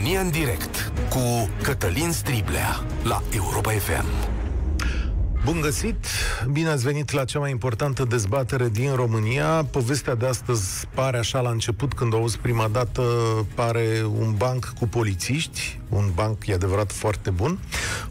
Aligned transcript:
România 0.00 0.20
în 0.20 0.30
direct 0.30 0.92
cu 1.08 1.50
Cătălin 1.62 2.12
Striblea 2.12 2.84
la 3.02 3.22
Europa 3.34 3.70
FM. 3.70 4.04
Bun 5.44 5.60
găsit! 5.60 6.06
Bine 6.52 6.68
ați 6.68 6.84
venit 6.84 7.10
la 7.10 7.24
cea 7.24 7.38
mai 7.38 7.50
importantă 7.50 8.04
dezbatere 8.04 8.68
din 8.68 8.94
România. 8.94 9.64
Povestea 9.70 10.14
de 10.14 10.26
astăzi 10.26 10.86
pare 10.94 11.18
așa 11.18 11.40
la 11.40 11.50
început, 11.50 11.92
când 11.92 12.12
o 12.12 12.16
auzi 12.16 12.38
prima 12.38 12.68
dată, 12.68 13.02
pare 13.54 14.04
un 14.18 14.34
banc 14.36 14.72
cu 14.78 14.86
polițiști, 14.86 15.79
un 15.90 16.10
banc, 16.14 16.46
e 16.46 16.52
adevărat, 16.52 16.92
foarte 16.92 17.30
bun. 17.30 17.58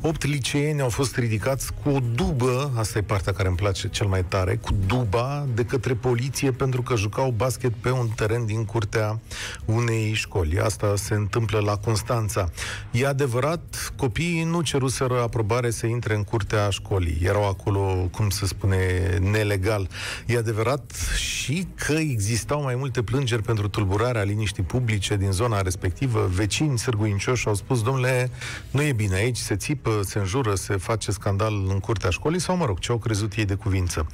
Opt 0.02 0.26
liceeni 0.26 0.82
au 0.82 0.90
fost 0.90 1.16
ridicați 1.16 1.74
cu 1.84 1.90
o 1.90 2.00
dubă, 2.16 2.72
asta 2.76 2.98
e 2.98 3.02
partea 3.02 3.34
care 3.34 3.48
îmi 3.48 3.58
place 3.58 3.88
cel 3.88 4.08
mai 4.08 4.24
tare, 4.24 4.56
cu 4.56 4.70
duba 4.86 5.48
de 5.54 5.66
către 5.66 5.94
poliție 5.94 6.52
pentru 6.52 6.82
că 6.82 6.96
jucau 6.96 7.32
basket 7.32 7.74
pe 7.74 7.92
un 7.92 8.08
teren 8.16 8.46
din 8.46 8.66
curtea 8.66 9.20
unei 9.66 10.14
școli. 10.14 10.60
Asta 10.60 10.96
se 10.96 11.14
întâmplă 11.14 11.60
la 11.60 11.78
Constanța. 11.78 12.50
E 12.92 13.08
adevărat, 13.08 13.94
copiii 13.96 14.44
nu 14.44 14.62
ceruseră 14.62 15.22
aprobare 15.22 15.70
să 15.70 15.86
intre 15.86 16.16
în 16.16 16.24
curtea 16.24 16.70
școlii. 16.70 17.20
Erau 17.24 17.48
acolo, 17.48 18.10
cum 18.12 18.30
se 18.30 18.46
spune, 18.46 18.78
nelegal. 19.22 19.90
E 20.26 20.38
adevărat 20.38 20.92
și 21.16 21.68
că 21.76 21.94
existau 21.94 22.62
mai 22.62 22.76
multe 22.76 23.02
plângeri 23.02 23.42
pentru 23.42 23.68
tulburarea 23.68 24.24
liniștii 24.24 24.64
publice 24.64 25.16
din 25.16 25.32
zona 25.32 25.62
respectivă. 25.62 26.30
Vecini 26.34 26.78
sârguincioși 26.78 27.48
au 27.48 27.54
spus 27.54 27.69
spus, 27.76 27.84
domnule, 27.84 28.32
nu 28.72 28.82
e 28.82 28.92
bine 28.92 29.16
aici, 29.16 29.38
se 29.38 29.56
țipă, 29.56 30.02
se 30.04 30.20
înjură, 30.20 30.56
se 30.56 30.78
face 30.78 31.12
scandal 31.12 31.54
în 31.68 31.80
curtea 31.80 32.10
școlii, 32.10 32.40
sau, 32.40 32.58
mă 32.58 32.66
rog, 32.66 32.80
ce 32.80 32.92
au 32.92 32.98
crezut 32.98 33.34
ei 33.34 33.46
de 33.46 33.54
cuvință. 33.54 34.08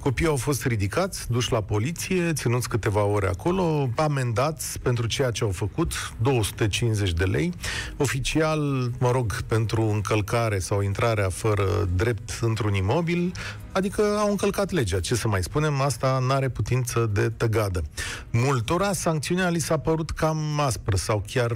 Copiii 0.00 0.28
au 0.28 0.36
fost 0.36 0.66
ridicați, 0.66 1.30
duși 1.30 1.52
la 1.52 1.60
poliție, 1.60 2.32
ținuți 2.32 2.68
câteva 2.68 3.02
ore 3.04 3.28
acolo, 3.28 3.88
amendați 3.96 4.78
pentru 4.78 5.06
ceea 5.06 5.30
ce 5.30 5.44
au 5.44 5.50
făcut, 5.50 6.12
250 6.22 7.12
de 7.12 7.24
lei, 7.24 7.52
oficial, 7.96 8.90
mă 8.98 9.10
rog, 9.10 9.42
pentru 9.42 9.82
încălcare 9.82 10.58
sau 10.58 10.80
intrarea 10.80 11.28
fără 11.28 11.88
drept 11.94 12.38
într-un 12.40 12.74
imobil, 12.74 13.32
Adică 13.72 14.02
au 14.18 14.30
încălcat 14.30 14.70
legea. 14.70 15.00
Ce 15.00 15.14
să 15.14 15.28
mai 15.28 15.42
spunem, 15.42 15.80
asta 15.80 16.18
nu 16.26 16.32
are 16.32 16.48
putință 16.48 17.10
de 17.12 17.28
tăgadă. 17.28 17.82
Multora, 18.30 18.92
sancțiunea 18.92 19.48
li 19.48 19.58
s-a 19.58 19.78
părut 19.78 20.10
cam 20.10 20.60
aspră 20.60 20.96
sau 20.96 21.24
chiar 21.26 21.52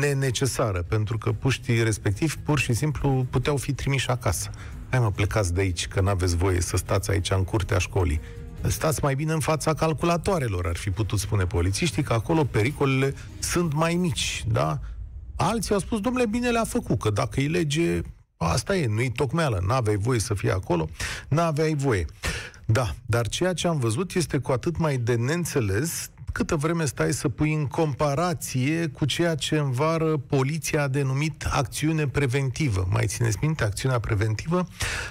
nenecesară, 0.00 0.82
pentru 0.82 1.18
că 1.18 1.32
puștii 1.32 1.82
respectivi 1.82 2.36
pur 2.44 2.58
și 2.58 2.72
simplu 2.72 3.26
puteau 3.30 3.56
fi 3.56 3.72
trimiși 3.72 4.10
acasă. 4.10 4.50
Hai 4.90 5.00
mă, 5.00 5.10
plecați 5.10 5.54
de 5.54 5.60
aici, 5.60 5.88
că 5.88 6.00
n-aveți 6.00 6.36
voie 6.36 6.60
să 6.60 6.76
stați 6.76 7.10
aici 7.10 7.30
în 7.30 7.44
curtea 7.44 7.78
școlii. 7.78 8.20
Stați 8.62 9.02
mai 9.02 9.14
bine 9.14 9.32
în 9.32 9.40
fața 9.40 9.74
calculatoarelor, 9.74 10.66
ar 10.66 10.76
fi 10.76 10.90
putut 10.90 11.18
spune 11.18 11.44
polițiștii, 11.44 12.02
că 12.02 12.12
acolo 12.12 12.44
pericolele 12.44 13.14
sunt 13.38 13.72
mai 13.72 13.94
mici, 13.94 14.44
da? 14.48 14.78
Alții 15.36 15.74
au 15.74 15.80
spus, 15.80 16.00
domnule, 16.00 16.26
bine 16.26 16.50
le-a 16.50 16.64
făcut, 16.64 17.00
că 17.00 17.10
dacă 17.10 17.40
e 17.40 17.48
lege, 17.48 18.00
Asta 18.36 18.76
e, 18.76 18.86
nu-i 18.86 19.10
tocmeală, 19.10 19.62
n-aveai 19.66 19.96
voie 19.96 20.18
să 20.18 20.34
fii 20.34 20.50
acolo, 20.50 20.88
n-aveai 21.28 21.74
voie. 21.74 22.04
Da, 22.66 22.94
dar 23.06 23.28
ceea 23.28 23.52
ce 23.52 23.66
am 23.66 23.78
văzut 23.78 24.14
este 24.14 24.38
cu 24.38 24.52
atât 24.52 24.76
mai 24.78 24.96
de 24.96 25.14
neînțeles 25.14 26.10
câtă 26.36 26.56
vreme 26.56 26.84
stai 26.84 27.12
să 27.12 27.28
pui 27.28 27.54
în 27.54 27.66
comparație 27.66 28.86
cu 28.86 29.04
ceea 29.04 29.34
ce 29.34 29.58
în 29.58 29.70
vară 29.70 30.16
poliția 30.16 30.82
a 30.82 30.88
denumit 30.88 31.46
acțiune 31.50 32.06
preventivă. 32.06 32.86
Mai 32.90 33.06
țineți 33.06 33.38
minte 33.40 33.64
acțiunea 33.64 33.98
preventivă? 33.98 34.66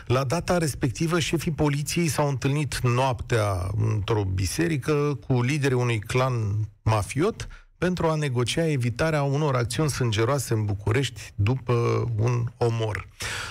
La 0.05 0.23
data 0.23 0.57
respectivă, 0.57 1.19
șefii 1.19 1.51
poliției 1.51 2.07
s-au 2.07 2.29
întâlnit 2.29 2.79
noaptea 2.79 3.69
într-o 3.77 4.23
biserică 4.23 5.19
cu 5.27 5.41
liderii 5.41 5.77
unui 5.77 5.99
clan 5.99 6.33
mafiot, 6.81 7.47
pentru 7.77 8.07
a 8.07 8.15
negocia 8.15 8.67
evitarea 8.67 9.23
unor 9.23 9.55
acțiuni 9.55 9.89
sângeroase 9.89 10.53
în 10.53 10.65
București 10.65 11.31
după 11.35 11.73
un 12.17 12.45
omor. 12.57 13.07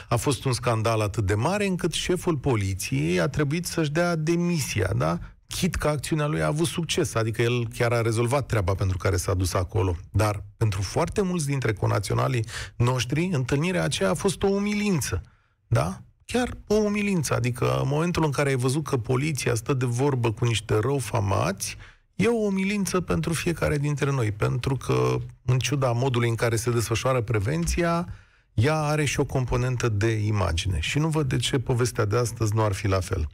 A 0.09 0.17
fost 0.17 0.45
un 0.45 0.53
scandal 0.53 1.01
atât 1.01 1.27
de 1.27 1.35
mare 1.35 1.67
încât 1.67 1.93
șeful 1.93 2.37
poliției 2.37 3.21
a 3.21 3.29
trebuit 3.29 3.67
să-și 3.67 3.91
dea 3.91 4.17
demisia, 4.17 4.91
da? 4.97 5.19
Chit 5.47 5.75
că 5.75 5.89
acțiunea 5.89 6.27
lui 6.27 6.43
a 6.43 6.47
avut 6.47 6.67
succes, 6.67 7.15
adică 7.15 7.43
el 7.43 7.69
chiar 7.69 7.93
a 7.93 8.01
rezolvat 8.01 8.47
treaba 8.47 8.75
pentru 8.75 8.97
care 8.97 9.17
s-a 9.17 9.35
dus 9.35 9.55
acolo. 9.55 9.97
Dar 10.11 10.45
pentru 10.57 10.83
foarte 10.83 11.23
mulți 11.23 11.47
dintre 11.47 11.73
conaționalii 11.73 12.47
noștri, 12.77 13.29
întâlnirea 13.33 13.83
aceea 13.83 14.11
a 14.11 14.15
fost 14.15 14.43
o 14.43 14.47
umilință. 14.47 15.23
Da? 15.67 16.01
Chiar 16.25 16.49
o 16.67 16.75
umilință. 16.75 17.35
Adică 17.35 17.79
în 17.83 17.89
momentul 17.89 18.25
în 18.25 18.31
care 18.31 18.49
ai 18.49 18.57
văzut 18.57 18.85
că 18.85 18.97
poliția 18.97 19.55
stă 19.55 19.75
de 19.75 19.87
vorbă 19.87 20.33
cu 20.33 20.45
niște 20.45 20.79
rău 20.79 20.99
famați, 20.99 21.77
E 22.17 22.29
o 22.29 22.35
umilință 22.35 23.01
pentru 23.01 23.33
fiecare 23.33 23.79
dintre 23.79 24.11
noi, 24.11 24.33
pentru 24.33 24.77
că, 24.77 25.17
în 25.45 25.59
ciuda 25.59 25.93
modului 25.93 26.29
în 26.29 26.35
care 26.35 26.57
se 26.57 26.71
desfășoară 26.71 27.21
prevenția, 27.21 28.09
ea 28.55 28.83
are 28.83 29.05
și 29.05 29.21
o 29.21 29.25
componentă 29.25 29.89
de 29.89 30.11
imagine. 30.11 30.81
Și 30.81 30.99
nu 30.99 31.09
văd 31.09 31.29
de 31.29 31.37
ce 31.37 31.59
povestea 31.59 32.05
de 32.05 32.17
astăzi 32.17 32.55
nu 32.55 32.63
ar 32.63 32.73
fi 32.73 32.89
la 32.89 33.01
fel. 33.01 33.27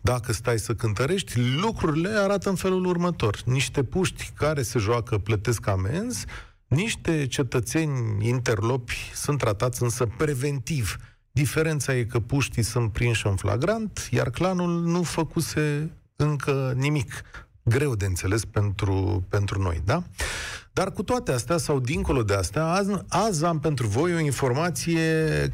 Dacă 0.00 0.32
stai 0.32 0.58
să 0.58 0.74
cântărești, 0.74 1.40
lucrurile 1.60 2.08
arată 2.08 2.48
în 2.48 2.54
felul 2.54 2.84
următor. 2.86 3.42
Niște 3.44 3.82
puști 3.82 4.30
care 4.36 4.62
se 4.62 4.78
joacă 4.78 5.18
plătesc 5.18 5.66
amenzi, 5.66 6.26
niște 6.66 7.26
cetățeni 7.26 8.28
interlopi 8.28 9.10
sunt 9.14 9.38
tratați 9.38 9.82
însă 9.82 10.08
preventiv. 10.16 10.96
Diferența 11.30 11.94
e 11.94 12.04
că 12.04 12.20
puștii 12.20 12.62
sunt 12.62 12.92
prinși 12.92 13.26
în 13.26 13.36
flagrant, 13.36 14.08
iar 14.10 14.30
clanul 14.30 14.82
nu 14.82 15.02
făcuse 15.02 15.90
încă 16.16 16.72
nimic 16.76 17.22
greu 17.64 17.94
de 17.94 18.04
înțeles 18.04 18.44
pentru, 18.44 19.24
pentru 19.28 19.62
noi, 19.62 19.82
da? 19.84 20.02
Dar 20.72 20.92
cu 20.92 21.02
toate 21.02 21.32
astea, 21.32 21.56
sau 21.56 21.80
dincolo 21.80 22.22
de 22.22 22.34
astea, 22.34 22.66
azi, 22.66 22.90
azi 23.08 23.44
am 23.44 23.60
pentru 23.60 23.86
voi 23.86 24.14
o 24.14 24.18
informație 24.18 25.00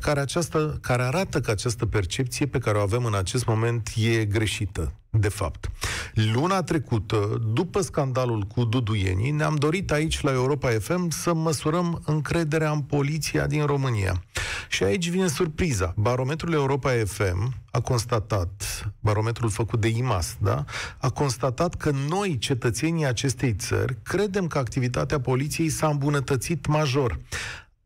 care, 0.00 0.20
această, 0.20 0.78
care 0.81 1.03
arată 1.03 1.41
că 1.41 1.50
această 1.50 1.87
percepție 1.87 2.47
pe 2.47 2.59
care 2.59 2.78
o 2.78 2.81
avem 2.81 3.04
în 3.04 3.15
acest 3.15 3.47
moment 3.47 3.88
e 3.97 4.25
greșită, 4.25 4.93
de 5.10 5.28
fapt. 5.28 5.71
Luna 6.15 6.62
trecută, 6.62 7.41
după 7.53 7.81
scandalul 7.81 8.43
cu 8.43 8.65
duduienii, 8.65 9.31
ne-am 9.31 9.54
dorit 9.54 9.91
aici 9.91 10.21
la 10.21 10.32
Europa 10.32 10.69
FM 10.69 11.09
să 11.09 11.34
măsurăm 11.34 12.03
încrederea 12.06 12.71
în 12.71 12.81
poliția 12.81 13.47
din 13.47 13.65
România. 13.65 14.22
Și 14.69 14.82
aici 14.82 15.09
vine 15.09 15.26
surpriza. 15.26 15.94
Barometrul 15.97 16.53
Europa 16.53 16.91
FM 17.04 17.54
a 17.70 17.81
constatat, 17.81 18.82
barometrul 19.00 19.50
făcut 19.50 19.81
de 19.81 19.88
IMAS, 19.88 20.37
da? 20.41 20.65
a 20.99 21.10
constatat 21.10 21.75
că 21.75 21.91
noi, 22.09 22.38
cetățenii 22.38 23.06
acestei 23.06 23.54
țări, 23.54 23.97
credem 24.03 24.47
că 24.47 24.59
activitatea 24.59 25.20
poliției 25.20 25.69
s-a 25.69 25.88
îmbunătățit 25.88 26.66
major. 26.66 27.19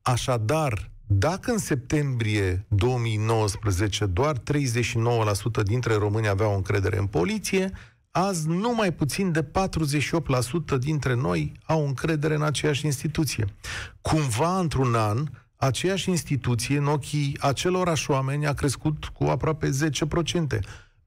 Așadar, 0.03 0.91
dacă 1.07 1.51
în 1.51 1.59
septembrie 1.59 2.67
2019 2.69 4.07
doar 4.07 4.39
39% 4.39 4.43
dintre 5.63 5.95
români 5.95 6.29
aveau 6.29 6.55
încredere 6.55 6.99
în 6.99 7.07
poliție, 7.07 7.73
azi 8.11 8.49
numai 8.49 8.93
puțin 8.93 9.33
de 9.33 9.43
48% 9.43 10.79
dintre 10.79 11.15
noi 11.15 11.53
au 11.65 11.87
încredere 11.87 12.35
în 12.35 12.43
aceeași 12.43 12.87
instituție. 12.87 13.45
Cumva, 14.01 14.59
într-un 14.59 14.95
an, 14.95 15.29
aceeași 15.57 16.11
instituție, 16.11 16.77
în 16.77 16.87
ochii 16.87 17.37
acelorași 17.41 18.11
oameni, 18.11 18.47
a 18.47 18.53
crescut 18.53 19.05
cu 19.05 19.25
aproape 19.25 19.71
10%. 19.71 20.59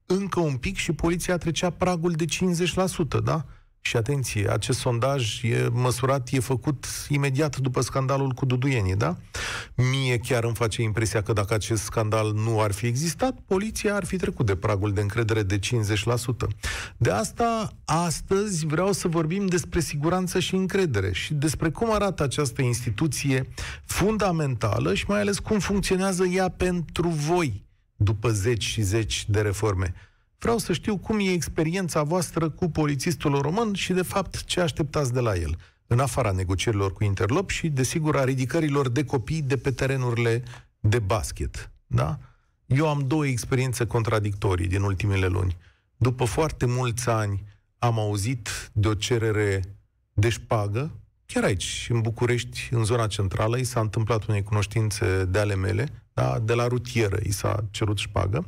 Încă 0.06 0.40
un 0.40 0.56
pic 0.56 0.76
și 0.76 0.92
poliția 0.92 1.36
trecea 1.36 1.70
pragul 1.70 2.12
de 2.12 2.24
50%, 2.24 3.22
da? 3.24 3.44
Și 3.80 3.96
atenție, 3.96 4.50
acest 4.50 4.78
sondaj 4.78 5.42
e 5.42 5.68
măsurat, 5.72 6.28
e 6.30 6.40
făcut 6.40 6.86
imediat 7.08 7.56
după 7.56 7.80
scandalul 7.80 8.30
cu 8.30 8.46
duduienii, 8.46 8.96
da? 8.96 9.16
Mie 9.74 10.18
chiar 10.18 10.44
îmi 10.44 10.54
face 10.54 10.82
impresia 10.82 11.22
că 11.22 11.32
dacă 11.32 11.54
acest 11.54 11.82
scandal 11.82 12.32
nu 12.32 12.60
ar 12.60 12.72
fi 12.72 12.86
existat, 12.86 13.38
poliția 13.46 13.94
ar 13.94 14.04
fi 14.04 14.16
trecut 14.16 14.46
de 14.46 14.56
pragul 14.56 14.92
de 14.92 15.00
încredere 15.00 15.42
de 15.42 15.58
50%. 15.58 15.60
De 16.96 17.10
asta, 17.10 17.72
astăzi 17.84 18.66
vreau 18.66 18.92
să 18.92 19.08
vorbim 19.08 19.46
despre 19.46 19.80
siguranță 19.80 20.38
și 20.38 20.54
încredere 20.54 21.12
și 21.12 21.34
despre 21.34 21.70
cum 21.70 21.92
arată 21.92 22.22
această 22.22 22.62
instituție 22.62 23.48
fundamentală 23.84 24.94
și 24.94 25.04
mai 25.08 25.20
ales 25.20 25.38
cum 25.38 25.58
funcționează 25.58 26.24
ea 26.24 26.48
pentru 26.48 27.08
voi 27.08 27.66
după 27.96 28.28
zeci 28.30 28.64
și 28.64 28.82
zeci 28.82 29.24
de 29.28 29.40
reforme. 29.40 29.94
Vreau 30.38 30.58
să 30.58 30.72
știu 30.72 30.96
cum 30.96 31.18
e 31.18 31.32
experiența 31.32 32.02
voastră 32.02 32.50
cu 32.50 32.70
polițistul 32.70 33.40
român 33.40 33.74
și, 33.74 33.92
de 33.92 34.02
fapt, 34.02 34.44
ce 34.44 34.60
așteptați 34.60 35.12
de 35.12 35.20
la 35.20 35.34
el, 35.34 35.58
în 35.86 35.98
afara 35.98 36.30
negocierilor 36.30 36.92
cu 36.92 37.04
Interlop 37.04 37.50
și, 37.50 37.68
desigur, 37.68 38.16
a 38.16 38.24
ridicărilor 38.24 38.88
de 38.88 39.04
copii 39.04 39.42
de 39.42 39.56
pe 39.56 39.70
terenurile 39.70 40.42
de 40.80 40.98
basket. 40.98 41.70
Da? 41.86 42.18
Eu 42.66 42.88
am 42.88 43.04
două 43.06 43.26
experiențe 43.26 43.86
contradictorii 43.86 44.66
din 44.66 44.82
ultimele 44.82 45.26
luni. 45.26 45.56
După 45.96 46.24
foarte 46.24 46.66
mulți 46.66 47.08
ani 47.08 47.44
am 47.78 47.98
auzit 47.98 48.70
de 48.72 48.88
o 48.88 48.94
cerere 48.94 49.78
de 50.12 50.28
șpagă, 50.28 50.90
chiar 51.32 51.44
aici, 51.44 51.86
în 51.90 52.00
București, 52.00 52.68
în 52.70 52.84
zona 52.84 53.06
centrală, 53.06 53.58
i 53.58 53.64
s-a 53.64 53.80
întâmplat 53.80 54.26
unei 54.26 54.42
cunoștințe 54.42 55.24
de 55.24 55.38
ale 55.38 55.54
mele, 55.54 55.88
da? 56.12 56.38
de 56.38 56.54
la 56.54 56.66
rutieră 56.66 57.18
i 57.22 57.32
s-a 57.32 57.64
cerut 57.70 57.98
șpagă. 57.98 58.46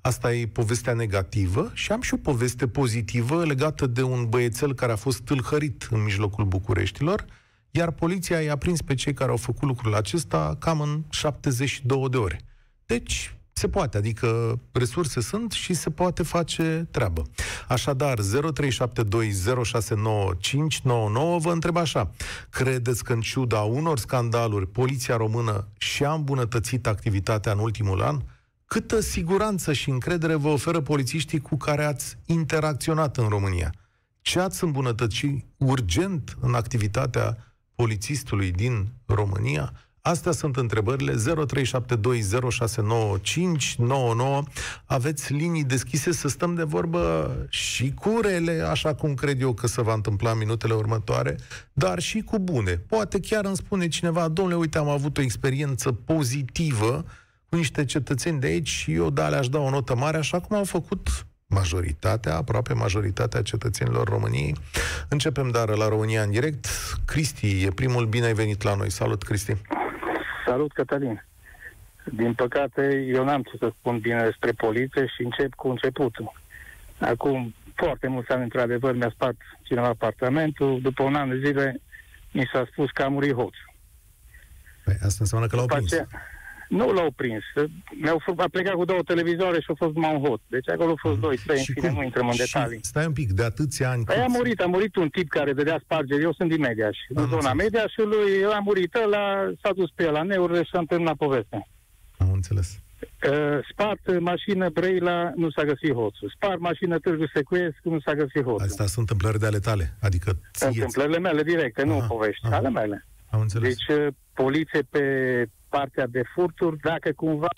Asta 0.00 0.34
e 0.34 0.46
povestea 0.46 0.92
negativă 0.92 1.70
și 1.74 1.92
am 1.92 2.00
și 2.00 2.14
o 2.14 2.16
poveste 2.16 2.68
pozitivă 2.68 3.44
legată 3.44 3.86
de 3.86 4.02
un 4.02 4.28
băiețel 4.28 4.74
care 4.74 4.92
a 4.92 4.96
fost 4.96 5.20
tâlhărit 5.20 5.88
în 5.90 6.02
mijlocul 6.02 6.44
Bucureștilor, 6.44 7.24
iar 7.70 7.90
poliția 7.90 8.40
i-a 8.40 8.56
prins 8.56 8.82
pe 8.82 8.94
cei 8.94 9.14
care 9.14 9.30
au 9.30 9.36
făcut 9.36 9.68
lucrul 9.68 9.94
acesta 9.94 10.56
cam 10.58 10.80
în 10.80 11.02
72 11.10 12.08
de 12.08 12.16
ore. 12.16 12.40
Deci, 12.86 13.34
se 13.58 13.68
poate, 13.68 13.96
adică 13.96 14.58
resurse 14.72 15.20
sunt 15.20 15.52
și 15.52 15.74
se 15.74 15.90
poate 15.90 16.22
face 16.22 16.88
treabă. 16.90 17.22
Așadar, 17.68 18.18
0372069599 18.18 18.22
vă 21.38 21.50
întreb 21.52 21.76
așa. 21.76 22.10
Credeți 22.50 23.04
că 23.04 23.12
în 23.12 23.20
ciuda 23.20 23.60
unor 23.60 23.98
scandaluri, 23.98 24.66
poliția 24.66 25.16
română 25.16 25.68
și-a 25.78 26.12
îmbunătățit 26.12 26.86
activitatea 26.86 27.52
în 27.52 27.58
ultimul 27.58 28.02
an? 28.02 28.20
Câtă 28.64 29.00
siguranță 29.00 29.72
și 29.72 29.90
încredere 29.90 30.34
vă 30.34 30.48
oferă 30.48 30.80
polițiștii 30.80 31.40
cu 31.40 31.56
care 31.56 31.84
ați 31.84 32.18
interacționat 32.26 33.16
în 33.16 33.28
România? 33.28 33.74
Ce 34.20 34.40
ați 34.40 34.64
îmbunătățit 34.64 35.44
urgent 35.56 36.36
în 36.40 36.54
activitatea 36.54 37.56
polițistului 37.74 38.50
din 38.50 38.92
România? 39.06 39.72
Astea 40.08 40.32
sunt 40.32 40.56
întrebările 40.56 41.14
0372069599. 41.14 41.16
Aveți 44.84 45.32
linii 45.32 45.64
deschise 45.64 46.12
să 46.12 46.28
stăm 46.28 46.54
de 46.54 46.62
vorbă 46.62 47.36
și 47.48 47.92
cu 47.94 48.18
rele, 48.22 48.66
așa 48.70 48.94
cum 48.94 49.14
cred 49.14 49.40
eu 49.40 49.52
că 49.52 49.66
se 49.66 49.82
va 49.82 49.92
întâmpla 49.92 50.30
în 50.30 50.38
minutele 50.38 50.74
următoare, 50.74 51.36
dar 51.72 51.98
și 51.98 52.20
cu 52.20 52.38
bune. 52.38 52.72
Poate 52.72 53.20
chiar 53.20 53.44
îmi 53.44 53.56
spune 53.56 53.88
cineva, 53.88 54.28
domnule, 54.28 54.56
uite, 54.56 54.78
am 54.78 54.88
avut 54.88 55.18
o 55.18 55.22
experiență 55.22 55.92
pozitivă 55.92 57.04
cu 57.48 57.56
niște 57.56 57.84
cetățeni 57.84 58.40
de 58.40 58.46
aici 58.46 58.68
și 58.68 58.92
eu, 58.92 59.10
da, 59.10 59.28
le-aș 59.28 59.48
da 59.48 59.58
o 59.58 59.70
notă 59.70 59.96
mare, 59.96 60.16
așa 60.16 60.40
cum 60.40 60.56
au 60.56 60.64
făcut 60.64 61.26
majoritatea, 61.46 62.36
aproape 62.36 62.72
majoritatea 62.72 63.42
cetățenilor 63.42 64.08
României. 64.08 64.56
Începem, 65.08 65.50
dar, 65.50 65.76
la 65.76 65.88
România 65.88 66.22
în 66.22 66.30
direct. 66.30 66.66
Cristi 67.04 67.62
e 67.62 67.70
primul, 67.70 68.06
bine 68.06 68.26
ai 68.26 68.34
venit 68.34 68.62
la 68.62 68.74
noi. 68.74 68.90
Salut, 68.90 69.22
Cristi! 69.22 69.56
Salut, 70.48 70.72
Cătălin. 70.72 71.24
Din 72.04 72.34
păcate, 72.34 73.06
eu 73.14 73.24
n-am 73.24 73.42
ce 73.42 73.56
să 73.58 73.72
spun 73.78 73.98
bine 73.98 74.22
despre 74.24 74.52
poliție 74.52 75.06
și 75.06 75.22
încep 75.22 75.54
cu 75.54 75.68
începutul. 75.68 76.32
Acum 76.98 77.54
foarte 77.74 78.06
mulți 78.08 78.30
ani, 78.30 78.42
într-adevăr, 78.42 78.94
mi-a 78.94 79.10
spart 79.14 79.36
cineva 79.62 79.86
apartamentul. 79.86 80.80
După 80.80 81.02
un 81.02 81.14
an 81.14 81.28
de 81.28 81.46
zile, 81.46 81.80
mi 82.32 82.48
s-a 82.52 82.68
spus 82.70 82.90
că 82.90 83.02
a 83.02 83.08
murit 83.08 83.34
hoț. 83.34 83.54
Păi 84.84 84.94
asta 85.02 85.16
înseamnă 85.18 85.46
că 85.46 85.56
l-au 85.56 85.66
prins. 85.66 85.92
Aceea, 85.92 86.08
nu 86.68 86.92
l-au 86.92 87.10
prins. 87.16 87.42
Mi-au 88.00 88.20
f- 88.22 88.36
a 88.36 88.48
plecat 88.50 88.74
cu 88.74 88.84
două 88.84 89.02
televizoare 89.02 89.60
și 89.60 89.66
a 89.70 89.74
fost 89.76 89.94
numai 89.94 90.14
un 90.14 90.24
hot. 90.24 90.40
Deci 90.46 90.68
acolo 90.68 90.88
au 90.88 90.98
fost 90.98 91.14
mm. 91.14 91.20
doi, 91.20 91.36
trei, 91.46 91.62
și 91.62 91.68
în 91.68 91.74
fine, 91.74 91.88
cum? 91.88 91.96
nu 91.96 92.04
intrăm 92.04 92.28
în 92.28 92.36
detalii. 92.36 92.78
Stai 92.82 93.06
un 93.06 93.12
pic, 93.12 93.30
de 93.30 93.44
atâția 93.44 93.90
ani... 93.90 94.04
Păi 94.04 94.16
a 94.16 94.26
murit, 94.26 94.60
a 94.60 94.66
murit 94.66 94.96
un 94.96 95.08
tip 95.08 95.28
care 95.28 95.52
dădea 95.52 95.80
spargeri. 95.84 96.22
Eu 96.22 96.32
sunt 96.32 96.48
din 96.48 96.60
Mediaș. 96.60 96.96
În 97.08 97.26
zona 97.28 97.52
Mediaș 97.52 97.92
și 97.92 98.00
lui 98.00 98.44
a 98.44 98.58
murit 98.58 98.94
ăla, 98.94 99.52
s-a 99.62 99.72
dus 99.72 99.90
pe 99.94 100.02
el 100.04 100.12
la 100.12 100.22
neurile 100.22 100.62
și 100.62 100.70
a 100.72 100.82
terminat 100.88 101.16
povestea. 101.16 101.68
Am 102.18 102.32
înțeles. 102.32 102.80
Uh, 103.30 103.58
spart 103.70 104.20
mașină 104.20 104.68
Brăila, 104.68 105.32
nu 105.36 105.50
s-a 105.50 105.64
găsit 105.64 105.92
hoțul. 105.92 106.32
Spart 106.34 106.60
mașină 106.60 106.98
Târgu 106.98 107.26
Secuiesc, 107.34 107.76
nu 107.82 108.00
s-a 108.00 108.14
găsit 108.14 108.42
hoțul. 108.42 108.66
Astea 108.66 108.86
sunt 108.86 108.98
întâmplări 108.98 109.38
de 109.38 109.46
ale 109.46 109.58
tale, 109.58 109.94
adică 110.00 110.38
ție... 110.52 110.66
Întâmplările 110.66 111.18
mele 111.18 111.42
directe, 111.42 111.82
aha, 111.82 111.90
nu 111.90 112.04
povești, 112.08 112.46
aha. 112.46 112.56
ale 112.56 112.70
mele. 112.70 113.06
Am 113.30 113.40
înțeles. 113.40 113.76
Deci, 113.76 113.98
uh, 113.98 114.06
poliție 114.34 114.82
pe 114.90 115.04
partea 115.68 116.06
de 116.06 116.22
furturi, 116.34 116.76
dacă 116.78 117.12
cumva 117.12 117.48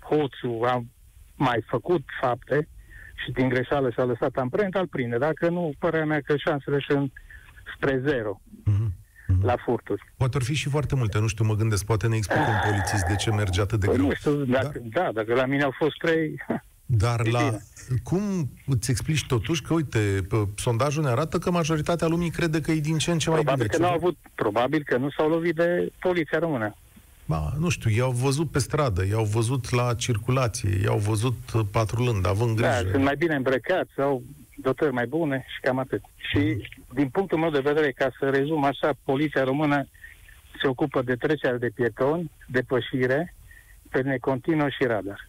hoțul 0.00 0.66
a 0.66 0.84
mai 1.34 1.64
făcut 1.66 2.02
fapte 2.20 2.68
și 3.24 3.30
din 3.30 3.48
greșeală 3.48 3.90
și-a 3.90 4.04
lăsat 4.04 4.36
amprenta, 4.36 4.78
îl 4.78 4.86
prinde. 4.86 5.18
Dacă 5.18 5.48
nu, 5.48 5.72
părerea 5.78 6.06
mea 6.06 6.20
că 6.20 6.36
șansele 6.36 6.84
sunt 6.88 7.12
spre 7.74 8.02
zero 8.06 8.40
mm-hmm. 8.70 9.42
la 9.42 9.54
furturi. 9.64 10.02
Poate 10.16 10.36
ar 10.36 10.42
fi 10.42 10.54
și 10.54 10.68
foarte 10.68 10.94
multe, 10.94 11.18
nu 11.18 11.26
știu, 11.26 11.44
mă 11.44 11.54
gândesc, 11.54 11.84
poate 11.84 12.08
ne 12.08 12.16
explică 12.16 12.48
un 12.48 12.70
polițist 12.70 13.06
de 13.06 13.16
ce 13.16 13.30
merge 13.30 13.60
atât 13.60 13.80
de 13.80 13.86
păi 13.86 13.94
greu. 13.94 14.06
Nu 14.06 14.14
știu, 14.14 14.44
dacă, 14.44 14.80
da? 14.82 15.02
da, 15.02 15.12
dacă 15.12 15.34
la 15.34 15.46
mine 15.46 15.62
au 15.62 15.74
fost 15.78 15.96
trei... 15.98 16.42
Dar 16.90 17.26
la, 17.26 17.42
bine. 17.42 17.60
cum 18.02 18.50
îți 18.66 18.90
explici 18.90 19.26
totuși 19.26 19.62
că, 19.62 19.74
uite, 19.74 20.26
sondajul 20.56 21.02
ne 21.02 21.08
arată 21.08 21.38
că 21.38 21.50
majoritatea 21.50 22.06
lumii 22.06 22.30
crede 22.30 22.60
că 22.60 22.70
e 22.70 22.80
din 22.80 22.98
ce 22.98 23.10
în 23.10 23.18
ce 23.18 23.30
mai 23.30 23.40
probabil 23.40 23.66
bine. 23.66 23.76
Că 23.76 23.82
nu 23.82 23.88
au 23.88 23.94
avut, 23.94 24.16
probabil 24.34 24.82
că 24.84 24.96
nu 24.96 25.10
s-au 25.10 25.28
lovit 25.28 25.54
de 25.54 25.92
poliția 26.00 26.38
română. 26.38 26.76
Ba, 27.26 27.52
nu 27.58 27.68
știu, 27.68 27.90
i-au 27.90 28.10
văzut 28.10 28.50
pe 28.50 28.58
stradă, 28.58 29.06
i-au 29.06 29.24
văzut 29.24 29.70
la 29.70 29.94
circulație, 29.94 30.80
i-au 30.82 30.98
văzut 30.98 31.36
patrulând, 31.70 32.26
având 32.26 32.60
da, 32.60 32.68
grijă. 32.68 32.84
Da, 32.84 32.90
sunt 32.90 33.04
mai 33.04 33.16
bine 33.16 33.34
îmbrăcați, 33.34 34.00
au 34.00 34.22
dotări 34.56 34.92
mai 34.92 35.06
bune 35.06 35.44
și 35.54 35.60
cam 35.60 35.78
atât. 35.78 36.02
Și, 36.16 36.38
mm. 36.38 36.62
din 36.94 37.08
punctul 37.08 37.38
meu 37.38 37.50
de 37.50 37.60
vedere, 37.60 37.92
ca 37.92 38.10
să 38.18 38.28
rezum 38.28 38.64
așa, 38.64 38.90
poliția 39.04 39.44
română 39.44 39.88
se 40.60 40.68
ocupă 40.68 41.02
de 41.02 41.14
trecerea 41.14 41.58
de 41.58 41.70
pietoni, 41.74 42.30
depășire, 42.46 43.34
pe 43.90 44.02
necontinuă 44.02 44.68
și 44.68 44.84
radar. 44.86 45.28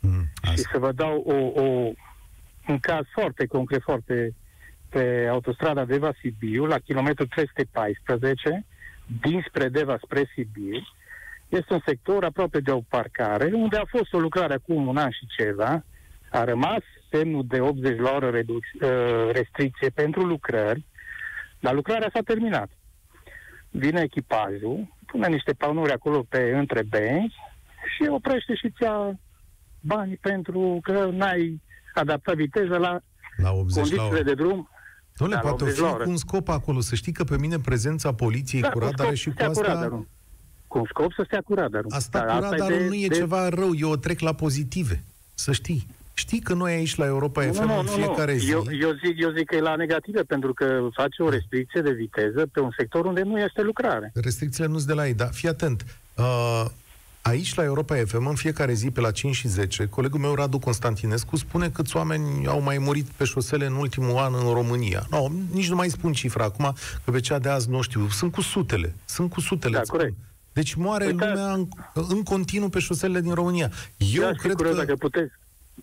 Mm, 0.00 0.24
și 0.50 0.58
să 0.58 0.78
vă 0.78 0.92
dau 0.92 1.22
o, 1.26 1.62
o, 1.62 1.92
un 2.68 2.78
caz 2.78 3.04
foarte 3.12 3.46
concret, 3.46 3.82
foarte 3.82 4.34
pe 4.88 5.26
autostrada 5.30 5.84
Deva-Sibiu, 5.84 6.64
la 6.64 6.78
kilometrul 6.78 7.26
314, 7.26 8.64
dinspre 9.20 9.68
Deva 9.68 9.98
spre 10.02 10.30
Sibiu, 10.34 10.86
este 11.48 11.72
un 11.72 11.80
sector 11.86 12.24
aproape 12.24 12.60
de 12.60 12.70
o 12.70 12.80
parcare, 12.88 13.50
unde 13.52 13.76
a 13.76 13.84
fost 13.84 14.12
o 14.12 14.18
lucrare 14.18 14.54
acum 14.54 14.86
un 14.86 14.96
an 14.96 15.10
și 15.10 15.26
ceva, 15.36 15.84
a 16.30 16.44
rămas 16.44 16.82
semnul 17.10 17.44
de 17.46 17.60
80 17.60 17.98
la 17.98 18.12
oră 18.14 18.30
reduc- 18.30 18.82
uh, 18.82 19.30
restricție 19.32 19.88
pentru 19.88 20.24
lucrări, 20.24 20.84
dar 21.60 21.74
lucrarea 21.74 22.10
s-a 22.12 22.20
terminat. 22.24 22.70
Vine 23.70 24.00
echipajul, 24.00 24.94
pune 25.06 25.28
niște 25.28 25.52
panuri 25.52 25.92
acolo 25.92 26.24
pe 26.28 26.50
între 26.54 26.82
benzi 26.82 27.34
și 27.96 28.08
oprește 28.08 28.54
și 28.54 28.70
ți-a 28.70 29.18
bani 29.80 30.18
pentru 30.20 30.78
că 30.82 31.08
n-ai 31.12 31.60
adaptat 31.94 32.34
viteza 32.34 32.76
la, 32.76 33.00
la 33.36 33.52
80 33.52 33.74
condițiile 33.74 34.18
la 34.18 34.22
de 34.22 34.34
drum. 34.34 34.68
Nu 35.16 35.26
le 35.26 35.38
poate 35.38 35.64
fi 35.64 35.80
cu 35.80 36.02
un 36.06 36.16
scop 36.16 36.48
acolo. 36.48 36.80
Să 36.80 36.94
știi 36.94 37.12
că 37.12 37.24
pe 37.24 37.38
mine 37.38 37.58
prezența 37.58 38.14
poliției 38.14 38.60
da, 38.60 38.68
cu 38.68 38.78
radare 38.78 39.14
și 39.14 39.30
cu 39.30 39.44
asta... 39.44 39.66
Radarul 39.66 40.06
cu 40.68 40.82
scop 40.88 41.12
să 41.12 41.22
stea 41.26 41.40
cu 41.40 41.54
radarul. 41.54 41.90
Asta 41.90 42.24
Dar 42.24 42.38
cu 42.38 42.42
radarul 42.42 42.78
de, 42.78 42.86
nu 42.86 42.94
e 42.94 43.06
de... 43.06 43.14
ceva 43.14 43.48
rău, 43.48 43.74
eu 43.74 43.90
o 43.90 43.96
trec 43.96 44.20
la 44.20 44.32
pozitive, 44.32 45.04
să 45.34 45.52
știi. 45.52 45.86
Știi 46.14 46.40
că 46.40 46.54
noi 46.54 46.72
aici 46.72 46.96
la 46.96 47.06
Europa 47.06 47.44
nu, 47.44 47.52
FM 47.52 47.66
nu, 47.66 47.78
în 47.78 47.86
fiecare 47.86 48.32
nu. 48.32 48.38
zi... 48.38 48.50
Eu, 48.50 48.64
eu, 48.80 48.90
zic, 49.04 49.20
eu 49.20 49.30
zic 49.30 49.46
că 49.46 49.56
e 49.56 49.60
la 49.60 49.76
negative, 49.76 50.22
pentru 50.22 50.52
că 50.52 50.88
face 50.92 51.22
o 51.22 51.28
restricție 51.28 51.80
de 51.80 51.90
viteză 51.90 52.46
pe 52.52 52.60
un 52.60 52.70
sector 52.76 53.04
unde 53.04 53.22
nu 53.22 53.38
este 53.40 53.62
lucrare. 53.62 54.10
Restricțiile 54.14 54.68
nu 54.68 54.74
sunt 54.74 54.86
de 54.86 54.92
la 54.92 55.06
ei, 55.06 55.14
dar 55.14 55.32
fii 55.32 55.48
atent. 55.48 55.84
Uh, 56.16 56.64
aici 57.28 57.54
la 57.54 57.64
Europa 57.64 57.96
FM, 58.06 58.26
în 58.26 58.34
fiecare 58.34 58.72
zi, 58.72 58.90
pe 58.90 59.00
la 59.00 59.10
5 59.10 59.34
și 59.34 59.48
10, 59.48 59.86
colegul 59.86 60.20
meu, 60.20 60.34
Radu 60.34 60.58
Constantinescu, 60.58 61.36
spune 61.36 61.68
câți 61.68 61.96
oameni 61.96 62.46
au 62.46 62.60
mai 62.60 62.78
murit 62.78 63.06
pe 63.06 63.24
șosele 63.24 63.66
în 63.66 63.74
ultimul 63.74 64.16
an 64.16 64.34
în 64.34 64.52
România. 64.52 65.06
No, 65.10 65.26
nici 65.52 65.68
nu 65.68 65.74
mai 65.74 65.88
spun 65.88 66.12
cifra 66.12 66.44
acum, 66.44 66.74
că 67.04 67.10
pe 67.10 67.20
cea 67.20 67.38
de 67.38 67.48
azi 67.48 67.70
nu 67.70 67.80
știu. 67.80 68.08
Sunt 68.08 68.32
cu 68.32 68.40
sutele. 68.40 68.94
Sunt 69.04 69.30
cu 69.30 69.40
sutele. 69.40 69.76
Da, 69.76 69.82
corect. 69.82 70.12
Spun. 70.12 70.26
Deci 70.52 70.74
moare 70.74 71.04
Uite, 71.04 71.26
lumea 71.26 71.52
în, 71.52 71.68
în 72.08 72.22
continuu 72.22 72.68
pe 72.68 72.78
șoselele 72.78 73.20
din 73.20 73.34
România. 73.34 73.70
Eu 73.96 74.22
da, 74.22 74.30
cred 74.30 74.54
că... 74.54 74.72
Dacă 74.72 74.94
puteți, 74.94 75.32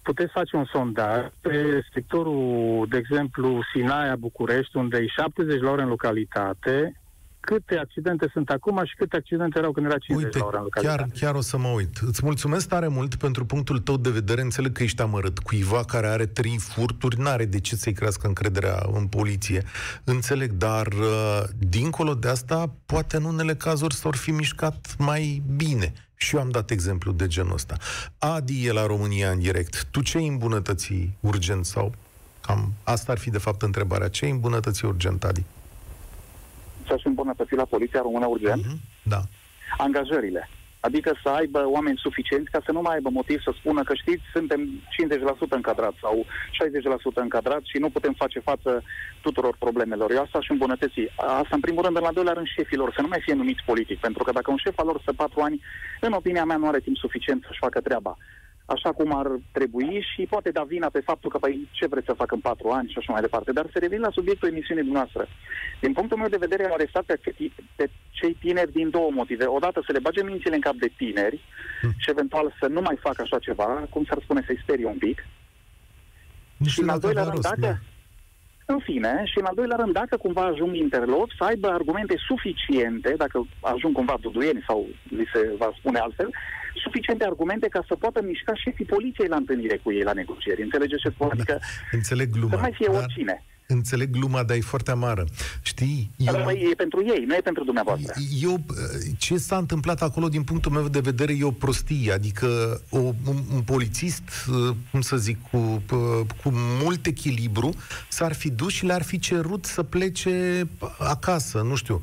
puteți 0.02 0.32
face 0.32 0.56
un 0.56 0.66
sondaj 0.66 1.26
pe 1.42 1.82
sectorul, 1.94 2.86
de 2.90 2.98
exemplu, 2.98 3.64
Sinaia, 3.74 4.16
București, 4.16 4.78
unde 4.78 4.98
e 4.98 5.08
70 5.08 5.62
la 5.62 5.70
ore 5.70 5.82
în 5.82 5.88
localitate, 5.88 7.02
câte 7.46 7.78
accidente 7.78 8.30
sunt 8.34 8.50
acum 8.50 8.82
și 8.86 8.96
câte 8.96 9.16
accidente 9.16 9.60
erau 9.60 9.72
când 9.72 9.86
era 9.86 9.98
50 9.98 10.26
Uite, 10.26 10.38
la 10.38 10.46
ora 10.46 10.58
în 10.58 10.64
localitate. 10.64 10.98
Chiar, 11.02 11.10
chiar 11.20 11.36
o 11.36 11.42
să 11.42 11.58
mă 11.58 11.68
uit. 11.68 11.98
Îți 11.98 12.22
mulțumesc 12.24 12.68
tare 12.68 12.88
mult 12.88 13.16
pentru 13.16 13.46
punctul 13.46 13.80
tău 13.80 13.98
de 13.98 14.10
vedere. 14.10 14.42
Înțeleg 14.42 14.72
că 14.72 14.84
ești 14.84 15.02
amărât. 15.02 15.40
Cuiva 15.40 15.84
care 15.84 16.08
are 16.08 16.26
trei 16.26 16.58
furturi 16.60 17.22
n-are 17.22 17.46
de 17.46 17.60
ce 17.60 17.76
să-i 17.76 17.94
crească 17.94 18.28
încrederea 18.28 18.86
în 18.94 19.08
poliție. 19.08 19.64
Înțeleg, 20.04 20.52
dar 20.52 20.88
uh, 20.88 21.44
dincolo 21.58 22.14
de 22.14 22.28
asta, 22.28 22.72
poate 22.86 23.18
în 23.18 23.24
unele 23.24 23.56
cazuri 23.56 23.96
s-or 23.96 24.16
fi 24.16 24.32
mișcat 24.32 24.96
mai 24.98 25.42
bine. 25.56 25.94
Și 26.16 26.36
eu 26.36 26.42
am 26.42 26.50
dat 26.50 26.70
exemplu 26.70 27.12
de 27.12 27.28
genul 27.28 27.54
ăsta. 27.54 27.78
Adi 28.18 28.66
e 28.66 28.72
la 28.72 28.86
România 28.86 29.30
în 29.30 29.40
direct. 29.40 29.88
Tu 29.92 30.02
ce 30.02 30.18
îmbunătăți 30.18 31.10
urgent 31.20 31.66
sau 31.66 31.94
cam 32.42 32.74
asta 32.84 33.12
ar 33.12 33.18
fi 33.18 33.30
de 33.30 33.38
fapt 33.38 33.62
întrebarea. 33.62 34.08
Ce 34.08 34.26
îmbunătăți 34.26 34.86
urgent, 34.86 35.24
Adi? 35.24 35.44
Să-și 36.88 37.08
îmbunătăți 37.08 37.54
la 37.54 37.66
Poliția 37.66 38.02
Română 38.02 38.26
urgent 38.26 38.64
uh-huh. 38.64 38.78
da. 39.04 39.22
angajările. 39.78 40.50
Adică 40.88 41.12
să 41.24 41.30
aibă 41.30 41.60
oameni 41.68 42.04
suficienți 42.06 42.52
ca 42.52 42.62
să 42.66 42.72
nu 42.72 42.82
mai 42.82 42.96
aibă 42.96 43.10
motiv 43.10 43.40
să 43.42 43.52
spună 43.60 43.84
că 43.84 43.94
știți, 43.94 44.24
suntem 44.34 44.62
50% 45.48 45.50
încadrați 45.50 45.98
sau 46.02 46.26
60% 47.14 47.14
încadrați 47.14 47.70
și 47.70 47.78
nu 47.78 47.90
putem 47.90 48.14
face 48.14 48.40
față 48.40 48.84
tuturor 49.22 49.56
problemelor. 49.60 50.12
Eu 50.12 50.22
asta 50.22 50.42
și 50.42 50.52
îmbunătăți. 50.52 51.00
Asta 51.16 51.56
în 51.56 51.60
primul 51.60 51.84
rând, 51.84 51.98
în 51.98 52.04
al 52.04 52.14
doilea 52.14 52.34
rând 52.34 52.48
șefilor, 52.48 52.94
să 52.96 53.02
nu 53.02 53.08
mai 53.08 53.22
fie 53.26 53.34
numiți 53.34 53.64
politic, 53.66 54.00
pentru 54.00 54.24
că 54.24 54.32
dacă 54.32 54.52
un 54.52 54.58
șef 54.58 54.78
al 54.80 54.86
lor 54.86 55.00
stă 55.02 55.14
patru 55.14 55.40
ani, 55.42 55.62
în 56.02 56.12
opinia 56.12 56.46
mea 56.46 56.58
nu 56.58 56.68
are 56.68 56.80
timp 56.80 56.98
suficient 56.98 57.44
să-și 57.48 57.64
facă 57.66 57.80
treaba. 57.82 58.18
Așa 58.66 58.92
cum 58.92 59.18
ar 59.18 59.28
trebui 59.52 60.06
și 60.14 60.26
poate 60.30 60.50
da 60.52 60.64
vina 60.64 60.90
pe 60.90 61.00
faptul 61.00 61.30
că, 61.30 61.38
păi, 61.38 61.68
ce 61.72 61.88
vreți 61.88 62.06
să 62.06 62.14
fac 62.14 62.32
în 62.32 62.40
patru 62.40 62.70
ani 62.70 62.90
și 62.90 62.98
așa 62.98 63.12
mai 63.12 63.22
departe. 63.22 63.52
Dar 63.52 63.66
să 63.72 63.80
revin 63.80 64.00
la 64.00 64.10
subiectul 64.12 64.50
emisiunii 64.50 64.92
noastre. 64.92 65.28
Din 65.80 65.94
punctul 65.94 66.18
meu 66.18 66.28
de 66.28 66.44
vedere, 66.46 66.66
au 66.66 66.74
arestat 66.74 67.04
pe, 67.04 67.20
pe 67.76 67.90
cei 68.10 68.34
tineri 68.34 68.72
din 68.72 68.90
două 68.90 69.10
motive. 69.12 69.46
Odată 69.46 69.82
să 69.86 69.92
le 69.92 70.00
bage 70.00 70.24
mințile 70.24 70.56
în 70.56 70.62
cap 70.62 70.76
de 70.76 70.92
tineri 70.98 71.40
hmm. 71.82 71.94
și 71.98 72.10
eventual 72.10 72.56
să 72.60 72.68
nu 72.68 72.82
mai 72.82 72.98
facă 73.02 73.22
așa 73.22 73.40
ceva, 73.40 73.88
cum 73.90 74.04
s-ar 74.06 74.20
spune, 74.24 74.44
să-i 74.46 74.62
sperie 74.62 74.86
un 74.86 74.98
pic. 74.98 75.26
Nu 76.58 76.68
și 76.68 76.82
în 76.82 76.90
al 76.90 77.00
doilea 77.00 77.24
rând, 77.24 77.40
dacă... 77.40 77.60
Da. 77.60 77.76
În 78.68 78.80
fine, 78.80 79.22
și 79.26 79.40
în 79.40 79.46
al 79.46 79.56
doilea 79.56 79.76
rând, 79.76 79.94
dacă 79.94 80.18
cumva 80.18 80.42
ajung 80.42 80.76
interlop, 80.76 81.30
să 81.38 81.44
aibă 81.44 81.68
argumente 81.68 82.16
suficiente, 82.28 83.14
dacă 83.18 83.48
ajung 83.60 83.94
cumva 83.96 84.18
duduieni 84.22 84.64
sau 84.68 84.88
li 85.10 85.26
se 85.34 85.54
va 85.58 85.72
spune 85.78 86.00
altfel, 86.00 86.30
suficiente 86.84 87.26
argumente 87.26 87.68
ca 87.68 87.84
să 87.88 87.96
poată 87.96 88.22
mișca 88.22 88.54
șefii 88.56 88.86
poliției 88.86 89.28
la 89.28 89.36
întâlnire 89.36 89.78
cu 89.84 89.92
ei 89.92 90.04
la 90.04 90.14
negocieri. 90.14 90.62
Înțelegeți 90.62 91.02
ce 91.02 91.10
spun? 91.10 91.30
Adică 91.32 91.52
da, 91.52 91.68
înțeleg 91.92 92.30
gluma. 92.30 92.54
Să 92.54 92.60
mai 92.60 92.74
fie 92.74 92.88
dar... 92.92 93.02
oricine. 93.02 93.44
Înțeleg 93.68 94.10
gluma, 94.10 94.44
dar 94.44 94.58
e 94.58 94.60
foarte 94.60 94.92
amară. 94.92 95.26
Știi? 95.62 96.12
Eu... 96.18 96.34
Dar 96.34 96.50
e 96.50 96.74
pentru 96.78 97.04
ei, 97.06 97.24
nu 97.28 97.36
e 97.36 97.40
pentru 97.44 97.64
dumneavoastră. 97.64 98.14
Eu, 98.42 98.66
ce 99.18 99.38
s-a 99.38 99.58
întâmplat 99.58 100.02
acolo, 100.02 100.28
din 100.30 100.44
punctul 100.44 100.72
meu 100.72 100.88
de 100.88 101.00
vedere, 101.00 101.34
e 101.34 101.44
o 101.44 101.52
prostie. 101.52 102.12
Adică 102.12 102.82
o, 102.90 102.98
un, 103.00 103.44
un 103.54 103.62
polițist, 103.62 104.24
cum 104.92 105.02
să 105.02 105.18
zic, 105.18 105.38
cu, 105.52 105.84
cu 106.44 106.52
mult 106.54 107.06
echilibru, 107.06 107.74
s-ar 108.10 108.34
fi 108.34 108.50
dus 108.50 108.74
și 108.74 108.86
le-ar 108.86 109.04
fi 109.04 109.20
cerut 109.20 109.66
să 109.66 109.84
plece 109.84 110.68
acasă, 111.00 111.62
nu 111.62 111.76
știu. 111.76 112.02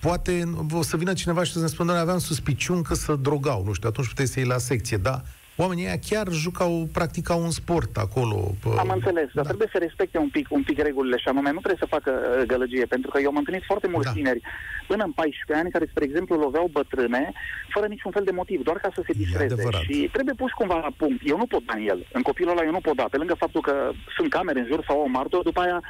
Poate 0.00 0.50
o 0.72 0.82
să 0.82 0.96
vină 0.96 1.12
cineva 1.12 1.44
și 1.44 1.52
să 1.52 1.60
ne 1.60 1.66
spună, 1.66 1.92
aveam 1.92 2.18
suspiciuni 2.18 2.82
că 2.82 2.94
să 2.94 3.14
drogau, 3.14 3.64
nu 3.64 3.72
știu, 3.72 3.88
atunci 3.88 4.08
puteți 4.08 4.32
să 4.32 4.38
iei 4.38 4.48
la 4.48 4.58
secție, 4.58 4.96
da? 4.96 5.22
Oamenii 5.56 5.84
ăia 5.84 5.98
chiar 6.08 6.26
jucau, 6.30 6.88
practicau 6.92 7.42
un 7.42 7.50
sport 7.50 7.96
acolo. 7.96 8.54
Pă... 8.62 8.68
Am 8.78 8.90
înțeles, 8.94 9.28
dar 9.34 9.44
da. 9.44 9.48
trebuie 9.50 9.68
să 9.72 9.78
respecte 9.78 10.18
un 10.18 10.28
pic, 10.28 10.46
un 10.50 10.62
pic 10.62 10.78
regulile 10.82 11.16
și 11.16 11.28
anume 11.28 11.50
nu 11.50 11.62
trebuie 11.64 11.84
să 11.84 11.94
facă 11.96 12.10
uh, 12.10 12.46
gălăgie, 12.46 12.86
pentru 12.86 13.10
că 13.10 13.20
eu 13.20 13.28
am 13.28 13.36
întâlnit 13.36 13.64
foarte 13.64 13.88
mulți 13.88 14.06
da. 14.06 14.12
tineri 14.12 14.40
până 14.86 15.04
în 15.04 15.12
14 15.12 15.64
ani 15.64 15.70
care, 15.70 15.86
spre 15.90 16.04
exemplu, 16.04 16.36
loveau 16.36 16.66
bătrâne 16.72 17.32
fără 17.74 17.86
niciun 17.86 18.10
fel 18.10 18.24
de 18.24 18.30
motiv, 18.30 18.62
doar 18.62 18.76
ca 18.76 18.90
să 18.94 19.02
se 19.06 19.12
distreze. 19.12 19.62
Și 19.86 20.08
trebuie 20.12 20.34
pus 20.34 20.52
cumva 20.52 20.78
la 20.86 20.92
punct. 20.96 21.20
Eu 21.24 21.36
nu 21.36 21.46
pot 21.46 21.64
da 21.64 21.74
în 21.76 21.86
el. 21.88 22.06
În 22.12 22.22
copilul 22.22 22.52
ăla 22.52 22.64
eu 22.64 22.70
nu 22.70 22.86
pot 22.86 22.96
da. 22.96 23.06
Pe 23.10 23.16
lângă 23.16 23.34
faptul 23.34 23.60
că 23.60 23.90
sunt 24.16 24.28
camere 24.30 24.60
în 24.60 24.66
jur 24.66 24.84
sau 24.88 25.00
o 25.00 25.08
martor, 25.08 25.42
după 25.42 25.60
aia 25.60 25.82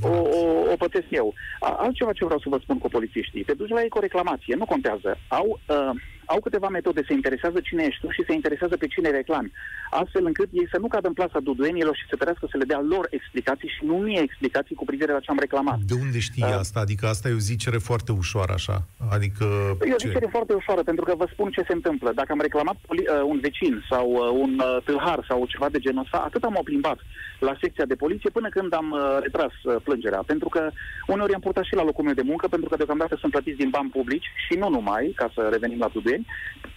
o, 0.00 0.08
o, 0.08 0.42
o 0.72 0.76
pătesc 0.76 1.08
eu. 1.10 1.34
Altceva 1.60 2.12
ce 2.12 2.24
vreau 2.24 2.40
să 2.40 2.48
vă 2.48 2.58
spun 2.62 2.78
cu 2.78 2.88
polițiștii. 2.88 3.44
Te 3.44 3.54
duci 3.54 3.76
la 3.76 3.82
ei 3.82 3.88
cu 3.88 3.98
o 3.98 4.06
reclamație, 4.06 4.54
nu 4.54 4.64
contează. 4.64 5.18
Au 5.28 5.60
uh, 5.66 5.90
au 6.24 6.40
câteva 6.40 6.68
metode, 6.68 7.02
se 7.06 7.12
interesează 7.12 7.60
cine 7.60 7.84
ești 7.84 8.00
tu 8.00 8.10
și 8.10 8.24
se 8.26 8.32
interesează 8.32 8.76
pe 8.76 8.86
cine 8.86 9.10
reclami, 9.10 9.52
astfel 9.90 10.24
încât 10.26 10.48
ei 10.52 10.68
să 10.70 10.78
nu 10.78 10.86
cadă 10.86 11.08
în 11.08 11.12
plasa 11.12 11.40
duduenilor 11.40 11.96
și 11.96 12.06
să 12.08 12.16
trească 12.16 12.46
să 12.50 12.56
le 12.56 12.64
dea 12.64 12.80
lor 12.80 13.06
explicații 13.10 13.68
și 13.68 13.84
nu 13.84 13.96
mie 13.96 14.20
explicații 14.20 14.74
cu 14.74 14.84
privire 14.84 15.12
la 15.12 15.20
ce 15.20 15.30
am 15.30 15.38
reclamat. 15.38 15.78
De 15.78 15.94
unde 15.94 16.18
știi 16.18 16.42
uh, 16.42 16.56
asta? 16.58 16.80
Adică 16.80 17.06
asta 17.06 17.28
e 17.28 17.32
o 17.32 17.48
zicere 17.52 17.78
foarte 17.78 18.12
ușoară, 18.12 18.52
așa? 18.52 18.86
Adică 19.10 19.44
e 19.88 19.92
o 19.92 20.04
zicere 20.06 20.28
foarte 20.30 20.52
ușoară, 20.52 20.82
pentru 20.82 21.04
că 21.04 21.14
vă 21.16 21.28
spun 21.32 21.50
ce 21.50 21.64
se 21.66 21.72
întâmplă. 21.72 22.12
Dacă 22.14 22.32
am 22.32 22.40
reclamat 22.40 22.76
uh, 22.88 22.96
un 23.24 23.38
vecin 23.40 23.84
sau 23.90 24.06
uh, 24.10 24.40
un 24.44 24.52
uh, 24.58 24.82
tâlhar 24.84 25.24
sau 25.28 25.46
ceva 25.46 25.68
de 25.68 25.78
genul 25.78 26.02
ăsta, 26.02 26.18
atât 26.18 26.42
am 26.44 26.56
o 26.58 26.62
plimbat 26.62 26.98
la 27.38 27.56
secția 27.60 27.84
de 27.84 27.94
poliție 27.94 28.30
până 28.30 28.48
când 28.48 28.74
am 28.74 28.90
uh, 28.90 29.18
retras 29.20 29.52
uh, 29.62 29.76
plângerea. 29.82 30.22
Pentru 30.26 30.48
că 30.48 30.70
uneori 31.06 31.34
am 31.34 31.40
purtat 31.40 31.64
și 31.64 31.74
la 31.74 31.84
locul 31.84 32.04
meu 32.04 32.14
de 32.14 32.22
muncă, 32.22 32.48
pentru 32.48 32.68
că 32.68 32.76
deocamdată 32.76 33.16
sunt 33.20 33.32
plătiți 33.32 33.56
din 33.62 33.70
bani 33.70 33.90
publici 33.90 34.28
și 34.46 34.58
nu 34.58 34.68
numai, 34.68 35.12
ca 35.16 35.30
să 35.34 35.48
revenim 35.50 35.78
la 35.78 35.88
Tudeni. 36.14 36.26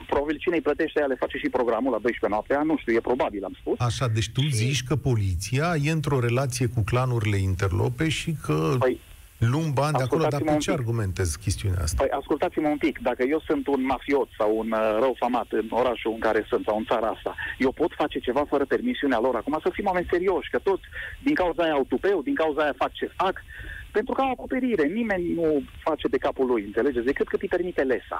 Probabil 0.07 0.37
cine 0.37 0.55
îi 0.55 0.61
plătește, 0.61 0.99
ea 0.99 1.05
le 1.05 1.15
face 1.19 1.37
și 1.37 1.49
programul 1.49 1.91
la 1.91 1.99
12 1.99 2.27
noaptea, 2.27 2.61
nu 2.61 2.77
știu, 2.77 2.93
e 2.93 2.99
probabil, 2.99 3.43
am 3.43 3.55
spus. 3.59 3.79
Așa, 3.79 4.07
deci 4.07 4.29
tu 4.29 4.41
și... 4.41 4.51
zici 4.51 4.83
că 4.83 4.95
poliția 4.95 5.75
e 5.83 5.91
într-o 5.91 6.19
relație 6.19 6.67
cu 6.67 6.81
clanurile 6.81 7.37
interlope 7.37 8.09
și 8.09 8.31
că... 8.43 8.75
Păi, 8.79 8.99
luăm 9.37 9.73
bani 9.73 9.97
de 9.97 10.03
acolo, 10.03 10.25
dar 10.29 10.41
pe 10.41 10.57
ce 10.57 10.71
argumentezi 10.71 11.39
chestiunea 11.39 11.81
asta? 11.81 12.03
Păi, 12.03 12.17
ascultați-mă 12.19 12.67
un 12.67 12.77
pic. 12.77 12.99
Dacă 12.99 13.23
eu 13.23 13.39
sunt 13.45 13.67
un 13.67 13.85
mafiot 13.85 14.29
sau 14.37 14.57
un 14.57 14.71
uh, 14.71 14.97
rău 14.99 15.15
famat 15.19 15.47
în 15.49 15.67
orașul 15.69 16.11
în 16.11 16.19
care 16.19 16.45
sunt 16.49 16.63
sau 16.65 16.77
în 16.77 16.85
țara 16.85 17.07
asta, 17.07 17.35
eu 17.57 17.71
pot 17.71 17.91
face 17.93 18.19
ceva 18.19 18.43
fără 18.49 18.65
permisiunea 18.65 19.19
lor. 19.19 19.35
Acum 19.35 19.59
să 19.61 19.69
fim 19.73 19.85
oameni 19.85 20.07
serioși, 20.11 20.49
că 20.49 20.59
toți 20.63 20.83
din 21.23 21.33
cauza 21.33 21.63
aia 21.63 21.73
au 21.73 21.85
tupeu, 21.89 22.21
din 22.21 22.35
cauza 22.35 22.61
aia 22.61 22.73
fac 22.77 22.91
ce 22.93 23.11
fac, 23.15 23.43
pentru 23.91 24.13
că 24.13 24.21
au 24.21 24.31
acoperire. 24.31 24.85
Nimeni 24.87 25.33
nu 25.33 25.63
face 25.83 26.07
de 26.07 26.17
capul 26.17 26.45
lui, 26.45 26.63
înțelegeți? 26.63 27.05
Decât 27.05 27.27
cât 27.27 27.41
îi 27.41 27.47
permite 27.47 27.81
lesa. 27.81 28.19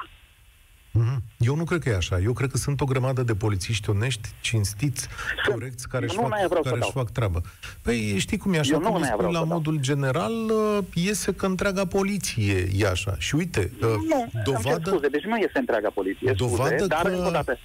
Mhm. 0.98 1.24
Eu 1.38 1.56
nu 1.56 1.64
cred 1.64 1.82
că 1.82 1.90
e 1.90 1.96
așa. 1.96 2.20
Eu 2.20 2.34
cred 2.34 2.52
că 2.52 2.58
sunt 2.58 2.82
o 2.82 2.86
grămadă 2.86 3.24
de 3.24 3.36
polițiști 3.36 3.90
onești, 3.90 4.30
cinstiți, 4.42 5.08
corecți, 5.52 5.88
care 5.88 6.06
își 6.06 6.16
fac, 6.16 6.30
care 6.64 6.78
își 6.80 6.92
fac 6.92 7.12
treaba. 7.12 7.42
Păi 7.82 8.16
știi 8.18 8.38
cum 8.38 8.54
e 8.54 8.60
așa, 8.60 8.78
cum 8.78 9.04
spun 9.04 9.32
la 9.32 9.44
modul 9.44 9.78
general, 9.80 10.34
uh, 10.34 10.84
iese 10.94 11.34
că 11.34 11.46
întreaga 11.46 11.86
poliție 11.86 12.68
e 12.78 12.88
așa. 12.88 13.16
Și 13.18 13.36
uite, 13.36 13.72
uh, 13.82 13.88
nu, 14.08 14.32
dovadă... 14.44 14.90
scuze, 14.90 15.08
deci 15.08 15.24
nu 15.24 15.38
este 15.38 15.60
întreaga 15.60 15.90
poliție, 15.90 16.34
dovadă 16.38 16.70
scuze, 16.70 16.88
dar 16.88 17.06
încă 17.06 17.28
o 17.28 17.32
dată 17.32 17.58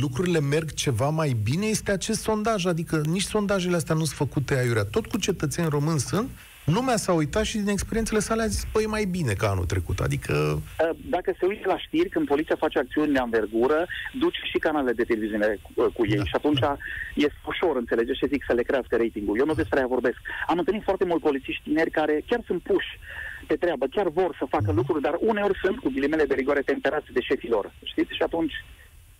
lucrurile 0.00 0.40
merg 0.40 0.72
ceva 0.72 1.08
mai 1.08 1.36
bine 1.42 1.66
este 1.66 1.92
acest 1.92 2.20
sondaj. 2.20 2.66
Adică 2.66 3.00
nici 3.04 3.22
sondajele 3.22 3.76
astea 3.76 3.94
nu 3.94 4.04
sunt 4.04 4.16
făcute 4.16 4.54
aiurea. 4.54 4.84
Tot 4.84 5.06
cu 5.06 5.18
cetățeni 5.18 5.68
români 5.68 6.00
sunt 6.00 6.30
lumea 6.64 6.96
s-a 6.96 7.12
uitat 7.12 7.44
și 7.44 7.58
din 7.58 7.68
experiențele 7.68 8.20
sale 8.20 8.42
a 8.42 8.46
zis, 8.46 8.66
păi 8.72 8.86
mai 8.86 9.04
bine 9.04 9.32
ca 9.32 9.48
anul 9.48 9.64
trecut. 9.64 9.98
Adică... 10.00 10.32
Uh, 10.32 10.96
dacă 11.08 11.34
se 11.38 11.46
uită 11.46 11.68
la 11.68 11.78
știri, 11.78 12.08
când 12.08 12.26
poliția 12.26 12.56
face 12.58 12.78
acțiuni 12.78 13.12
de 13.12 13.18
anvergură, 13.18 13.86
duce 14.18 14.40
și 14.50 14.58
canalele 14.58 14.92
de 14.92 15.04
televiziune 15.04 15.58
cu, 15.62 15.70
uh, 15.74 15.86
cu 15.96 16.06
ei 16.06 16.16
da, 16.16 16.24
și 16.24 16.34
atunci 16.34 16.58
da. 16.58 16.76
e 17.14 17.26
ușor, 17.46 17.76
înțelege, 17.76 18.12
și 18.12 18.28
zic 18.28 18.44
să 18.46 18.52
le 18.52 18.62
crească 18.62 18.96
ratingul. 18.96 19.38
Eu 19.38 19.46
nu 19.46 19.54
despre 19.54 19.78
aia 19.78 19.86
vorbesc. 19.86 20.18
Am 20.46 20.58
întâlnit 20.58 20.82
foarte 20.82 21.04
mulți 21.04 21.22
polițiști 21.22 21.62
tineri 21.62 21.90
care 21.90 22.22
chiar 22.26 22.40
sunt 22.46 22.62
puși 22.62 22.98
pe 23.46 23.56
treabă, 23.56 23.86
chiar 23.86 24.08
vor 24.08 24.36
să 24.38 24.44
facă 24.48 24.70
mm. 24.70 24.76
lucruri, 24.76 25.02
dar 25.02 25.16
uneori 25.20 25.58
sunt 25.62 25.78
cu 25.78 25.88
ghilimele 25.88 26.24
de 26.24 26.34
rigoare 26.34 26.60
temperați 26.60 27.12
de 27.12 27.20
șefilor. 27.20 27.72
Știți? 27.82 28.14
Și 28.14 28.22
atunci, 28.22 28.64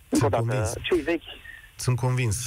încă 0.09 0.25
o 0.25 0.29
dată, 0.29 0.71
cei 0.81 1.01
vechi 1.01 1.31
sunt 1.75 1.95
convins. 1.95 2.43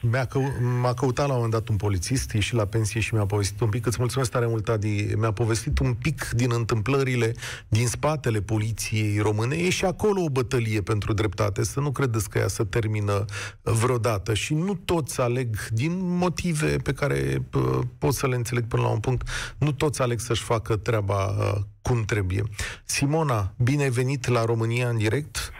Mi-a 0.00 0.24
cău- 0.24 0.52
m-a 0.80 0.94
căutat 0.94 1.26
la 1.26 1.32
un 1.32 1.36
moment 1.40 1.52
dat 1.52 1.68
un 1.68 1.76
polițist, 1.76 2.32
ieși 2.32 2.54
la 2.54 2.64
pensie 2.64 3.00
și 3.00 3.14
mi-a 3.14 3.26
povestit 3.26 3.60
un 3.60 3.68
pic. 3.68 3.86
Îți 3.86 3.96
mulțumesc 3.98 4.30
tare 4.30 4.46
mult, 4.46 4.68
Adi. 4.68 5.02
Mi-a 5.16 5.32
povestit 5.32 5.78
un 5.78 5.94
pic 5.94 6.28
din 6.34 6.52
întâmplările 6.52 7.34
din 7.68 7.86
spatele 7.86 8.40
poliției 8.40 9.18
române. 9.18 9.56
E 9.56 9.70
și 9.70 9.84
acolo 9.84 10.22
o 10.22 10.28
bătălie 10.30 10.80
pentru 10.80 11.12
dreptate. 11.12 11.62
Să 11.62 11.80
nu 11.80 11.90
credeți 11.92 12.28
că 12.30 12.38
ea 12.38 12.48
să 12.48 12.64
termină 12.64 13.24
vreodată. 13.62 14.34
Și 14.34 14.54
nu 14.54 14.74
toți 14.74 15.20
aleg, 15.20 15.56
din 15.68 16.16
motive 16.16 16.76
pe 16.76 16.92
care 16.92 17.38
p- 17.38 17.80
pot 17.98 18.14
să 18.14 18.26
le 18.26 18.34
înțeleg 18.34 18.64
până 18.66 18.82
la 18.82 18.88
un 18.88 18.98
punct, 19.00 19.28
nu 19.58 19.72
toți 19.72 20.02
aleg 20.02 20.20
să-și 20.20 20.42
facă 20.42 20.76
treaba 20.76 21.24
uh, 21.26 21.60
cum 21.82 22.02
trebuie. 22.04 22.42
Simona, 22.84 23.54
bine 23.58 23.88
venit 23.90 24.26
la 24.26 24.44
România 24.44 24.88
în 24.88 24.96
direct. 24.96 25.50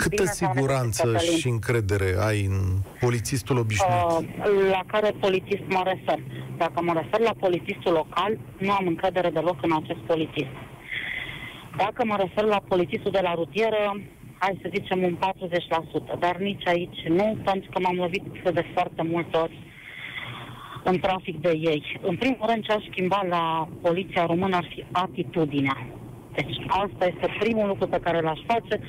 Câtă 0.00 0.22
Bine 0.22 0.32
siguranță 0.40 1.18
și 1.18 1.48
încredere 1.48 2.10
ai 2.28 2.44
în 2.44 2.58
polițistul 3.00 3.56
obișnuit? 3.56 4.02
Uh, 4.02 4.26
la 4.70 4.82
care 4.86 5.14
polițist 5.20 5.62
mă 5.68 5.82
refer? 5.84 6.18
Dacă 6.56 6.82
mă 6.82 6.92
refer 6.92 7.20
la 7.20 7.34
polițistul 7.38 7.92
local, 7.92 8.38
nu 8.58 8.72
am 8.72 8.86
încredere 8.86 9.30
deloc 9.30 9.58
în 9.62 9.72
acest 9.82 9.98
polițist. 9.98 10.54
Dacă 11.76 12.04
mă 12.04 12.16
refer 12.16 12.44
la 12.44 12.60
polițistul 12.68 13.10
de 13.10 13.20
la 13.22 13.34
rutieră, 13.34 14.00
hai 14.38 14.58
să 14.62 14.70
zicem 14.74 15.02
un 15.02 15.16
40%, 16.16 16.18
dar 16.18 16.36
nici 16.36 16.66
aici 16.66 17.00
nu, 17.08 17.38
pentru 17.44 17.70
că 17.70 17.78
m-am 17.80 17.96
lovit 17.96 18.22
de 18.54 18.64
foarte 18.74 19.02
multe 19.02 19.36
ori 19.36 19.56
în 20.84 20.98
trafic 20.98 21.40
de 21.40 21.52
ei. 21.54 22.00
În 22.00 22.16
primul 22.16 22.46
rând, 22.48 22.64
ce 22.64 22.72
aș 22.72 22.84
schimba 22.90 23.22
la 23.28 23.68
poliția 23.82 24.26
română 24.26 24.56
ar 24.56 24.66
fi 24.74 24.84
atitudinea. 24.92 25.86
Deci 26.34 26.56
asta 26.68 27.04
este 27.06 27.36
primul 27.38 27.66
lucru 27.66 27.86
pe 27.88 28.00
care 28.02 28.20
l-aș 28.20 28.40
face 28.46 28.80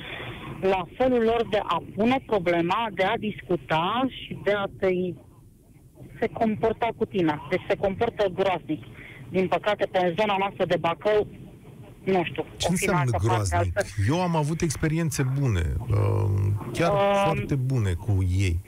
la 0.62 0.86
felul 0.96 1.22
lor 1.22 1.46
de 1.50 1.60
a 1.62 1.82
pune 1.96 2.22
problema, 2.26 2.88
de 2.94 3.04
a 3.04 3.16
discuta 3.16 4.06
și 4.08 4.38
de 4.44 4.52
a 4.52 4.64
te 4.78 4.88
se 6.18 6.26
comporta 6.26 6.88
cu 6.96 7.04
tine. 7.04 7.40
Deci 7.50 7.64
se 7.68 7.76
comportă 7.76 8.26
groaznic. 8.34 8.82
Din 9.28 9.48
păcate, 9.48 9.88
pe 9.90 10.14
zona 10.18 10.36
noastră 10.38 10.64
de 10.64 10.76
Bacău, 10.80 11.26
nu 12.04 12.24
știu. 12.24 12.44
Ce 12.56 12.66
înseamnă 12.70 13.18
groaznic? 13.22 13.72
Eu 14.08 14.20
am 14.20 14.36
avut 14.36 14.60
experiențe 14.60 15.22
bune, 15.40 15.62
uh, 15.90 16.30
chiar 16.72 16.92
uh, 16.92 17.22
foarte 17.24 17.54
bune 17.54 17.92
cu 17.92 18.12
ei. 18.38 18.60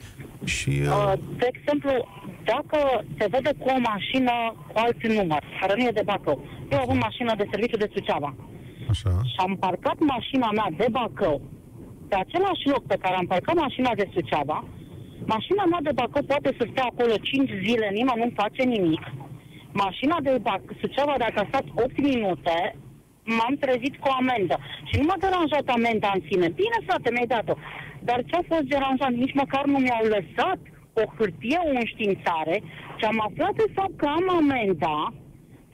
Și, 0.43 0.69
uh... 0.69 0.87
Uh, 0.87 1.13
de 1.37 1.47
exemplu, 1.53 1.91
dacă 2.43 3.03
se 3.17 3.27
vede 3.29 3.51
cu 3.57 3.67
o 3.75 3.79
mașină 3.79 4.31
cu 4.67 4.73
alt 4.75 5.07
număr, 5.07 5.43
care 5.59 5.73
nu 5.77 5.83
e 5.87 5.91
de 5.91 6.01
Bacău, 6.05 6.45
eu 6.71 6.79
am 6.89 6.97
mașină 6.97 7.33
de 7.37 7.47
serviciu 7.51 7.77
de 7.77 7.91
Suceava. 7.93 8.35
Așa. 8.89 9.09
Și 9.09 9.35
am 9.37 9.55
parcat 9.59 9.95
mașina 9.99 10.51
mea 10.51 10.67
de 10.77 10.87
Bacău 10.91 11.41
pe 12.15 12.21
același 12.21 12.65
loc 12.73 12.83
pe 12.87 13.01
care 13.03 13.15
am 13.15 13.27
parcat 13.33 13.55
mașina 13.65 13.91
de 13.99 14.05
Suceava, 14.13 14.59
mașina 15.35 15.63
mea 15.65 15.81
de 15.87 15.95
Bacău 15.99 16.23
poate 16.31 16.49
să 16.57 16.63
stea 16.71 16.87
acolo 16.91 17.15
5 17.21 17.49
zile, 17.65 17.87
nimeni 17.97 18.21
nu 18.23 18.39
face 18.41 18.63
nimic. 18.75 19.03
Mașina 19.83 20.17
de 20.27 20.31
Bac- 20.47 20.73
Suceava, 20.81 21.15
dacă 21.25 21.37
a 21.39 21.49
stat 21.51 21.65
8 21.85 21.97
minute, 22.11 22.57
m-am 23.37 23.55
trezit 23.63 23.95
cu 23.97 24.07
o 24.09 24.17
amendă. 24.21 24.55
Și 24.89 24.95
nu 24.99 25.05
m-a 25.07 25.23
deranjat 25.25 25.67
amenda 25.77 26.09
în 26.13 26.21
sine. 26.29 26.47
Bine, 26.61 26.77
frate, 26.87 27.09
mi-ai 27.11 27.33
dat-o. 27.35 27.55
Dar 28.07 28.19
ce 28.27 28.35
a 28.37 28.49
fost 28.51 28.67
deranjant? 28.73 29.15
Nici 29.23 29.39
măcar 29.41 29.63
nu 29.73 29.77
mi-au 29.85 30.05
lăsat 30.15 30.59
o 31.01 31.03
hârtie, 31.17 31.59
o 31.67 31.69
înștiințare 31.79 32.55
și 32.97 33.05
am 33.11 33.19
aflat 33.27 33.53
de 33.61 33.67
fapt 33.77 33.95
că 34.01 34.07
am 34.17 34.25
amenda 34.39 34.97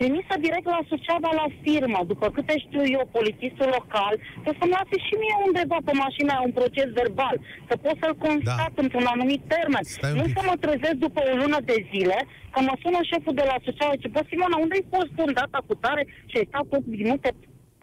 trimisă 0.01 0.35
direct 0.45 0.67
la 0.75 0.81
Suceava 0.91 1.31
la 1.41 1.47
firmă. 1.63 1.99
După 2.11 2.27
câte 2.35 2.53
știu 2.65 2.83
eu, 2.97 3.03
polițistul 3.17 3.69
local, 3.77 4.13
să 4.43 4.49
să-mi 4.57 4.75
lase 4.77 4.97
și 5.05 5.13
mie 5.21 5.35
undeva 5.47 5.77
pe 5.87 5.93
mașina 6.05 6.35
un 6.47 6.53
proces 6.59 6.87
verbal, 6.99 7.35
să 7.69 7.73
pot 7.83 7.95
să-l 8.01 8.15
constat 8.27 8.71
da. 8.75 8.81
într-un 8.83 9.05
anumit 9.13 9.41
termen. 9.55 9.83
Nu 10.19 10.25
să 10.35 10.41
mă 10.49 10.55
trezesc 10.65 10.97
după 11.05 11.19
o 11.29 11.33
lună 11.41 11.59
de 11.71 11.77
zile, 11.91 12.17
că 12.53 12.59
mă 12.67 12.75
sună 12.83 12.99
șeful 13.11 13.35
de 13.39 13.45
la 13.51 13.57
Suceava 13.65 13.95
și 14.01 14.13
bă, 14.13 14.21
Simona, 14.29 14.57
unde-ai 14.63 14.85
fost 14.95 15.13
în 15.25 15.31
data 15.41 15.59
cu 15.67 15.73
tare 15.83 16.03
și 16.29 16.35
ai 16.37 16.49
stat 16.51 16.65
8 16.77 16.85
minute 16.99 17.29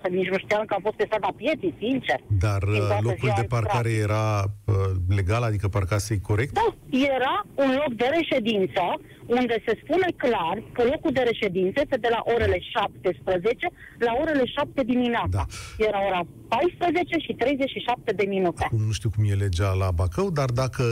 că 0.01 0.09
nici 0.09 0.33
nu 0.33 0.39
știam 0.45 0.65
că 0.67 0.75
am 0.75 0.83
fost 0.87 0.99
pe 0.99 1.09
strada 1.09 1.31
pieții, 1.41 1.75
sincer. 1.85 2.19
Dar 2.47 2.63
uh, 2.63 2.99
locul 3.09 3.33
de 3.41 3.47
parcare 3.57 3.91
era 4.07 4.27
uh, 4.45 4.75
legal, 5.19 5.43
adică 5.43 5.67
parcasei 5.69 6.21
corect? 6.29 6.53
Da, 6.61 6.69
era 7.15 7.35
un 7.65 7.71
loc 7.81 7.93
de 8.03 8.09
reședință 8.19 8.83
unde 9.29 9.63
se 9.67 9.79
spune 9.83 10.09
clar 10.17 10.57
că 10.73 10.83
locul 10.93 11.13
de 11.13 11.21
reședință 11.21 11.81
este 11.85 11.97
de 11.97 12.11
la 12.11 12.23
orele 12.35 12.59
17 12.61 13.69
la 13.99 14.13
orele 14.21 14.45
7 14.45 14.83
dimineața. 14.83 15.29
Da. 15.39 15.45
Era 15.89 16.01
ora 16.09 16.21
14 16.49 17.19
și 17.27 17.33
37 17.33 18.13
de 18.13 18.25
minute. 18.35 18.65
Acum 18.65 18.85
nu 18.91 18.93
știu 18.93 19.11
cum 19.15 19.25
e 19.31 19.35
legea 19.47 19.71
la 19.83 19.91
Bacău, 19.91 20.31
dar 20.31 20.51
dacă 20.63 20.85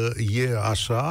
e 0.42 0.46
așa, 0.72 1.02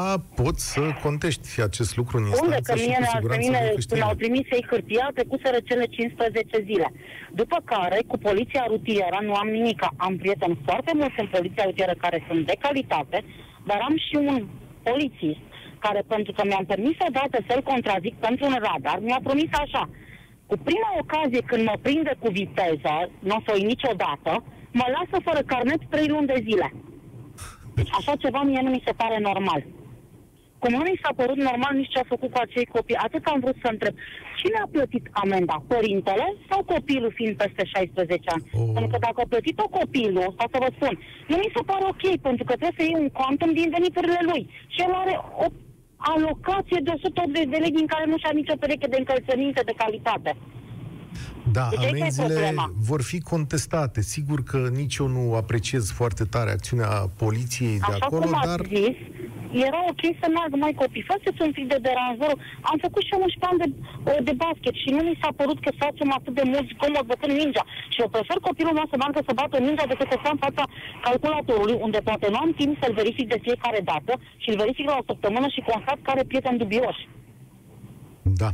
poți 0.42 0.72
să 0.74 0.82
contești 1.04 1.62
acest 1.62 1.96
lucru 1.96 2.18
în 2.18 2.26
instanță 2.26 2.46
Unde? 2.46 2.60
Că 2.68 2.74
mie, 2.76 3.00
și 3.12 3.18
cu 3.26 3.36
mine, 3.46 3.60
când 3.90 4.02
au 4.02 4.14
trimis 4.14 4.46
ei 4.52 4.66
hârtia, 4.70 5.12
trecuseră 5.14 5.58
cele 5.64 5.86
15 5.86 6.64
zile. 6.70 6.92
După 7.42 7.58
care, 7.64 8.00
cu 8.08 8.18
poliția 8.18 8.64
rutieră, 8.68 9.18
nu 9.22 9.34
am 9.34 9.48
nimic. 9.48 9.80
Am 9.96 10.18
prieteni 10.18 10.62
foarte 10.66 10.92
mulți 10.96 11.20
în 11.20 11.28
poliția 11.28 11.64
rutieră 11.64 11.94
care 11.98 12.26
sunt 12.28 12.46
de 12.46 12.56
calitate, 12.60 13.24
dar 13.70 13.80
am 13.88 13.96
și 14.08 14.16
un 14.16 14.48
polițist 14.84 15.44
care, 15.86 16.02
pentru 16.16 16.32
că 16.34 16.42
mi-am 16.46 16.66
permis 16.74 16.98
odată 17.08 17.38
să-l 17.48 17.62
contrazic 17.72 18.16
pentru 18.28 18.44
un 18.46 18.58
radar, 18.68 18.98
mi-a 19.08 19.22
promis 19.28 19.52
așa. 19.64 19.84
Cu 20.50 20.56
prima 20.68 20.90
ocazie 21.02 21.42
când 21.50 21.64
mă 21.70 21.76
prinde 21.86 22.14
cu 22.22 22.28
viteză, 22.40 22.96
nu 23.28 23.36
o 23.38 23.44
să 23.46 23.50
o 23.54 23.64
niciodată, 23.72 24.32
mă 24.80 24.86
lasă 24.96 25.16
fără 25.28 25.42
carnet 25.52 25.82
trei 25.90 26.08
luni 26.14 26.32
de 26.34 26.40
zile. 26.48 26.68
Deci 27.78 27.92
așa 28.00 28.14
ceva 28.24 28.42
mie 28.44 28.62
nu 28.64 28.72
mi 28.76 28.86
se 28.86 28.98
pare 29.02 29.18
normal. 29.30 29.62
Cum 30.62 30.74
nu 30.80 30.84
mi 30.90 31.02
s-a 31.04 31.14
părut 31.22 31.40
normal 31.50 31.74
nici 31.76 31.94
ce 31.94 32.00
a 32.00 32.12
făcut 32.14 32.30
cu 32.32 32.40
acei 32.42 32.74
copii. 32.76 33.04
Atât 33.06 33.24
am 33.26 33.40
vrut 33.44 33.58
să 33.64 33.68
întreb. 33.72 33.96
Cine 34.40 34.58
a 34.62 34.72
plătit 34.76 35.06
amenda? 35.24 35.58
Părintele 35.74 36.28
sau 36.50 36.60
copilul 36.74 37.12
fiind 37.18 37.36
peste 37.44 37.64
16 37.66 38.30
ani? 38.36 38.44
Oh. 38.46 38.70
Pentru 38.76 38.90
că 38.92 38.98
dacă 39.08 39.20
a 39.22 39.32
plătit-o 39.34 39.68
copilul, 39.80 40.26
asta 40.30 40.46
să 40.54 40.58
vă 40.64 40.70
spun, 40.78 40.94
nu 41.32 41.36
mi 41.44 41.54
se 41.56 41.62
pare 41.70 41.86
ok, 41.94 42.06
pentru 42.28 42.44
că 42.48 42.54
trebuie 42.54 42.80
să 42.80 42.84
iei 42.84 43.02
un 43.04 43.10
quantum 43.18 43.52
din 43.60 43.70
veniturile 43.76 44.22
lui. 44.32 44.44
Și 44.74 44.80
el 44.86 44.94
are 45.04 45.16
o 45.46 45.48
alocație 46.14 46.80
de 46.84 46.92
180 46.94 47.46
de 47.54 47.58
lei 47.64 47.72
din 47.80 47.88
care 47.94 48.06
nu 48.06 48.18
și-a 48.18 48.34
nicio 48.34 48.56
pereche 48.60 48.88
de 48.88 48.98
încălțăminte 49.00 49.62
de 49.66 49.74
calitate. 49.78 50.32
Da, 51.52 51.68
deci 51.70 51.90
amenziile 51.90 52.54
vor 52.90 53.02
fi 53.02 53.20
contestate. 53.22 54.02
Sigur 54.02 54.44
că 54.44 54.70
nici 54.82 54.96
eu 54.96 55.08
nu 55.08 55.36
apreciez 55.36 55.92
foarte 55.92 56.24
tare 56.24 56.52
acțiunea 56.52 56.90
poliției 57.24 57.78
Așa 57.82 57.92
de 57.92 57.98
acolo, 58.00 58.22
cum 58.22 58.40
dar... 58.46 58.60
zis, 58.66 58.98
era 59.68 59.80
ok 59.92 60.04
să 60.22 60.28
meargă 60.36 60.56
mai 60.66 60.74
copii. 60.82 61.10
Faceți 61.14 61.40
un 61.46 61.52
pic 61.58 61.66
de 61.74 61.80
deranjor. 61.88 62.36
Am 62.72 62.78
făcut 62.86 63.04
și 63.08 63.14
11 63.14 63.50
ani 63.50 63.60
de, 63.64 63.68
de 64.28 64.34
basket 64.44 64.76
și 64.84 64.90
nu 64.96 65.02
mi 65.08 65.20
s-a 65.22 65.32
părut 65.40 65.60
că 65.66 65.72
facem 65.84 66.10
atât 66.18 66.34
de 66.40 66.46
mult 66.54 66.68
comod 66.82 67.06
bătând 67.12 67.34
mingea. 67.42 67.66
Și 67.94 68.02
eu 68.04 68.10
prefer 68.16 68.38
copilul 68.48 68.78
meu 68.78 68.88
să 68.92 68.96
meargă 68.98 69.20
să 69.28 69.34
bată 69.40 69.56
mingea 69.68 69.86
decât 69.92 70.08
să 70.12 70.18
stau 70.18 70.34
în 70.36 70.44
fața 70.46 70.64
calculatorului, 71.06 71.78
unde 71.86 72.00
poate 72.10 72.26
nu 72.34 72.40
am 72.44 72.52
timp 72.62 72.74
să-l 72.82 72.94
verific 73.02 73.26
de 73.34 73.40
fiecare 73.46 73.82
dată 73.92 74.12
și 74.42 74.48
îl 74.52 74.58
verific 74.64 74.86
la 74.92 74.98
o 75.02 75.08
săptămână 75.10 75.48
și 75.56 75.68
constat 75.72 76.00
care 76.08 76.22
prieteni 76.30 76.62
dubioși. 76.64 77.04
Da. 78.42 78.50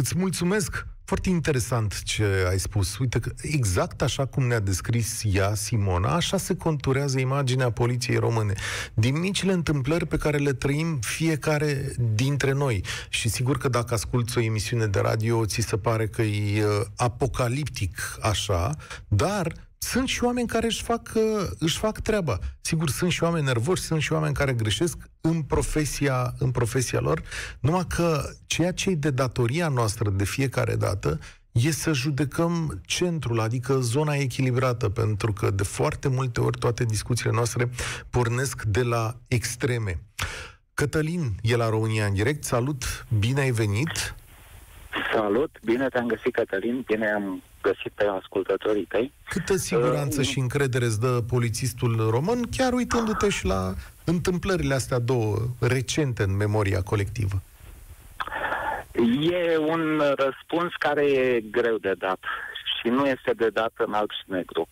Îți 0.00 0.12
mulțumesc 0.22 0.70
foarte 1.04 1.28
interesant 1.28 2.02
ce 2.02 2.24
ai 2.48 2.58
spus. 2.58 2.98
Uite 2.98 3.18
că 3.18 3.30
exact 3.42 4.02
așa 4.02 4.26
cum 4.26 4.46
ne-a 4.46 4.60
descris 4.60 5.22
ea, 5.24 5.54
Simona, 5.54 6.14
așa 6.14 6.36
se 6.36 6.56
conturează 6.56 7.18
imaginea 7.18 7.70
poliției 7.70 8.16
române. 8.16 8.52
Din 8.94 9.18
micile 9.18 9.52
întâmplări 9.52 10.06
pe 10.06 10.16
care 10.16 10.36
le 10.36 10.52
trăim 10.52 10.98
fiecare 11.00 11.92
dintre 12.14 12.52
noi. 12.52 12.84
Și 13.08 13.28
sigur 13.28 13.58
că 13.58 13.68
dacă 13.68 13.94
asculți 13.94 14.38
o 14.38 14.40
emisiune 14.40 14.86
de 14.86 15.00
radio, 15.00 15.46
ți 15.46 15.60
se 15.60 15.76
pare 15.76 16.06
că 16.06 16.22
e 16.22 16.64
uh, 16.64 16.70
apocaliptic 16.96 18.18
așa, 18.20 18.76
dar 19.08 19.70
sunt 19.82 20.08
și 20.08 20.24
oameni 20.24 20.48
care 20.48 20.66
își 20.66 20.82
fac, 20.82 21.10
uh, 21.14 21.50
își 21.58 21.78
fac 21.78 22.00
treaba. 22.00 22.38
Sigur, 22.60 22.90
sunt 22.90 23.10
și 23.10 23.22
oameni 23.22 23.44
nervoși, 23.44 23.82
sunt 23.82 24.00
și 24.02 24.12
oameni 24.12 24.34
care 24.34 24.52
greșesc 24.52 24.96
în 25.20 25.42
profesia, 25.42 26.34
în 26.38 26.50
profesia 26.50 27.00
lor, 27.00 27.22
numai 27.60 27.86
că 27.88 28.30
ceea 28.46 28.72
ce 28.72 28.90
e 28.90 28.94
de 28.94 29.10
datoria 29.10 29.68
noastră 29.68 30.10
de 30.10 30.24
fiecare 30.24 30.74
dată 30.74 31.18
e 31.52 31.70
să 31.70 31.92
judecăm 31.92 32.80
centrul, 32.86 33.40
adică 33.40 33.78
zona 33.80 34.14
echilibrată, 34.14 34.88
pentru 34.88 35.32
că 35.32 35.50
de 35.50 35.62
foarte 35.62 36.08
multe 36.08 36.40
ori 36.40 36.58
toate 36.58 36.84
discuțiile 36.84 37.32
noastre 37.32 37.70
pornesc 38.10 38.62
de 38.62 38.82
la 38.82 39.16
extreme. 39.28 40.02
Cătălin 40.74 41.36
e 41.42 41.56
la 41.56 41.68
România 41.68 42.06
în 42.06 42.14
direct. 42.14 42.44
Salut, 42.44 43.06
bine 43.18 43.40
ai 43.40 43.50
venit! 43.50 44.14
Salut, 45.12 45.50
bine 45.64 45.88
te-am 45.88 46.06
găsit, 46.06 46.32
Cătălin, 46.32 46.82
bine 46.86 47.10
am 47.10 47.42
găsit 47.62 47.92
pe 47.94 48.04
ascultătorii 48.04 48.84
tăi. 48.84 49.12
Câtă 49.28 49.56
siguranță 49.56 50.20
uh, 50.20 50.26
și 50.26 50.38
încredere 50.38 50.84
îți 50.84 51.00
dă 51.00 51.22
polițistul 51.28 52.10
român, 52.10 52.42
chiar 52.56 52.72
uitându-te 52.72 53.28
și 53.28 53.46
la 53.46 53.74
întâmplările 54.04 54.74
astea 54.74 54.98
două 54.98 55.36
recente 55.60 56.22
în 56.22 56.36
memoria 56.36 56.82
colectivă? 56.82 57.42
E 59.20 59.56
un 59.58 60.02
răspuns 60.16 60.72
care 60.78 61.04
e 61.04 61.40
greu 61.50 61.76
de 61.76 61.92
dat 61.98 62.20
și 62.80 62.88
nu 62.88 63.06
este 63.06 63.32
de 63.36 63.48
dat 63.48 63.72
în 63.76 63.92
alb 63.92 64.10
și 64.10 64.24
negru. 64.24 64.68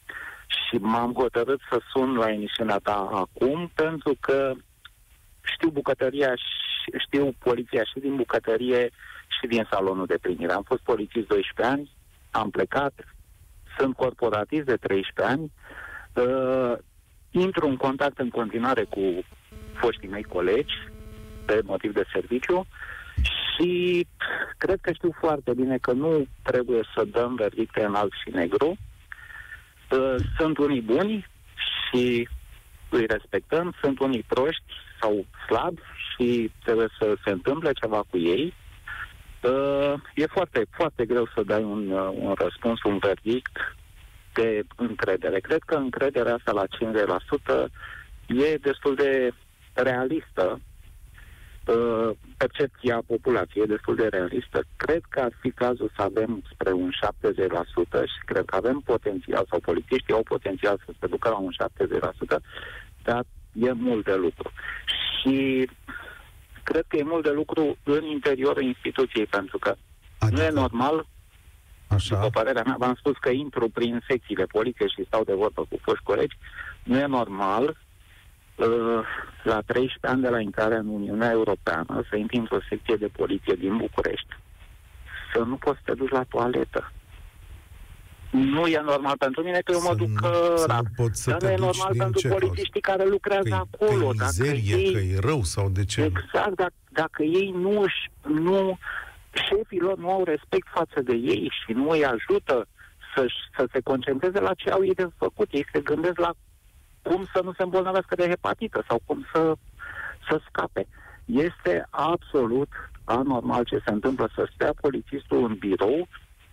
Și 0.47 0.77
m-am 0.77 1.13
hotărât 1.13 1.61
să 1.71 1.81
sun 1.93 2.17
la 2.17 2.31
emisiunea 2.31 2.79
ta 2.83 3.09
acum 3.13 3.71
pentru 3.75 4.17
că 4.21 4.53
știu 5.43 5.69
bucătăria, 5.69 6.35
știu 6.99 7.35
poliția 7.39 7.85
și 7.85 7.99
din 7.99 8.17
bucătărie 8.17 8.91
și 9.41 9.47
din 9.47 9.67
salonul 9.71 10.07
de 10.07 10.19
primire. 10.21 10.53
Am 10.53 10.63
fost 10.63 10.81
polițist 10.81 11.27
12 11.27 11.75
ani, 11.75 11.91
am 12.31 12.51
plecat, 12.51 12.93
sunt 13.79 13.97
corporatist 13.97 14.65
de 14.65 14.77
13 14.77 15.35
ani, 15.35 15.53
uh, 16.15 16.73
intru 17.31 17.67
în 17.67 17.77
contact 17.77 18.19
în 18.19 18.31
continuare 18.31 18.85
cu 18.85 19.01
foștii 19.75 20.09
mei 20.09 20.23
colegi 20.23 20.75
pe 21.47 21.61
motiv 21.65 21.93
de 21.93 22.05
serviciu 22.13 22.67
și 23.61 24.07
cred 24.59 24.79
că 24.81 24.93
știu 24.93 25.15
foarte 25.21 25.55
bine 25.55 25.79
că 25.79 25.93
nu 25.93 26.27
trebuie 26.43 26.83
să 26.95 27.05
dăm 27.05 27.35
verdicte 27.35 27.85
în 27.85 27.95
alb 27.95 28.13
și 28.25 28.35
negru. 28.35 28.77
Uh, 29.91 30.15
sunt 30.39 30.59
unii 30.59 30.81
buni 30.81 31.27
și 31.91 32.29
îi 32.89 33.07
respectăm, 33.07 33.75
sunt 33.81 34.01
unii 34.01 34.25
proști 34.29 34.73
sau 35.01 35.27
slabi 35.47 35.81
și 36.09 36.51
trebuie 36.65 36.89
să 36.99 37.15
se 37.25 37.31
întâmple 37.31 37.73
ceva 37.73 38.05
cu 38.11 38.19
ei. 38.19 38.55
Uh, 39.43 39.95
e 40.15 40.27
foarte, 40.27 40.67
foarte 40.71 41.07
greu 41.07 41.29
să 41.35 41.43
dai 41.43 41.63
un, 41.63 41.91
uh, 41.91 42.13
un 42.15 42.35
răspuns, 42.39 42.83
un 42.83 42.99
verdict 42.99 43.59
de 44.33 44.63
încredere. 44.77 45.41
Cred 45.41 45.63
că 45.67 45.75
încrederea 45.75 46.35
asta 46.35 46.53
la 46.53 46.67
50% 46.67 47.71
e 48.27 48.57
destul 48.57 48.95
de 48.95 49.31
realistă. 49.73 50.61
Uh, 51.67 52.11
percepția 52.37 53.03
populației 53.07 53.63
e 53.63 53.75
destul 53.75 53.95
de 53.97 54.07
realistă. 54.07 54.63
Cred 54.77 55.01
că 55.09 55.21
ar 55.21 55.33
fi 55.41 55.51
cazul 55.51 55.91
să 55.97 56.03
avem 56.03 56.43
spre 56.53 56.73
un 56.73 56.91
70% 56.91 58.05
și 58.05 58.25
cred 58.25 58.45
că 58.45 58.57
avem 58.57 58.83
potențial, 58.85 59.47
sau 59.51 59.61
politiștii 59.61 60.15
au 60.15 60.23
potențial 60.23 60.81
să 60.87 60.93
se 61.01 61.07
ducă 61.07 61.29
la 61.29 61.37
un 61.37 61.53
70%, 62.39 62.41
dar 63.03 63.25
e 63.53 63.73
mult 63.73 64.05
de 64.05 64.15
lucru. 64.15 64.53
Și 65.21 65.69
cred 66.63 66.85
că 66.89 66.97
e 66.97 67.03
mult 67.03 67.23
de 67.23 67.31
lucru 67.31 67.77
în 67.83 68.05
interiorul 68.05 68.63
instituției, 68.63 69.27
pentru 69.27 69.59
că 69.59 69.75
adică. 70.19 70.41
nu 70.41 70.47
e 70.47 70.51
normal, 70.51 71.07
Așa. 71.89 72.15
după 72.15 72.29
părerea 72.31 72.63
mea, 72.67 72.77
v-am 72.79 72.95
spus 72.95 73.17
că 73.17 73.29
intru 73.29 73.69
prin 73.69 74.03
secțiile 74.09 74.45
politice 74.45 74.87
și 74.87 75.05
stau 75.07 75.25
de 75.25 75.35
vorbă 75.35 75.67
cu 75.69 75.79
foști 75.83 76.05
colegi, 76.05 76.37
nu 76.83 76.99
e 76.99 77.07
normal 77.07 77.77
uh, 78.57 79.01
la 79.43 79.61
13 79.61 80.07
ani 80.07 80.23
de 80.23 80.29
la 80.29 80.41
intrarea 80.41 80.79
în 80.79 80.89
Uniunea 80.89 81.31
Europeană 81.31 82.05
să 82.11 82.17
intri 82.17 82.37
într-o 82.37 82.59
secție 82.69 82.97
de 82.97 83.07
poliție 83.07 83.55
din 83.55 83.77
București, 83.77 84.37
să 85.33 85.39
nu 85.39 85.55
poți 85.55 85.77
să 85.77 85.83
te 85.85 85.95
duci 85.95 86.11
la 86.11 86.23
toaletă 86.23 86.93
nu 88.31 88.67
e 88.67 88.81
normal 88.85 89.17
pentru 89.19 89.43
mine 89.43 89.59
că 89.65 89.73
eu 89.73 89.81
mă 89.83 89.95
duc 89.95 90.21
rar. 90.67 90.83
Dar 91.27 91.41
nu 91.43 91.49
e 91.49 91.57
normal 91.57 91.95
pentru 91.97 92.29
polițiștii 92.29 92.81
care 92.81 93.05
lucrează 93.05 93.49
că 93.49 93.55
acolo. 93.55 94.09
Că 94.09 94.15
dacă 94.17 94.49
ei, 94.49 94.93
că 94.93 94.99
e 94.99 95.19
rău 95.21 95.43
sau 95.43 95.69
de 95.69 95.85
ce? 95.85 96.03
Exact, 96.03 96.55
dacă, 96.55 96.73
dacă 96.89 97.23
ei 97.23 97.55
nu, 97.57 97.85
nu 98.23 98.79
șefii 99.33 99.81
lor 99.81 99.99
nu 99.99 100.11
au 100.11 100.25
respect 100.25 100.67
față 100.71 101.01
de 101.01 101.15
ei 101.15 101.53
și 101.65 101.73
nu 101.73 101.89
îi 101.89 102.05
ajută 102.05 102.67
să 103.15 103.21
să, 103.21 103.27
să 103.57 103.69
se 103.73 103.81
concentreze 103.81 104.41
la 104.41 104.55
ce 104.55 104.71
au 104.71 104.85
ei 104.85 104.95
de 104.95 105.09
făcut. 105.17 105.49
Ei 105.53 105.67
se 105.73 105.81
gândesc 105.81 106.19
la 106.19 106.33
cum 107.03 107.27
să 107.35 107.41
nu 107.45 107.53
se 107.53 107.63
îmbolnăvească 107.63 108.15
de 108.15 108.29
hepatită 108.29 108.85
sau 108.89 109.01
cum 109.05 109.27
să, 109.33 109.55
să 110.29 110.41
scape. 110.49 110.87
Este 111.25 111.87
absolut 111.91 112.69
anormal 113.05 113.65
ce 113.65 113.83
se 113.85 113.93
întâmplă 113.93 114.31
să 114.35 114.49
stea 114.55 114.73
polițistul 114.81 115.45
în 115.45 115.55
birou 115.55 116.09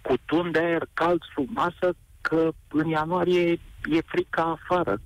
cu 0.07 0.17
tun 0.25 0.51
de 0.51 0.59
aer 0.59 0.87
cald 0.93 1.21
sub 1.33 1.47
masă 1.49 1.95
că 2.21 2.49
în 2.67 2.87
ianuarie 2.87 3.51
e 3.89 4.01
frica 4.05 4.59
afară. 4.61 5.01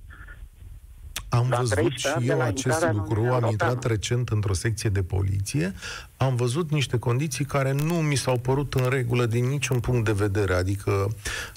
Am 1.28 1.46
la 1.50 1.56
văzut 1.56 1.92
și 1.92 2.08
eu 2.26 2.40
acest 2.40 2.86
lucru, 2.92 3.24
am 3.24 3.46
intrat 3.50 3.84
recent 3.84 4.28
într-o 4.28 4.52
secție 4.52 4.90
de 4.90 5.02
poliție, 5.02 5.74
am 6.16 6.36
văzut 6.36 6.70
niște 6.70 6.98
condiții 6.98 7.44
care 7.44 7.72
nu 7.72 7.94
mi 7.94 8.16
s-au 8.16 8.38
părut 8.38 8.74
în 8.74 8.88
regulă 8.88 9.26
din 9.26 9.48
niciun 9.48 9.80
punct 9.80 10.04
de 10.04 10.12
vedere, 10.12 10.54
adică 10.54 11.08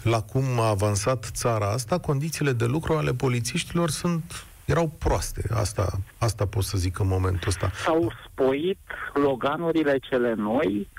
la 0.03 0.21
cum 0.21 0.43
a 0.59 0.67
avansat 0.69 1.29
țara 1.33 1.71
asta, 1.71 1.99
condițiile 1.99 2.51
de 2.51 2.65
lucru 2.65 2.93
ale 2.93 3.13
polițiștilor 3.13 3.89
sunt 3.89 4.45
erau 4.65 4.87
proaste. 4.87 5.43
Asta, 5.53 5.99
asta 6.17 6.45
pot 6.45 6.63
să 6.63 6.77
zic 6.77 6.99
în 6.99 7.07
momentul 7.07 7.47
ăsta. 7.47 7.71
S-au 7.83 8.11
spoit 8.25 8.79
loganurile 9.13 9.97
cele 9.97 10.33
noi, 10.33 10.89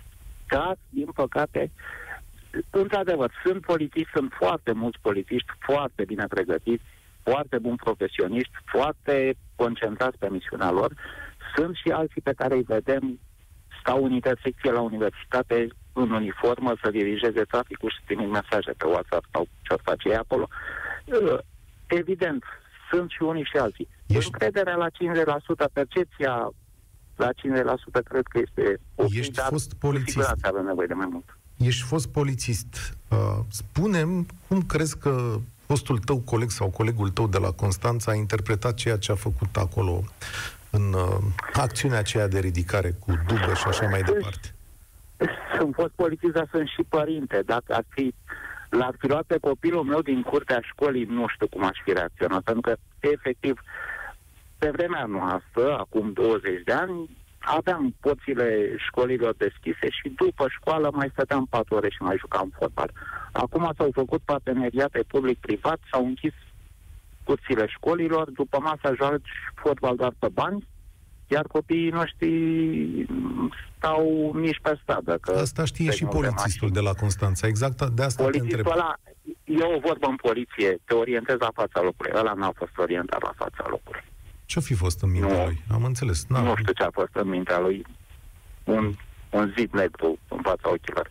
dar, 0.48 0.76
din 0.88 1.08
păcate, 1.14 1.70
într-adevăr, 2.70 3.32
sunt 3.44 3.60
polițiști, 3.60 4.10
sunt 4.14 4.32
foarte 4.38 4.72
mulți 4.72 4.98
polițiști 5.02 5.52
foarte 5.58 6.04
bine 6.04 6.24
pregătiți, 6.28 6.84
foarte 7.22 7.58
buni 7.58 7.76
profesioniști, 7.76 8.54
foarte 8.64 9.36
concentrați 9.56 10.18
pe 10.18 10.28
misiunea 10.30 10.70
lor. 10.70 10.92
Sunt 11.56 11.76
și 11.76 11.88
alții 11.90 12.20
pe 12.20 12.32
care 12.32 12.54
îi 12.54 12.62
vedem 12.62 13.18
stau 13.80 14.04
în 14.04 14.12
intersecție 14.12 14.70
la 14.70 14.80
universitate 14.80 15.68
în 15.92 16.10
uniformă 16.10 16.74
să 16.82 16.90
dirigeze 16.90 17.42
traficul 17.42 17.90
și 17.90 18.04
trimit 18.04 18.28
mesaje 18.30 18.72
pe 18.76 18.86
WhatsApp 18.86 19.24
sau 19.32 19.48
ce 19.62 19.72
ar 19.72 19.80
face 19.82 20.08
ei 20.08 20.16
acolo. 20.16 20.48
Uh, 21.04 21.38
evident, 21.86 22.44
sunt 22.90 23.10
și 23.10 23.22
unii 23.22 23.44
și 23.44 23.56
alții. 23.56 23.88
Ești... 24.06 24.30
Încrederea 24.32 24.76
la 24.76 24.86
50%, 24.90 25.72
percepția 25.72 26.50
la 27.16 27.28
50% 27.32 28.02
cred 28.04 28.26
că 28.26 28.38
este 28.38 28.78
o 28.94 29.04
Ești 29.10 29.40
fost 29.40 29.74
polițist. 29.74 30.38
avem 30.42 30.64
nevoie 30.64 30.86
de 30.86 30.94
mai 30.94 31.08
mult. 31.10 31.38
Ești 31.56 31.82
fost 31.82 32.08
polițist. 32.08 32.96
Uh, 33.08 33.38
spunem 33.48 34.26
cum 34.48 34.62
crezi 34.62 34.98
că 34.98 35.38
fostul 35.66 35.98
tău 35.98 36.18
coleg 36.18 36.50
sau 36.50 36.68
colegul 36.70 37.08
tău 37.08 37.26
de 37.26 37.38
la 37.38 37.50
Constanța 37.50 38.10
a 38.10 38.14
interpretat 38.14 38.74
ceea 38.74 38.96
ce 38.96 39.12
a 39.12 39.14
făcut 39.14 39.56
acolo 39.56 40.02
în 40.70 40.92
uh, 40.92 41.18
acțiunea 41.52 41.98
aceea 41.98 42.28
de 42.28 42.38
ridicare 42.38 42.90
cu 42.98 43.12
dubă 43.26 43.54
și 43.54 43.66
așa 43.66 43.88
mai 43.88 44.02
departe? 44.02 44.54
Sunt 45.58 45.74
fost 45.74 45.92
polițist, 45.94 46.32
dar 46.32 46.48
sunt 46.50 46.68
și 46.68 46.82
părinte. 46.88 47.42
Dacă 47.46 47.74
ar 47.74 47.84
fi, 47.88 48.14
l-ar 48.70 48.94
fi 48.98 49.06
luat 49.06 49.24
pe 49.26 49.38
copilul 49.40 49.84
meu 49.84 50.00
din 50.00 50.22
curtea 50.22 50.60
școlii, 50.62 51.04
nu 51.04 51.26
știu 51.28 51.48
cum 51.48 51.64
aș 51.64 51.78
fi 51.84 51.92
reacționat, 51.92 52.42
pentru 52.42 52.60
că, 52.60 52.76
efectiv, 52.98 53.60
pe 54.58 54.70
vremea 54.70 55.04
noastră, 55.04 55.78
acum 55.78 56.12
20 56.12 56.62
de 56.64 56.72
ani, 56.72 57.10
aveam 57.46 57.94
porțile 58.00 58.76
școlilor 58.86 59.34
deschise 59.36 59.88
și 59.90 60.12
după 60.16 60.46
școală 60.48 60.90
mai 60.92 61.08
stăteam 61.12 61.46
patru 61.50 61.74
ore 61.74 61.88
și 61.90 62.02
mai 62.02 62.16
jucam 62.18 62.52
fotbal. 62.58 62.90
Acum 63.32 63.72
s-au 63.76 63.90
făcut 63.92 64.20
parteneriate 64.24 65.04
public-privat, 65.08 65.78
s-au 65.90 66.04
închis 66.04 66.32
curțile 67.24 67.66
școlilor, 67.66 68.30
după 68.30 68.58
masa 68.60 68.94
joaci 68.96 69.30
fotbal 69.54 69.96
doar 69.96 70.12
pe 70.18 70.28
bani, 70.32 70.66
iar 71.26 71.46
copiii 71.46 71.90
noștri 71.90 72.30
stau 73.76 74.32
nici 74.34 74.60
pe 74.62 74.78
stradă. 74.82 75.18
Că 75.20 75.32
asta 75.32 75.64
știe 75.64 75.90
și 75.90 76.04
polițistul 76.04 76.70
de 76.70 76.80
la 76.80 76.92
Constanța, 76.92 77.46
exact 77.46 77.88
de 77.88 78.02
asta 78.02 78.22
polițistul 78.22 78.50
te 78.50 78.56
întreb. 78.56 78.76
Ăla, 78.76 78.94
eu 79.44 79.74
o 79.76 79.78
vorbă 79.78 80.06
în 80.06 80.16
poliție, 80.16 80.78
te 80.84 80.94
orientez 80.94 81.36
la 81.38 81.50
fața 81.54 81.80
locului. 81.82 82.12
Ăla 82.14 82.32
n-a 82.32 82.52
fost 82.56 82.78
orientat 82.78 83.22
la 83.22 83.32
fața 83.36 83.64
locului. 83.68 84.04
Ce-a 84.46 84.60
fi 84.60 84.74
fost 84.74 85.02
în 85.02 85.10
mintea 85.10 85.36
nu, 85.38 85.44
lui? 85.44 85.62
Am 85.70 85.84
înțeles. 85.84 86.24
N-am. 86.28 86.44
Nu 86.44 86.54
știu 86.56 86.72
ce 86.72 86.82
a 86.82 86.90
fost 86.92 87.14
în 87.14 87.28
mintea 87.28 87.58
lui. 87.58 87.86
Un, 88.64 88.92
un 89.30 89.54
zid 89.58 89.72
negru 89.72 90.18
în 90.28 90.38
fața 90.42 90.70
ochilor. 90.70 91.10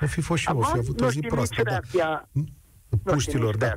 O 0.00 0.06
fi 0.06 0.20
fost 0.20 0.42
și 0.42 0.48
eu, 0.50 0.58
o 0.58 0.62
fi 0.62 0.78
avut 0.78 1.00
o 1.00 1.08
zi 1.10 1.20
proastă. 1.20 1.62
Da. 1.62 1.70
Reacția, 1.70 2.28
puștilor, 3.02 3.56
da. 3.56 3.72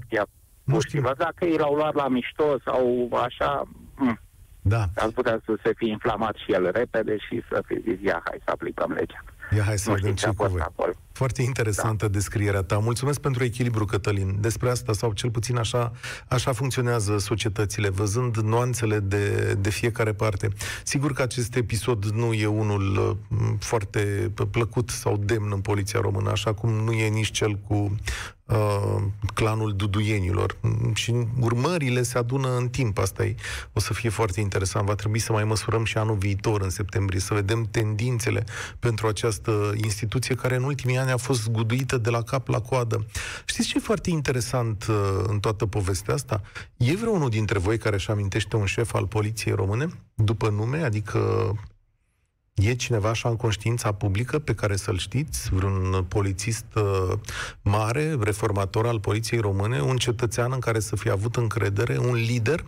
Nu 0.64 0.80
știu. 0.80 1.02
Dacă 1.18 1.46
ei 1.46 1.58
l-au 1.58 1.76
luat 1.76 1.94
la 1.94 2.08
mișto 2.08 2.58
sau 2.66 3.10
așa, 3.24 3.64
m- 3.68 4.22
da. 4.62 4.86
ar 4.96 5.10
putea 5.10 5.42
să 5.46 5.58
se 5.64 5.74
fie 5.76 5.90
inflamat 5.92 6.36
și 6.36 6.52
el 6.52 6.72
repede 6.72 7.18
și 7.18 7.44
să 7.50 7.64
fi 7.66 7.82
zis, 7.82 8.02
ia, 8.02 8.22
hai 8.24 8.38
să 8.46 8.52
aplicăm 8.52 8.92
legea. 8.92 9.24
Ia 9.56 9.64
hai 9.64 9.78
să 9.78 9.90
nu 9.90 9.96
vedem 9.96 10.16
ce 10.16 10.28
cu 10.28 10.46
voi. 10.48 10.62
Acolo. 10.62 10.92
Foarte 11.12 11.42
interesantă 11.42 12.06
da. 12.06 12.12
descrierea 12.12 12.62
ta. 12.62 12.78
Mulțumesc 12.78 13.20
pentru 13.20 13.44
echilibru, 13.44 13.86
Cătălin. 13.86 14.38
Despre 14.40 14.70
asta, 14.70 14.94
sau 14.94 15.14
cel 15.14 15.32
puțin 15.32 15.58
așa, 15.58 15.92
așa 16.28 16.52
funcționează 16.52 17.18
societățile, 17.18 17.90
văzând 17.90 18.38
nuanțele 18.38 19.00
de, 19.00 19.54
de 19.54 19.70
fiecare 19.70 20.14
parte. 20.14 20.50
Sigur 20.84 21.14
că 21.14 21.22
acest 21.22 21.56
episod 21.56 22.06
nu 22.06 22.34
e 22.34 22.46
unul 22.46 23.18
uh, 23.30 23.38
foarte 23.60 24.32
plăcut 24.52 24.90
sau 24.90 25.18
demn 25.18 25.52
în 25.52 25.62
poliția 25.62 26.00
română, 26.00 26.30
așa 26.30 26.54
cum 26.54 26.70
nu 26.70 26.92
e 26.92 27.08
nici 27.08 27.32
cel 27.32 27.56
cu 27.56 27.96
uh, 28.48 29.04
clanul 29.34 29.76
duduienilor. 29.76 30.58
Și 30.94 31.14
urmările 31.40 32.04
se 32.04 32.18
adună 32.18 32.58
în 32.58 32.70
timp. 32.70 32.98
Asta 32.98 33.26
e, 33.26 33.36
o 33.74 33.80
să 33.80 33.94
fie 33.94 34.10
foarte 34.10 34.40
interesant. 34.40 34.86
Va 34.86 34.96
trebui 34.96 35.20
să 35.20 35.32
mai 35.32 35.44
măsurăm 35.44 35.84
și 35.84 35.98
anul 35.98 36.16
viitor, 36.16 36.62
în 36.62 36.70
septembrie, 36.70 37.20
să 37.20 37.34
vedem 37.34 37.68
tendințele 37.72 38.44
pentru 38.80 39.08
această 39.08 39.74
instituție 39.84 40.36
care 40.36 40.56
în 40.56 40.64
ultimii 40.64 40.98
ani 40.98 41.12
a 41.12 41.18
fost 41.18 41.50
guduită 41.50 41.98
de 41.98 42.10
la 42.10 42.22
cap 42.22 42.48
la 42.48 42.62
coadă. 42.62 43.06
Știți 43.46 43.68
ce 43.68 43.78
e 43.78 43.80
foarte 43.80 44.10
interesant 44.10 44.86
uh, 44.90 44.96
în 45.28 45.40
toată 45.40 45.66
povestea 45.66 46.14
asta? 46.14 46.42
E 46.78 46.96
vreunul 46.96 47.30
dintre 47.30 47.60
voi 47.60 47.78
care 47.78 47.96
își 47.96 48.12
amintește 48.12 48.56
un 48.56 48.66
șef 48.66 48.94
al 48.94 49.08
poliției 49.08 49.56
române 49.56 49.88
după 50.14 50.50
nume, 50.50 50.78
adică 50.78 51.52
E 52.64 52.74
cineva 52.74 53.10
așa 53.10 53.30
în 53.30 53.36
conștiința 53.36 53.92
publică 53.92 54.40
pe 54.40 54.54
care 54.54 54.76
să-l 54.76 54.98
știți? 54.98 55.50
Vreun 55.54 56.06
polițist 56.08 56.66
uh, 56.76 57.18
mare, 57.62 58.18
reformator 58.20 58.88
al 58.88 59.00
poliției 59.00 59.40
române, 59.40 59.82
un 59.82 59.98
cetățean 59.98 60.52
în 60.52 60.60
care 60.60 60.80
să 60.80 60.96
fie 60.96 61.12
avut 61.12 61.36
încredere, 61.36 61.98
un 61.98 62.14
lider? 62.14 62.64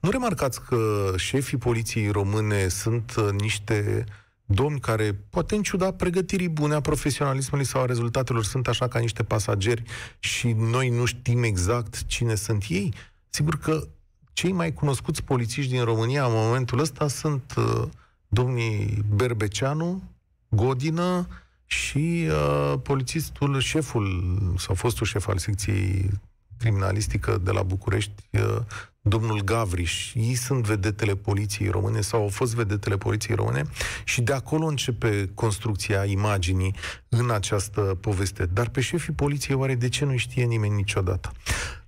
Nu 0.00 0.10
remarcați 0.10 0.62
că 0.62 1.12
șefii 1.16 1.58
poliției 1.58 2.08
române 2.08 2.68
sunt 2.68 3.14
uh, 3.16 3.28
niște 3.40 4.04
domni 4.44 4.80
care, 4.80 5.20
poate 5.30 5.54
în 5.54 5.62
ciuda 5.62 5.92
pregătirii 5.92 6.48
bune 6.48 6.74
a 6.74 6.80
profesionalismului 6.80 7.66
sau 7.66 7.82
a 7.82 7.86
rezultatelor, 7.86 8.44
sunt 8.44 8.68
așa 8.68 8.88
ca 8.88 8.98
niște 8.98 9.22
pasageri 9.22 9.82
și 10.18 10.52
noi 10.52 10.88
nu 10.88 11.04
știm 11.04 11.42
exact 11.42 12.06
cine 12.06 12.34
sunt 12.34 12.64
ei? 12.68 12.94
Sigur 13.28 13.58
că 13.58 13.86
cei 14.32 14.52
mai 14.52 14.72
cunoscuți 14.72 15.22
polițiști 15.22 15.70
din 15.70 15.84
România 15.84 16.24
în 16.24 16.32
momentul 16.32 16.78
ăsta 16.78 17.08
sunt 17.08 17.54
uh, 17.56 17.88
domnii 18.34 19.04
Berbeceanu, 19.14 20.02
Godină 20.48 21.26
și 21.66 22.28
uh, 22.28 22.74
polițistul, 22.82 23.60
șeful 23.60 24.34
sau 24.58 24.74
fostul 24.74 25.06
șef 25.06 25.28
al 25.28 25.38
secției 25.38 26.10
criminalistică 26.58 27.40
de 27.44 27.50
la 27.50 27.62
București, 27.62 28.12
uh, 28.30 28.56
domnul 29.00 29.40
Gavriș. 29.44 30.14
Ei 30.14 30.34
sunt 30.34 30.66
vedetele 30.66 31.14
poliției 31.14 31.68
române 31.68 32.00
sau 32.00 32.20
au 32.20 32.28
fost 32.28 32.54
vedetele 32.54 32.96
poliției 32.96 33.36
române 33.36 33.64
și 34.04 34.22
de 34.22 34.32
acolo 34.32 34.66
începe 34.66 35.30
construcția 35.34 36.04
imaginii 36.04 36.74
în 37.08 37.30
această 37.30 37.80
poveste. 38.00 38.46
Dar 38.46 38.68
pe 38.68 38.80
șefii 38.80 39.12
poliției 39.12 39.56
oare 39.56 39.74
de 39.74 39.88
ce 39.88 40.04
nu 40.04 40.16
știe 40.16 40.44
nimeni 40.44 40.74
niciodată? 40.74 41.32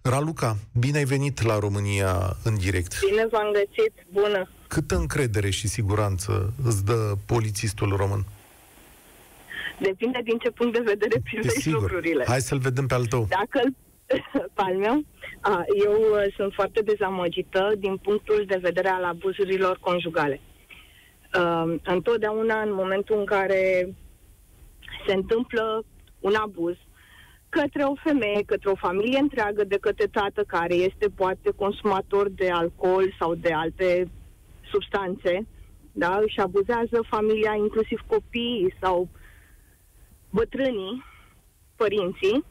Raluca, 0.02 0.56
bine 0.72 0.98
ai 0.98 1.04
venit 1.04 1.42
la 1.42 1.59
România 1.59 2.37
în 2.42 2.54
direct. 2.59 2.98
Bine 3.11 3.26
v-am 3.30 3.52
găsit, 3.52 3.92
bună. 4.12 4.48
Câtă 4.68 4.96
încredere 4.96 5.50
și 5.50 5.68
siguranță 5.68 6.52
îți 6.64 6.85
dă 6.85 7.14
polițistul 7.26 7.96
român? 7.96 8.24
Depinde 9.81 10.20
din 10.24 10.38
ce 10.38 10.50
punct 10.50 10.72
de 10.72 10.83
vedere 10.85 11.20
privești 11.24 11.70
lucrurile. 11.70 12.24
Hai 12.26 12.40
să-l 12.40 12.59
vedem 12.59 12.87
pe 12.87 12.94
al 12.94 13.07
tău. 13.07 13.26
Dacă 13.29 13.61
Palmea, 14.55 15.00
a, 15.40 15.64
eu 15.85 15.92
uh, 15.92 16.33
sunt 16.37 16.52
foarte 16.52 16.81
dezamăgită 16.81 17.72
din 17.79 17.96
punctul 17.96 18.44
de 18.46 18.59
vedere 18.61 18.88
al 18.88 19.05
abuzurilor 19.05 19.79
conjugale. 19.81 20.40
Uh, 21.38 21.74
întotdeauna, 21.85 22.61
în 22.61 22.74
momentul 22.74 23.18
în 23.18 23.24
care 23.24 23.94
se 25.07 25.14
întâmplă 25.14 25.85
un 26.20 26.35
abuz, 26.35 26.76
către 27.48 27.83
o 27.83 27.94
femeie, 27.94 28.42
către 28.46 28.70
o 28.70 28.74
familie 28.74 29.18
întreagă, 29.18 29.64
de 29.64 29.79
către 29.81 30.07
tată 30.07 30.44
care 30.46 30.74
este 30.74 31.09
poate 31.14 31.50
consumator 31.57 32.29
de 32.29 32.50
alcool 32.50 33.14
sau 33.18 33.35
de 33.35 33.52
alte 33.52 34.11
substanțe, 34.70 35.46
da, 35.92 36.20
și 36.26 36.40
abuzează 36.40 37.00
familia, 37.09 37.55
inclusiv 37.55 38.00
copiii 38.07 38.74
sau 38.81 39.09
bătrânii, 40.31 41.05
părinții, 41.76 42.44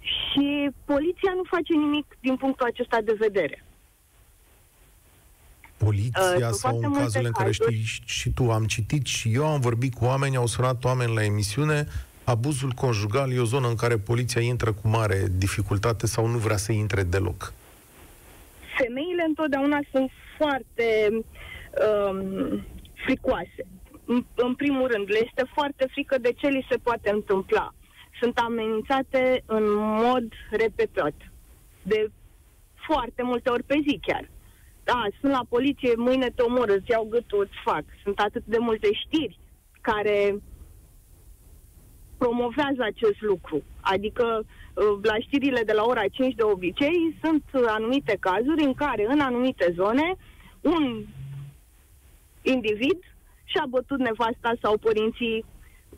și 0.00 0.70
poliția 0.84 1.32
nu 1.34 1.42
face 1.44 1.72
nimic 1.72 2.16
din 2.20 2.36
punctul 2.36 2.66
acesta 2.66 3.00
de 3.00 3.16
vedere. 3.18 3.64
Poliția 5.76 6.48
uh, 6.48 6.52
sau 6.52 6.78
în 6.82 6.92
cazurile 6.92 7.26
în 7.28 7.34
care 7.34 7.52
știi 7.52 7.82
și 8.04 8.30
tu, 8.30 8.50
am 8.50 8.64
citit 8.66 9.06
și 9.06 9.32
eu, 9.34 9.46
am 9.46 9.60
vorbit 9.60 9.94
cu 9.94 10.04
oameni, 10.04 10.36
au 10.36 10.46
sunat 10.46 10.84
oameni 10.84 11.14
la 11.14 11.24
emisiune, 11.24 11.86
abuzul 12.24 12.70
conjugal 12.70 13.32
e 13.32 13.38
o 13.38 13.44
zonă 13.44 13.68
în 13.68 13.74
care 13.74 13.98
poliția 13.98 14.40
intră 14.40 14.72
cu 14.72 14.88
mare 14.88 15.26
dificultate 15.36 16.06
sau 16.06 16.26
nu 16.26 16.38
vrea 16.38 16.56
să 16.56 16.72
intre 16.72 17.02
deloc? 17.02 17.52
Femeile 18.78 19.24
întotdeauna 19.26 19.78
sunt 19.90 20.10
foarte 20.36 21.08
um, 21.10 22.66
fricoase. 23.06 23.66
În, 24.04 24.24
în 24.34 24.54
primul 24.54 24.86
rând, 24.88 25.10
le 25.10 25.20
este 25.24 25.44
foarte 25.54 25.86
frică 25.90 26.18
de 26.18 26.32
ce 26.32 26.48
li 26.48 26.66
se 26.70 26.76
poate 26.76 27.10
întâmpla. 27.10 27.74
Sunt 28.20 28.38
amenințate 28.38 29.42
în 29.46 29.74
mod 29.74 30.24
repetat. 30.50 31.14
De 31.82 32.10
foarte 32.86 33.22
multe 33.22 33.50
ori 33.50 33.62
pe 33.62 33.78
zi 33.88 33.98
chiar. 34.02 34.30
Da, 34.84 35.06
sunt 35.20 35.32
la 35.32 35.44
poliție, 35.48 35.92
mâine 35.96 36.30
te 36.30 36.42
omor, 36.42 36.68
îți 36.68 36.90
iau 36.90 37.04
gâtul, 37.10 37.40
îți 37.40 37.60
fac. 37.64 37.84
Sunt 38.02 38.18
atât 38.18 38.42
de 38.44 38.58
multe 38.58 38.88
știri 38.92 39.38
care 39.80 40.42
promovează 42.22 42.82
acest 42.92 43.20
lucru. 43.20 43.62
Adică 43.80 44.24
uh, 44.44 44.98
la 45.02 45.16
știrile 45.18 45.62
de 45.66 45.72
la 45.72 45.84
ora 45.84 46.04
5 46.12 46.34
de 46.34 46.42
obicei 46.42 47.16
sunt 47.22 47.42
anumite 47.66 48.16
cazuri 48.20 48.62
în 48.64 48.74
care 48.74 49.06
în 49.08 49.20
anumite 49.20 49.72
zone 49.76 50.16
un 50.60 51.04
individ 52.42 52.98
și-a 53.44 53.64
bătut 53.68 53.98
nevasta 53.98 54.52
sau 54.62 54.78
părinții 54.78 55.44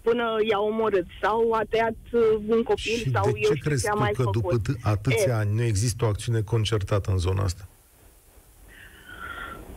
până 0.03 0.25
i-a 0.51 0.61
omorât 0.61 1.07
sau 1.23 1.53
a 1.53 1.63
tăiat 1.69 1.97
uh, 2.13 2.21
un 2.49 2.63
copil 2.63 2.97
și 3.03 3.11
sau 3.11 3.25
de 3.25 3.33
eu 3.35 3.49
ce 3.49 3.55
știu 3.55 3.69
crezi 3.69 3.83
ce 3.83 3.89
a 3.89 3.93
tu 3.93 3.99
mai 3.99 4.13
că 4.13 4.23
făcut. 4.23 4.41
după 4.43 4.57
t- 4.61 4.81
atâția 4.83 5.33
E. 5.33 5.39
ani 5.41 5.55
nu 5.55 5.63
există 5.63 6.05
o 6.05 6.09
acțiune 6.09 6.41
concertată 6.41 7.11
în 7.11 7.19
zona 7.19 7.43
asta? 7.43 7.69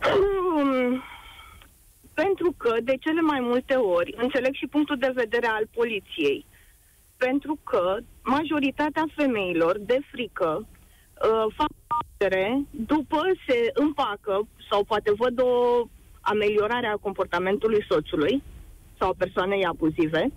Hmm, 0.00 1.02
pentru 2.22 2.54
că, 2.56 2.72
de 2.82 2.96
cele 3.00 3.20
mai 3.20 3.40
multe 3.40 3.74
ori, 3.74 4.14
înțeleg 4.16 4.54
și 4.54 4.66
punctul 4.66 4.96
de 4.98 5.12
vedere 5.14 5.46
al 5.46 5.66
poliției, 5.74 6.44
pentru 7.16 7.58
că 7.64 7.96
majoritatea 8.22 9.04
femeilor 9.16 9.78
de 9.78 9.98
frică 10.10 10.66
uh, 10.66 11.54
fac 11.56 11.70
afacere, 11.86 12.62
după 12.70 13.20
se 13.46 13.70
împacă 13.74 14.48
sau 14.70 14.84
poate 14.84 15.12
văd 15.16 15.40
o 15.40 15.86
ameliorare 16.20 16.86
a 16.86 16.96
comportamentului 17.06 17.84
soțului 17.88 18.42
sau 18.98 19.08
a 19.08 19.14
persoanei 19.18 19.64
abuzive, 19.64 20.32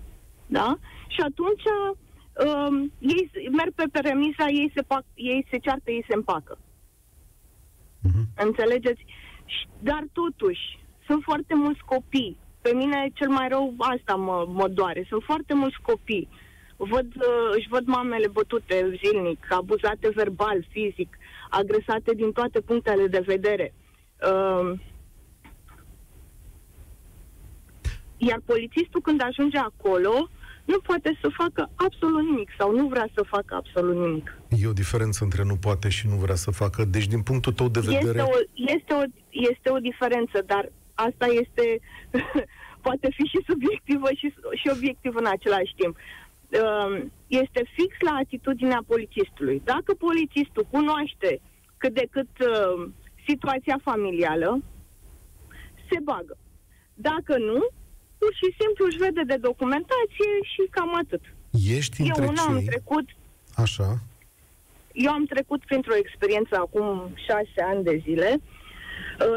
da? 0.46 0.78
Și 1.08 1.20
atunci 1.20 1.62
um, 2.46 2.92
ei 2.98 3.30
merg 3.50 3.72
pe 3.74 3.84
premisa, 3.92 4.46
ei 4.48 4.72
se, 4.74 4.82
pac, 4.82 5.04
ei 5.14 5.46
se 5.50 5.58
ceartă, 5.58 5.90
ei 5.90 6.04
se 6.08 6.14
împacă. 6.14 6.58
Mhm. 8.02 8.22
Înțelegeți? 8.36 9.04
Și- 9.44 9.66
Dar 9.78 10.04
totuși, 10.12 10.81
sunt 11.06 11.22
foarte 11.22 11.54
mulți 11.54 11.80
copii. 11.84 12.36
Pe 12.60 12.72
mine 12.74 13.10
cel 13.14 13.28
mai 13.28 13.48
rău 13.48 13.74
asta 13.78 14.14
mă, 14.14 14.46
mă 14.48 14.68
doare. 14.68 15.04
Sunt 15.08 15.22
foarte 15.22 15.54
mulți 15.54 15.76
copii. 15.82 16.28
Văd, 16.76 17.06
uh, 17.16 17.54
își 17.56 17.68
văd 17.68 17.86
mamele 17.86 18.28
bătute 18.28 18.98
zilnic, 19.02 19.46
abuzate 19.48 20.08
verbal, 20.14 20.66
fizic, 20.70 21.18
agresate 21.50 22.14
din 22.14 22.32
toate 22.32 22.60
punctele 22.60 23.06
de 23.06 23.22
vedere. 23.26 23.74
Uh, 24.32 24.78
iar 28.16 28.40
polițistul 28.44 29.00
când 29.00 29.22
ajunge 29.22 29.58
acolo 29.58 30.28
nu 30.64 30.78
poate 30.80 31.18
să 31.20 31.28
facă 31.36 31.70
absolut 31.74 32.22
nimic 32.22 32.48
sau 32.58 32.74
nu 32.76 32.86
vrea 32.86 33.08
să 33.14 33.22
facă 33.22 33.54
absolut 33.54 33.96
nimic. 33.96 34.36
E 34.48 34.66
o 34.66 34.72
diferență 34.72 35.24
între 35.24 35.42
nu 35.42 35.56
poate 35.56 35.88
și 35.88 36.06
nu 36.06 36.14
vrea 36.14 36.34
să 36.34 36.50
facă. 36.50 36.84
Deci, 36.84 37.06
din 37.06 37.22
punctul 37.22 37.52
tău 37.52 37.68
de 37.68 37.80
vedere... 37.80 38.18
Este 38.18 38.22
o, 38.22 38.38
este, 38.54 38.92
o, 38.92 39.02
este 39.30 39.70
o 39.70 39.78
diferență, 39.78 40.42
dar 40.46 40.72
asta 41.08 41.26
este, 41.26 41.64
poate 42.86 43.08
fi 43.16 43.22
și 43.32 43.40
subiectivă 43.46 44.08
și, 44.16 44.34
și 44.60 44.70
obiectiv 44.76 45.14
în 45.14 45.26
același 45.26 45.74
timp. 45.76 45.96
Um, 46.62 47.12
Este 47.26 47.62
fix 47.76 47.92
la 48.00 48.14
atitudinea 48.24 48.82
polițistului. 48.86 49.62
Dacă 49.64 49.94
polițistul 49.94 50.66
cunoaște 50.70 51.40
cât 51.76 51.94
de 51.94 52.06
cât 52.10 52.32
uh, 52.40 52.88
situația 53.26 53.78
familială, 53.82 54.62
se 55.90 55.98
bagă. 56.02 56.36
Dacă 56.94 57.38
nu, 57.38 57.60
pur 58.18 58.32
și 58.40 58.48
simplu 58.60 58.84
își 58.86 59.02
vede 59.04 59.22
de 59.26 59.36
documentație 59.36 60.30
și 60.52 60.62
cam 60.70 60.94
atât. 60.96 61.22
Ești 61.76 62.00
Eu 62.00 62.06
între 62.08 62.26
una 62.26 62.42
am 62.42 62.56
cei... 62.56 62.66
trecut 62.66 63.06
Așa. 63.56 63.98
eu 64.92 65.12
am 65.12 65.24
trecut 65.24 65.64
printr-o 65.64 65.96
experiență 65.96 66.54
acum 66.56 66.86
șase 67.26 67.60
ani 67.70 67.84
de 67.84 68.02
zile. 68.04 68.40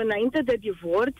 Înainte 0.03 0.41
de 0.41 0.55
divorț, 0.59 1.17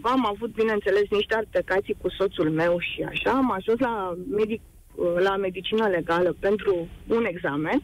am 0.00 0.26
avut, 0.26 0.54
bineînțeles, 0.54 1.02
niște 1.10 1.34
altercații 1.34 1.96
cu 2.00 2.08
soțul 2.10 2.50
meu 2.50 2.78
și 2.78 3.02
așa. 3.02 3.30
Am 3.30 3.50
ajuns 3.50 3.78
la, 3.78 4.16
medic, 4.30 4.60
la 5.18 5.36
medicină 5.36 5.86
legală 5.86 6.36
pentru 6.38 6.88
un 7.06 7.24
examen. 7.24 7.80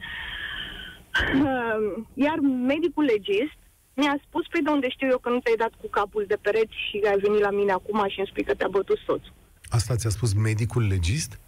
Iar 2.14 2.38
medicul 2.66 3.05
legist 3.05 3.59
mi-a 3.94 4.21
spus, 4.27 4.47
pe 4.47 4.59
de 4.64 4.71
unde 4.71 4.88
știu 4.88 5.09
eu 5.11 5.18
că 5.18 5.29
nu 5.29 5.38
te-ai 5.38 5.57
dat 5.57 5.73
cu 5.81 5.88
capul 5.88 6.25
de 6.29 6.38
pereți 6.40 6.75
și 6.88 7.03
ai 7.11 7.18
venit 7.18 7.40
la 7.40 7.51
mine 7.51 7.73
acum 7.73 8.05
și 8.09 8.18
îmi 8.18 8.29
spui 8.31 8.42
că 8.44 8.55
te-a 8.55 8.68
bătut 8.68 8.99
soțul. 9.07 9.33
Asta 9.68 9.97
ți-a 9.97 10.11
spus 10.11 10.33
medicul 10.35 10.87
legist? 10.87 11.40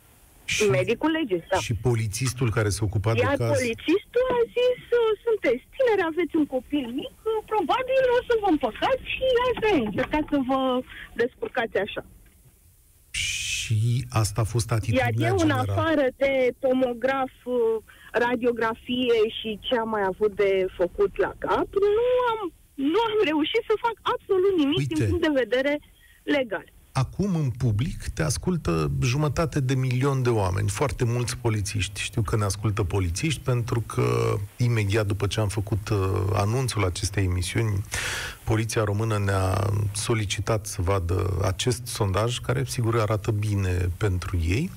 Și, 0.54 0.62
Medicul 0.78 1.10
legist, 1.20 1.46
da. 1.52 1.58
și 1.66 1.74
polițistul 1.88 2.48
care 2.56 2.68
se 2.76 2.82
ocupa 2.88 3.10
Iar 3.12 3.18
de 3.18 3.36
caz? 3.42 3.50
polițistul 3.56 4.26
a 4.38 4.42
zis, 4.58 4.80
uh, 5.00 5.08
sunteți 5.26 5.62
tineri, 5.74 6.08
aveți 6.10 6.34
un 6.40 6.46
copil 6.56 6.86
mic, 7.00 7.14
uh, 7.30 7.38
probabil 7.52 8.02
o 8.18 8.20
să 8.28 8.34
vă 8.42 8.48
împăcați 8.54 9.04
și 9.14 9.24
asta 9.48 9.66
e, 9.76 9.78
încercați 9.88 10.28
să 10.32 10.38
vă 10.50 10.60
descurcați 11.22 11.76
așa. 11.84 12.02
Și 13.22 13.78
asta 14.22 14.38
a 14.44 14.50
fost 14.54 14.68
Iar 14.70 14.78
atitudinea 14.78 15.32
eu, 15.32 15.38
în 15.38 15.46
generală. 15.46 15.72
afară 15.72 16.06
de 16.22 16.32
tomograf, 16.64 17.32
uh, 17.44 17.58
radiografie 18.24 19.18
și 19.38 19.48
ce 19.66 19.74
am 19.82 19.88
mai 19.96 20.04
avut 20.12 20.32
de 20.42 20.50
făcut 20.80 21.12
la 21.24 21.32
cap, 21.46 21.68
nu 21.98 22.06
am, 22.32 22.40
nu 22.92 22.98
am 23.08 23.14
reușit 23.30 23.62
să 23.70 23.74
fac 23.86 23.96
absolut 24.14 24.52
nimic 24.62 24.78
Uite. 24.82 24.94
din 24.94 25.02
punct 25.08 25.24
de 25.28 25.40
vedere 25.44 25.72
legal. 26.36 26.66
Acum, 26.92 27.34
în 27.34 27.50
public, 27.50 28.08
te 28.14 28.22
ascultă 28.22 28.90
jumătate 29.02 29.60
de 29.60 29.74
milion 29.74 30.22
de 30.22 30.28
oameni, 30.28 30.68
foarte 30.68 31.04
mulți 31.04 31.36
polițiști. 31.36 32.00
Știu 32.00 32.22
că 32.22 32.36
ne 32.36 32.44
ascultă 32.44 32.82
polițiști 32.82 33.40
pentru 33.40 33.80
că 33.80 34.36
imediat 34.56 35.06
după 35.06 35.26
ce 35.26 35.40
am 35.40 35.48
făcut 35.48 35.88
uh, 35.88 35.98
anunțul 36.32 36.84
acestei 36.84 37.24
emisiuni, 37.24 37.84
Poliția 38.44 38.84
Română 38.84 39.18
ne-a 39.18 39.70
solicitat 39.92 40.66
să 40.66 40.82
vadă 40.82 41.38
acest 41.44 41.86
sondaj, 41.86 42.38
care 42.38 42.64
sigur 42.66 43.00
arată 43.00 43.30
bine 43.30 43.90
pentru 43.96 44.38
ei 44.46 44.70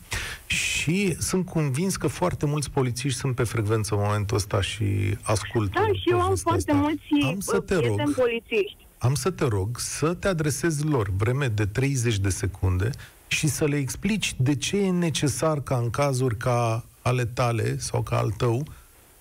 și 0.45 1.15
sunt 1.19 1.45
convins 1.45 1.95
că 1.95 2.07
foarte 2.07 2.45
mulți 2.45 2.71
polițiști 2.71 3.19
sunt 3.19 3.35
pe 3.35 3.43
frecvență 3.43 3.95
în 3.95 4.01
momentul 4.03 4.37
ăsta 4.37 4.61
și 4.61 5.17
ascultă 5.21 5.79
Da, 5.79 5.87
și 5.93 6.09
eu 6.09 6.21
am 6.21 6.25
povestea 6.25 6.51
foarte 6.51 6.71
asta. 6.71 6.81
mulți 6.81 7.27
Am 7.27 7.39
să 7.39 7.55
uh, 7.57 7.63
te 7.65 7.73
rog 7.73 7.81
prieteni 7.83 8.13
polițiști. 8.13 8.82
Am 9.03 9.15
să 9.15 9.31
te 9.31 9.45
rog 9.45 9.79
să 9.79 10.13
te 10.13 10.27
adresezi 10.27 10.85
lor 10.85 11.09
vreme 11.09 11.47
de 11.47 11.65
30 11.65 12.17
de 12.17 12.29
secunde 12.29 12.89
și 13.27 13.47
să 13.47 13.65
le 13.65 13.77
explici 13.77 14.33
de 14.37 14.55
ce 14.55 14.77
e 14.77 14.91
necesar 14.91 15.61
ca 15.61 15.77
în 15.77 15.89
cazuri 15.89 16.37
ca 16.37 16.85
ale 17.01 17.25
tale 17.25 17.77
sau 17.77 18.01
ca 18.01 18.17
al 18.17 18.31
tău 18.31 18.63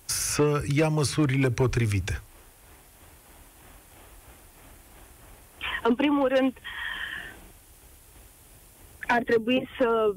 să 0.05 0.63
ia 0.73 0.87
măsurile 0.87 1.51
potrivite. 1.51 2.21
În 5.83 5.95
primul 5.95 6.27
rând, 6.27 6.57
ar 9.07 9.23
trebui 9.23 9.69
să 9.77 10.15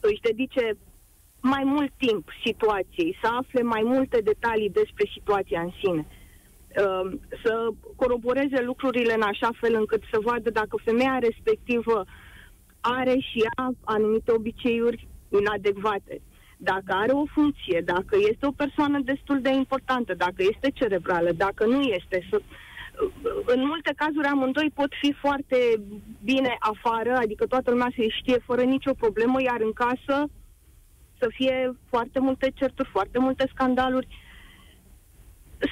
își 0.00 0.20
dedice 0.20 0.76
mai 1.40 1.62
mult 1.64 1.92
timp 1.96 2.28
situației, 2.44 3.18
să 3.20 3.28
afle 3.40 3.62
mai 3.62 3.82
multe 3.84 4.20
detalii 4.20 4.70
despre 4.70 5.10
situația 5.12 5.60
în 5.60 5.70
sine. 5.82 6.06
Uh, 6.76 7.12
Să 7.44 7.68
coroboreze 7.96 8.62
lucrurile 8.62 9.14
în 9.14 9.22
așa 9.22 9.50
fel 9.60 9.74
încât 9.74 10.02
să 10.12 10.18
vadă 10.22 10.50
dacă 10.50 10.76
femeia 10.84 11.18
respectivă 11.18 12.04
are 12.80 13.16
și 13.18 13.38
ea 13.38 13.74
anumite 13.84 14.32
obiceiuri 14.32 15.08
inadecvate. 15.28 16.20
Dacă 16.56 16.92
are 16.92 17.12
o 17.12 17.24
funcție, 17.24 17.82
dacă 17.84 18.16
este 18.30 18.46
o 18.46 18.50
persoană 18.50 19.00
destul 19.00 19.40
de 19.40 19.50
importantă, 19.50 20.14
dacă 20.14 20.42
este 20.52 20.70
cerebrală, 20.74 21.30
dacă 21.32 21.66
nu 21.66 21.80
este. 21.80 22.26
Să, 22.30 22.40
în 23.46 23.66
multe 23.66 23.92
cazuri 23.96 24.26
amândoi 24.26 24.70
pot 24.74 24.92
fi 25.00 25.12
foarte 25.12 25.56
bine 26.24 26.56
afară, 26.58 27.16
adică 27.16 27.46
toată 27.46 27.70
lumea 27.70 27.92
se 27.96 28.08
știe 28.08 28.38
fără 28.44 28.62
nicio 28.62 28.94
problemă, 28.94 29.42
iar 29.42 29.60
în 29.60 29.72
casă 29.72 30.28
să 31.18 31.26
fie 31.28 31.76
foarte 31.88 32.18
multe 32.20 32.50
certuri, 32.54 32.88
foarte 32.88 33.18
multe 33.18 33.50
scandaluri. 33.52 34.08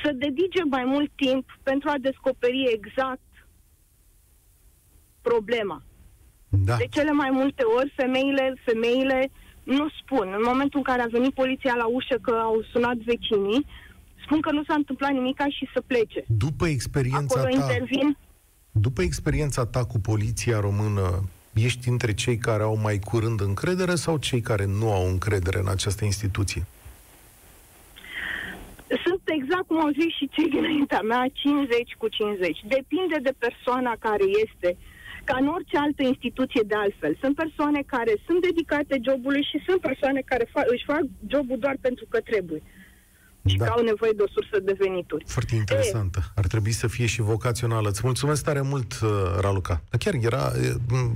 Să 0.03 0.13
dedice 0.13 0.63
mai 0.71 0.85
mult 0.85 1.11
timp 1.15 1.59
pentru 1.63 1.89
a 1.89 1.95
descoperi 2.01 2.73
exact 2.73 3.21
problema. 5.23 5.83
Da. 6.49 6.77
De 6.77 6.87
cele 6.91 7.11
mai 7.11 7.31
multe 7.33 7.63
ori, 7.79 7.93
femeile, 7.97 8.55
femeile 8.65 9.31
nu 9.63 9.87
spun. 10.01 10.27
În 10.39 10.43
momentul 10.47 10.79
în 10.79 10.85
care 10.91 11.03
a 11.03 11.17
venit 11.17 11.35
poliția 11.35 11.75
la 11.75 11.87
ușă 11.87 12.17
că 12.21 12.31
au 12.31 12.65
sunat 12.73 12.97
vecinii, 12.97 13.67
spun 14.25 14.41
că 14.41 14.51
nu 14.51 14.65
s-a 14.65 14.75
întâmplat 14.75 15.11
nimica 15.11 15.47
și 15.49 15.69
să 15.75 15.81
plece. 15.81 16.25
După 16.27 16.67
experiența 16.67 17.41
Acolo 17.41 17.55
ta, 17.55 17.61
intervin 17.61 18.17
după 18.77 19.03
experiența 19.03 19.67
ta 19.67 19.85
cu 19.85 19.99
poliția 19.99 20.61
română, 20.61 21.23
Ești 21.55 21.89
între 21.89 22.15
cei 22.15 22.39
care 22.39 22.63
au 22.63 22.77
mai 22.77 22.99
curând 22.99 23.41
încredere 23.41 23.95
sau 23.95 24.17
cei 24.17 24.41
care 24.41 24.65
nu 24.65 24.93
au 24.93 25.09
încredere 25.09 25.59
în 25.59 25.69
această 25.69 26.05
instituție? 26.05 26.67
Sunt 29.07 29.21
exact 29.25 29.67
cum 29.67 29.81
au 29.81 29.91
zis 30.01 30.11
și 30.19 30.29
cei 30.35 30.49
dinaintea 30.49 31.01
mea, 31.01 31.25
50 31.33 31.95
cu 31.99 32.09
50. 32.09 32.59
Depinde 32.77 33.19
de 33.23 33.35
persoana 33.39 33.95
care 33.99 34.25
este, 34.45 34.77
ca 35.25 35.37
în 35.41 35.47
orice 35.47 35.77
altă 35.79 36.03
instituție 36.03 36.63
de 36.67 36.75
altfel. 36.75 37.17
Sunt 37.21 37.35
persoane 37.37 37.83
care 37.87 38.13
sunt 38.27 38.41
dedicate 38.41 39.01
jobului 39.09 39.43
și 39.51 39.63
sunt 39.67 39.81
persoane 39.81 40.21
care 40.25 40.45
fa- 40.45 40.69
își 40.75 40.85
fac 40.85 41.03
jobul 41.33 41.59
doar 41.59 41.77
pentru 41.81 42.07
că 42.09 42.21
trebuie 42.21 42.63
și 43.47 43.57
da. 43.57 43.65
că 43.65 43.73
au 43.77 43.85
nevoie 43.85 44.13
de 44.17 44.23
o 44.23 44.29
sursă 44.33 44.59
de 44.63 44.75
venituri. 44.79 45.25
Foarte 45.27 45.55
interesantă. 45.55 46.19
E. 46.23 46.31
Ar 46.35 46.47
trebui 46.47 46.73
să 46.73 46.87
fie 46.87 47.07
și 47.07 47.21
vocațională. 47.21 47.89
Îți 47.89 48.01
mulțumesc 48.05 48.45
tare 48.45 48.61
mult, 48.61 49.01
uh, 49.03 49.09
Raluca. 49.41 49.83
Chiar 49.99 50.15
era 50.15 50.53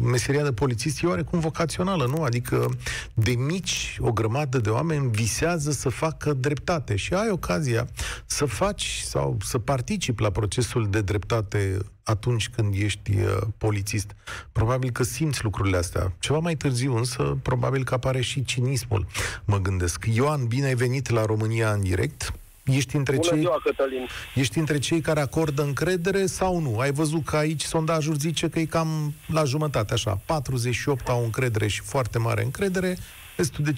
meseria 0.02 0.42
de 0.42 0.52
polițist 0.52 1.02
e 1.02 1.06
oarecum 1.06 1.40
vocațională, 1.40 2.06
nu? 2.06 2.22
Adică 2.22 2.70
de 3.14 3.30
mici 3.30 3.96
o 4.00 4.12
grămadă 4.12 4.58
de 4.58 4.70
oameni 4.70 5.10
visează 5.10 5.70
să 5.70 5.88
facă 5.88 6.32
dreptate 6.32 6.96
și 6.96 7.14
ai 7.14 7.30
ocazia 7.30 7.88
să 8.26 8.44
faci 8.44 9.00
sau 9.04 9.36
să 9.44 9.58
participi 9.58 10.22
la 10.22 10.30
procesul 10.30 10.86
de 10.90 11.00
dreptate 11.00 11.78
atunci 12.08 12.48
când 12.48 12.74
ești 12.74 13.10
uh, 13.10 13.36
polițist. 13.58 14.10
Probabil 14.52 14.90
că 14.90 15.02
simți 15.02 15.44
lucrurile 15.44 15.76
astea. 15.76 16.12
Ceva 16.18 16.38
mai 16.38 16.54
târziu, 16.54 16.96
însă, 16.96 17.38
probabil 17.42 17.84
că 17.84 17.94
apare 17.94 18.20
și 18.20 18.44
cinismul, 18.44 19.06
mă 19.44 19.58
gândesc. 19.58 20.04
Ioan, 20.12 20.46
bine 20.46 20.66
ai 20.66 20.74
venit 20.74 21.10
la 21.10 21.24
România 21.24 21.72
în 21.72 21.80
direct. 21.82 22.32
Ești 22.64 22.96
între, 22.96 23.16
Bună 23.16 23.28
cei, 23.28 23.38
ziua, 23.38 23.60
Cătălin. 23.64 24.06
ești 24.34 24.58
între 24.58 24.78
cei 24.78 25.00
care 25.00 25.20
acordă 25.20 25.62
încredere 25.62 26.26
sau 26.26 26.58
nu? 26.60 26.78
Ai 26.78 26.92
văzut 26.92 27.24
că 27.24 27.36
aici 27.36 27.62
sondajul 27.62 28.14
zice 28.14 28.48
că 28.48 28.58
e 28.58 28.64
cam 28.64 29.14
la 29.26 29.44
jumătate, 29.44 29.92
așa. 29.92 30.20
48 30.26 31.08
au 31.08 31.24
încredere 31.24 31.66
și 31.66 31.80
foarte 31.80 32.18
mare 32.18 32.42
încredere, 32.44 32.98
restul 33.36 33.64
de 33.64 33.72
52% 33.72 33.74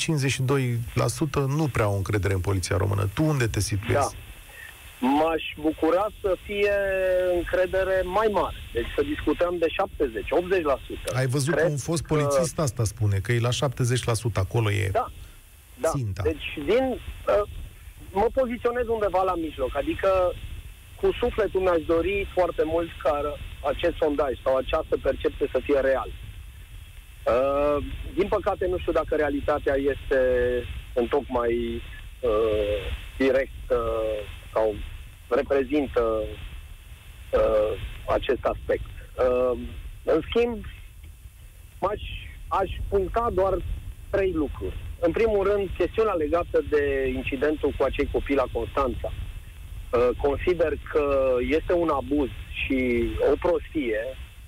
nu 1.46 1.68
prea 1.72 1.84
au 1.84 1.96
încredere 1.96 2.34
în 2.34 2.40
poliția 2.40 2.76
română. 2.76 3.08
Tu 3.14 3.24
unde 3.24 3.46
te 3.46 3.60
situezi? 3.60 3.92
Da. 3.92 4.10
M-aș 5.00 5.42
bucura 5.60 6.06
să 6.20 6.36
fie 6.42 6.74
încredere 7.34 8.02
mai 8.04 8.28
mare. 8.30 8.56
Deci 8.72 8.86
să 8.96 9.02
discutăm 9.02 9.58
de 9.58 9.66
70-80%. 11.12 11.16
Ai 11.16 11.26
văzut 11.26 11.54
Cred 11.54 11.64
că 11.64 11.70
un 11.70 11.76
fost 11.76 12.02
polițist 12.02 12.54
că... 12.54 12.60
asta 12.60 12.84
spune, 12.84 13.18
că 13.18 13.32
e 13.32 13.40
la 13.40 13.48
70%, 13.48 13.52
acolo 14.34 14.70
e 14.70 14.88
da, 14.92 15.10
da. 15.80 15.88
ținta. 15.88 16.22
Deci 16.22 16.58
din, 16.64 16.84
uh, 16.90 17.48
mă 18.12 18.26
poziționez 18.32 18.86
undeva 18.86 19.22
la 19.22 19.34
mijloc, 19.34 19.76
adică 19.76 20.32
cu 21.00 21.12
sufletul 21.20 21.60
mi-aș 21.60 21.82
dori 21.86 22.28
foarte 22.34 22.62
mult 22.64 22.88
ca 23.02 23.36
acest 23.60 23.96
sondaj 23.96 24.32
sau 24.44 24.56
această 24.56 24.96
percepție 25.02 25.48
să 25.52 25.60
fie 25.62 25.80
real. 25.80 26.10
Uh, 27.26 27.84
din 28.14 28.28
păcate 28.28 28.66
nu 28.66 28.78
știu 28.78 28.92
dacă 28.92 29.16
realitatea 29.16 29.74
este 29.74 30.20
în 30.94 31.06
tocmai 31.06 31.82
uh, 32.20 32.80
direct 33.16 33.64
uh, 33.70 34.38
sau 34.52 34.74
reprezintă 35.28 36.22
uh, 37.32 37.80
acest 38.08 38.44
aspect. 38.44 38.84
Uh, 39.16 39.58
în 40.04 40.20
schimb, 40.28 40.64
aș, 41.78 42.00
aș 42.48 42.70
puncta 42.88 43.30
doar 43.32 43.54
trei 44.10 44.32
lucruri. 44.32 44.76
În 45.00 45.12
primul 45.12 45.52
rând, 45.52 45.68
chestiunea 45.78 46.12
legată 46.12 46.64
de 46.70 47.12
incidentul 47.14 47.74
cu 47.76 47.84
acei 47.84 48.08
copii 48.12 48.34
la 48.34 48.46
Constanța. 48.52 49.12
Uh, 49.12 50.08
consider 50.22 50.72
că 50.92 51.36
este 51.40 51.72
un 51.72 51.88
abuz 51.88 52.28
și 52.64 53.08
o 53.32 53.34
prostie. 53.40 54.00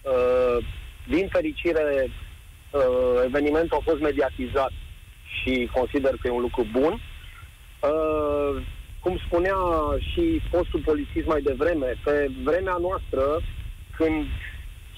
Uh, 0.02 0.64
din 1.08 1.28
fericire, 1.28 2.10
uh, 2.70 3.22
evenimentul 3.24 3.76
a 3.76 3.90
fost 3.90 4.00
mediatizat 4.00 4.72
și 5.42 5.70
consider 5.72 6.10
că 6.10 6.26
e 6.26 6.30
un 6.30 6.40
lucru 6.40 6.66
bun. 6.72 6.92
Uh, 6.92 8.62
cum 9.02 9.20
spunea 9.26 9.58
și 9.98 10.42
postul 10.50 10.80
polițist 10.80 11.26
mai 11.26 11.42
devreme, 11.42 11.98
pe 12.04 12.30
vremea 12.42 12.76
noastră, 12.80 13.24
când 13.96 14.24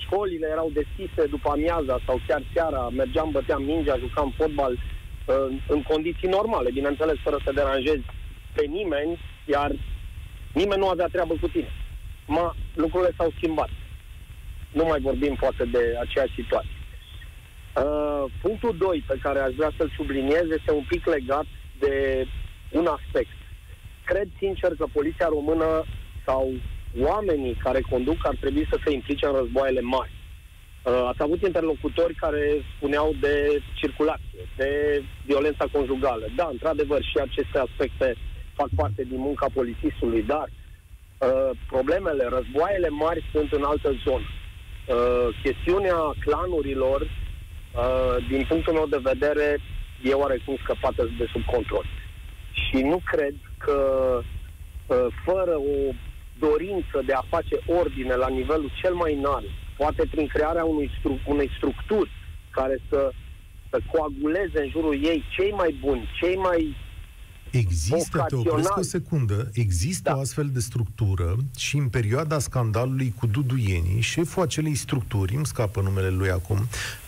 școlile 0.05 0.47
erau 0.51 0.71
deschise 0.81 1.27
după 1.27 1.49
amiaza 1.51 1.97
sau 2.07 2.21
chiar 2.27 2.43
seara, 2.55 2.88
mergeam, 2.88 3.31
băteam 3.31 3.62
mingea, 3.62 3.97
jucam 3.99 4.35
fotbal 4.37 4.73
uh, 4.73 5.47
în 5.69 5.83
condiții 5.83 6.29
normale, 6.29 6.71
bineînțeles, 6.71 7.19
fără 7.23 7.38
să 7.45 7.53
deranjezi 7.53 8.05
pe 8.53 8.64
nimeni, 8.64 9.21
iar 9.47 9.71
nimeni 10.53 10.81
nu 10.81 10.88
avea 10.88 11.07
treabă 11.07 11.35
cu 11.40 11.49
tine. 11.49 11.73
Ma, 12.27 12.55
lucrurile 12.75 13.14
s-au 13.17 13.31
schimbat. 13.37 13.71
Nu 14.73 14.85
mai 14.85 15.01
vorbim 15.01 15.35
poate 15.35 15.64
de 15.64 15.97
aceeași 16.01 16.35
situație. 16.35 16.79
Uh, 17.77 18.25
punctul 18.43 18.77
2 18.79 19.05
pe 19.07 19.19
care 19.23 19.38
aș 19.38 19.53
vrea 19.55 19.73
să-l 19.77 19.93
subliniez 19.97 20.47
este 20.51 20.73
un 20.73 20.85
pic 20.88 21.07
legat 21.07 21.47
de 21.79 22.27
un 22.71 22.87
aspect 22.87 23.37
cred 24.05 24.29
sincer 24.38 24.75
că 24.79 24.87
poliția 24.93 25.27
română 25.29 25.85
sau 26.27 26.53
oamenii 27.01 27.55
care 27.55 27.81
conduc 27.90 28.17
ar 28.23 28.37
trebui 28.40 28.67
să 28.71 28.79
se 28.85 28.93
implice 28.93 29.27
în 29.27 29.33
războaiele 29.33 29.81
mari. 29.81 30.12
Uh, 30.85 31.05
ați 31.07 31.23
avut 31.23 31.43
interlocutori 31.43 32.14
care 32.14 32.43
spuneau 32.77 33.14
de 33.21 33.62
circulație, 33.75 34.40
de 34.57 35.03
violența 35.25 35.67
conjugală. 35.73 36.27
Da, 36.37 36.49
într-adevăr, 36.53 37.03
și 37.03 37.19
aceste 37.21 37.59
aspecte 37.59 38.17
fac 38.55 38.69
parte 38.77 39.03
din 39.03 39.19
munca 39.19 39.47
polițistului, 39.55 40.23
dar 40.23 40.49
uh, 40.49 41.51
problemele, 41.67 42.25
războaiele 42.29 42.88
mari 42.88 43.25
sunt 43.33 43.53
în 43.53 43.62
altă 43.62 43.90
zonă. 44.05 44.29
Uh, 44.87 45.29
chestiunea 45.43 45.99
clanurilor, 46.19 47.01
uh, 47.03 48.17
din 48.29 48.45
punctul 48.49 48.73
meu 48.73 48.87
de 48.87 49.01
vedere, 49.03 49.59
e 50.03 50.12
oarecum 50.12 50.57
scăpată 50.62 51.11
de 51.19 51.27
sub 51.33 51.45
control. 51.45 51.85
Și 52.53 52.77
nu 52.83 53.01
cred 53.05 53.35
că 53.64 53.79
uh, 54.87 55.07
fără 55.24 55.57
o 55.57 55.92
dorință 56.38 57.03
de 57.05 57.12
a 57.12 57.24
face 57.29 57.57
ordine 57.66 58.14
la 58.14 58.29
nivelul 58.29 58.70
cel 58.83 58.94
mai 58.94 59.14
înalt, 59.14 59.50
poate 59.77 60.03
prin 60.11 60.27
crearea 60.27 60.64
unui 60.64 60.90
stru- 60.98 61.20
unei 61.27 61.50
structuri 61.57 62.11
care 62.50 62.79
să, 62.88 63.12
să 63.70 63.79
coaguleze 63.92 64.61
în 64.61 64.68
jurul 64.68 65.05
ei 65.05 65.24
cei 65.37 65.53
mai 65.53 65.77
buni, 65.81 66.09
cei 66.20 66.37
mai 66.37 66.77
Există, 67.59 68.25
te 68.29 68.35
opresc 68.35 68.77
o 68.77 68.83
secundă, 68.83 69.51
există 69.53 70.11
da. 70.11 70.17
o 70.17 70.21
astfel 70.21 70.51
de 70.53 70.61
structură 70.61 71.37
și 71.57 71.77
în 71.77 71.88
perioada 71.88 72.38
scandalului 72.38 73.14
cu 73.19 73.27
Duduienii, 73.27 74.01
șeful 74.01 74.43
acelei 74.43 74.75
structuri, 74.75 75.35
îmi 75.35 75.47
scapă 75.47 75.81
numele 75.81 76.09
lui 76.09 76.31
acum, 76.31 76.59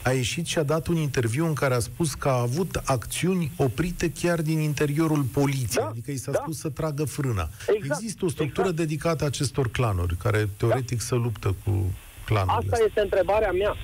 a 0.02 0.10
ieșit 0.10 0.46
și 0.46 0.58
a 0.58 0.62
dat 0.62 0.86
un 0.86 0.96
interviu 0.96 1.46
în 1.46 1.54
care 1.54 1.74
a 1.74 1.78
spus 1.78 2.14
că 2.14 2.28
a 2.28 2.40
avut 2.40 2.80
acțiuni 2.84 3.50
oprite 3.56 4.12
chiar 4.12 4.42
din 4.42 4.58
interiorul 4.58 5.22
poliției, 5.22 5.82
da, 5.84 5.88
adică 5.88 6.10
i 6.10 6.16
s-a 6.16 6.30
da. 6.30 6.38
spus 6.42 6.58
să 6.58 6.68
tragă 6.68 7.04
frâna. 7.04 7.48
Exact, 7.74 8.00
Există 8.00 8.24
o 8.24 8.28
structură 8.28 8.68
exact. 8.68 8.88
dedicată 8.88 9.24
acestor 9.24 9.68
clanuri, 9.70 10.16
care 10.16 10.48
teoretic 10.56 10.98
da. 10.98 11.04
să 11.04 11.14
luptă 11.14 11.54
cu 11.64 11.92
clanurile 12.24 12.56
Asta 12.58 12.70
astea. 12.72 12.86
este 12.86 13.00
întrebarea 13.00 13.52
mea. 13.52 13.74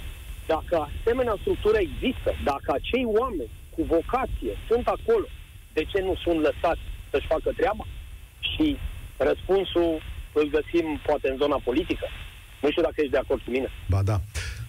Dacă 0.46 0.88
asemenea 0.88 1.36
structură 1.40 1.78
există, 1.78 2.30
dacă 2.44 2.68
acei 2.78 3.04
oameni 3.20 3.50
cu 3.74 3.82
vocație 3.82 4.52
sunt 4.68 4.86
acolo, 4.86 5.26
de 5.72 5.84
ce 5.84 5.98
nu 6.00 6.14
sunt 6.24 6.40
lăsați 6.40 6.80
să-și 7.10 7.26
facă 7.26 7.50
treaba? 7.56 7.84
Și 8.40 8.76
răspunsul 9.16 10.02
îl 10.32 10.46
găsim 10.56 11.00
poate 11.06 11.30
în 11.30 11.36
zona 11.36 11.58
politică. 11.64 12.06
Nu 12.62 12.70
știu 12.70 12.82
dacă 12.82 12.94
ești 12.96 13.10
de 13.10 13.18
acord 13.18 13.40
cu 13.44 13.50
mine. 13.50 13.68
Ba 13.88 14.02
da. 14.02 14.20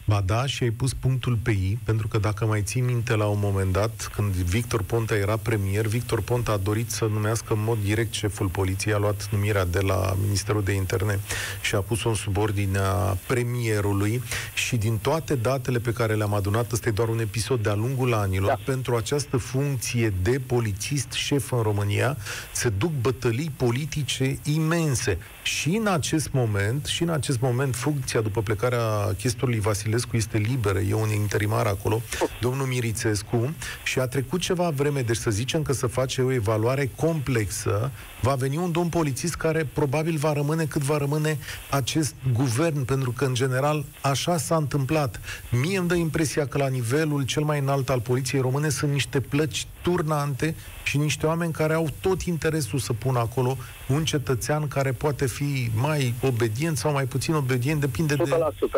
Ba 0.05 0.21
da, 0.25 0.45
și 0.45 0.63
ai 0.63 0.69
pus 0.69 0.93
punctul 0.93 1.37
pe 1.43 1.51
I, 1.51 1.79
pentru 1.83 2.07
că 2.07 2.17
dacă 2.17 2.45
mai 2.45 2.61
ții 2.61 2.81
minte 2.81 3.15
la 3.15 3.25
un 3.25 3.39
moment 3.41 3.71
dat, 3.71 4.11
când 4.15 4.33
Victor 4.33 4.81
Ponta 4.81 5.15
era 5.15 5.37
premier, 5.37 5.85
Victor 5.85 6.21
Ponta 6.21 6.51
a 6.51 6.57
dorit 6.57 6.91
să 6.91 7.05
numească 7.05 7.53
în 7.53 7.63
mod 7.63 7.77
direct 7.83 8.13
șeful 8.13 8.47
poliției, 8.47 8.93
a 8.93 8.97
luat 8.97 9.27
numirea 9.31 9.65
de 9.65 9.79
la 9.79 10.15
Ministerul 10.25 10.63
de 10.63 10.71
Interne 10.71 11.19
și 11.61 11.75
a 11.75 11.79
pus-o 11.79 12.09
în 12.09 12.15
subordinea 12.15 13.17
premierului 13.27 14.21
și 14.53 14.75
din 14.75 14.97
toate 14.97 15.35
datele 15.35 15.79
pe 15.79 15.93
care 15.93 16.13
le-am 16.13 16.33
adunat, 16.33 16.71
ăsta 16.71 16.89
e 16.89 16.91
doar 16.91 17.07
un 17.07 17.19
episod 17.19 17.63
de-a 17.63 17.73
lungul 17.75 18.13
anilor, 18.13 18.47
da. 18.47 18.59
pentru 18.65 18.95
această 18.95 19.37
funcție 19.37 20.13
de 20.21 20.41
polițist 20.45 21.11
șef 21.11 21.51
în 21.51 21.61
România, 21.61 22.17
se 22.51 22.69
duc 22.69 22.91
bătălii 23.01 23.51
politice 23.55 24.39
imense. 24.43 25.17
Și 25.43 25.69
în 25.75 25.87
acest 25.87 26.31
moment, 26.31 26.85
și 26.85 27.03
în 27.03 27.09
acest 27.09 27.39
moment, 27.39 27.75
funcția 27.75 28.21
după 28.21 28.41
plecarea 28.41 29.13
chestorului 29.17 29.59
Vasile 29.59 29.81
Vasilescu 29.83 30.15
este 30.15 30.37
liberă, 30.37 30.79
e 30.79 30.93
un 30.93 31.09
interimar 31.09 31.65
acolo, 31.65 32.01
domnul 32.41 32.65
Mirițescu, 32.65 33.53
și 33.83 33.99
a 33.99 34.07
trecut 34.07 34.39
ceva 34.39 34.69
vreme, 34.69 35.01
deci 35.01 35.17
să 35.17 35.29
zicem 35.29 35.61
că 35.61 35.73
să 35.73 35.87
face 35.87 36.21
o 36.21 36.31
evaluare 36.31 36.91
complexă, 36.95 37.91
va 38.21 38.33
veni 38.33 38.57
un 38.57 38.71
domn 38.71 38.89
polițist 38.89 39.35
care 39.35 39.67
probabil 39.73 40.17
va 40.17 40.33
rămâne 40.33 40.65
cât 40.65 40.81
va 40.81 40.97
rămâne 40.97 41.37
acest 41.69 42.15
guvern, 42.33 42.85
pentru 42.85 43.11
că, 43.11 43.25
în 43.25 43.33
general, 43.33 43.85
așa 44.01 44.37
s-a 44.37 44.55
întâmplat. 44.55 45.19
Mie 45.51 45.77
îmi 45.77 45.87
dă 45.87 45.95
impresia 45.95 46.47
că 46.47 46.57
la 46.57 46.67
nivelul 46.67 47.23
cel 47.23 47.43
mai 47.43 47.59
înalt 47.59 47.89
al 47.89 47.99
poliției 47.99 48.41
române 48.41 48.69
sunt 48.69 48.91
niște 48.91 49.19
plăci 49.19 49.67
turnante 49.81 50.55
și 50.83 50.97
niște 50.97 51.25
oameni 51.25 51.51
care 51.51 51.73
au 51.73 51.89
tot 52.01 52.21
interesul 52.21 52.79
să 52.79 52.93
pună 52.93 53.19
acolo 53.19 53.57
un 53.93 54.03
cetățean 54.05 54.67
care 54.67 54.91
poate 54.91 55.27
fi 55.27 55.69
mai 55.75 56.13
obedient 56.21 56.77
sau 56.77 56.91
mai 56.91 57.05
puțin 57.05 57.33
obedient, 57.33 57.79
depinde 57.79 58.15
de, 58.15 58.23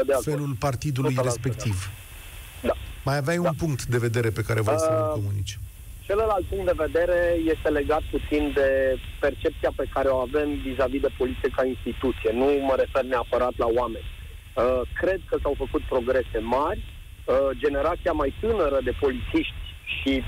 de 0.05 0.17
felul 0.23 0.55
partidului 0.59 1.15
respectiv. 1.23 1.89
Da. 2.61 2.73
mai 3.03 3.17
aveai 3.17 3.37
da. 3.37 3.49
un 3.49 3.55
punct 3.57 3.85
de 3.85 3.97
vedere 3.97 4.29
pe 4.29 4.41
care 4.41 4.61
vrei 4.61 4.75
uh, 4.75 4.81
să-l 4.81 5.11
comunici. 5.13 5.59
Celălalt 6.05 6.45
punct 6.45 6.65
de 6.65 6.83
vedere 6.87 7.37
este 7.53 7.69
legat 7.69 8.03
puțin 8.11 8.51
de 8.53 8.69
percepția 9.19 9.71
pe 9.75 9.85
care 9.93 10.07
o 10.07 10.17
avem 10.17 10.49
vis-a-vis 10.65 11.01
de 11.01 11.11
poliție 11.17 11.49
ca 11.55 11.65
instituție. 11.65 12.31
Nu 12.33 12.45
mă 12.69 12.75
refer 12.77 13.03
neapărat 13.03 13.53
la 13.57 13.67
oameni. 13.79 14.05
Uh, 14.53 14.81
cred 15.01 15.19
că 15.29 15.37
s-au 15.41 15.55
făcut 15.57 15.81
progrese 15.81 16.39
mari. 16.39 16.81
Uh, 17.25 17.49
generația 17.57 18.11
mai 18.11 18.33
tânără 18.39 18.79
de 18.83 18.93
polițiști 18.99 19.63
și 19.97 20.23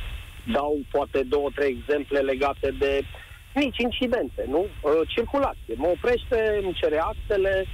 dau 0.52 0.80
poate 0.92 1.20
două, 1.24 1.50
trei 1.56 1.78
exemple 1.78 2.20
legate 2.20 2.76
de 2.80 3.04
mici 3.58 3.78
incidente, 3.90 4.42
nu? 4.48 4.62
Uh, 4.82 5.02
circulație. 5.08 5.74
Mă 5.76 5.88
oprește, 5.88 6.60
îmi 6.64 6.78
cere 6.82 7.00
actele, 7.00 7.66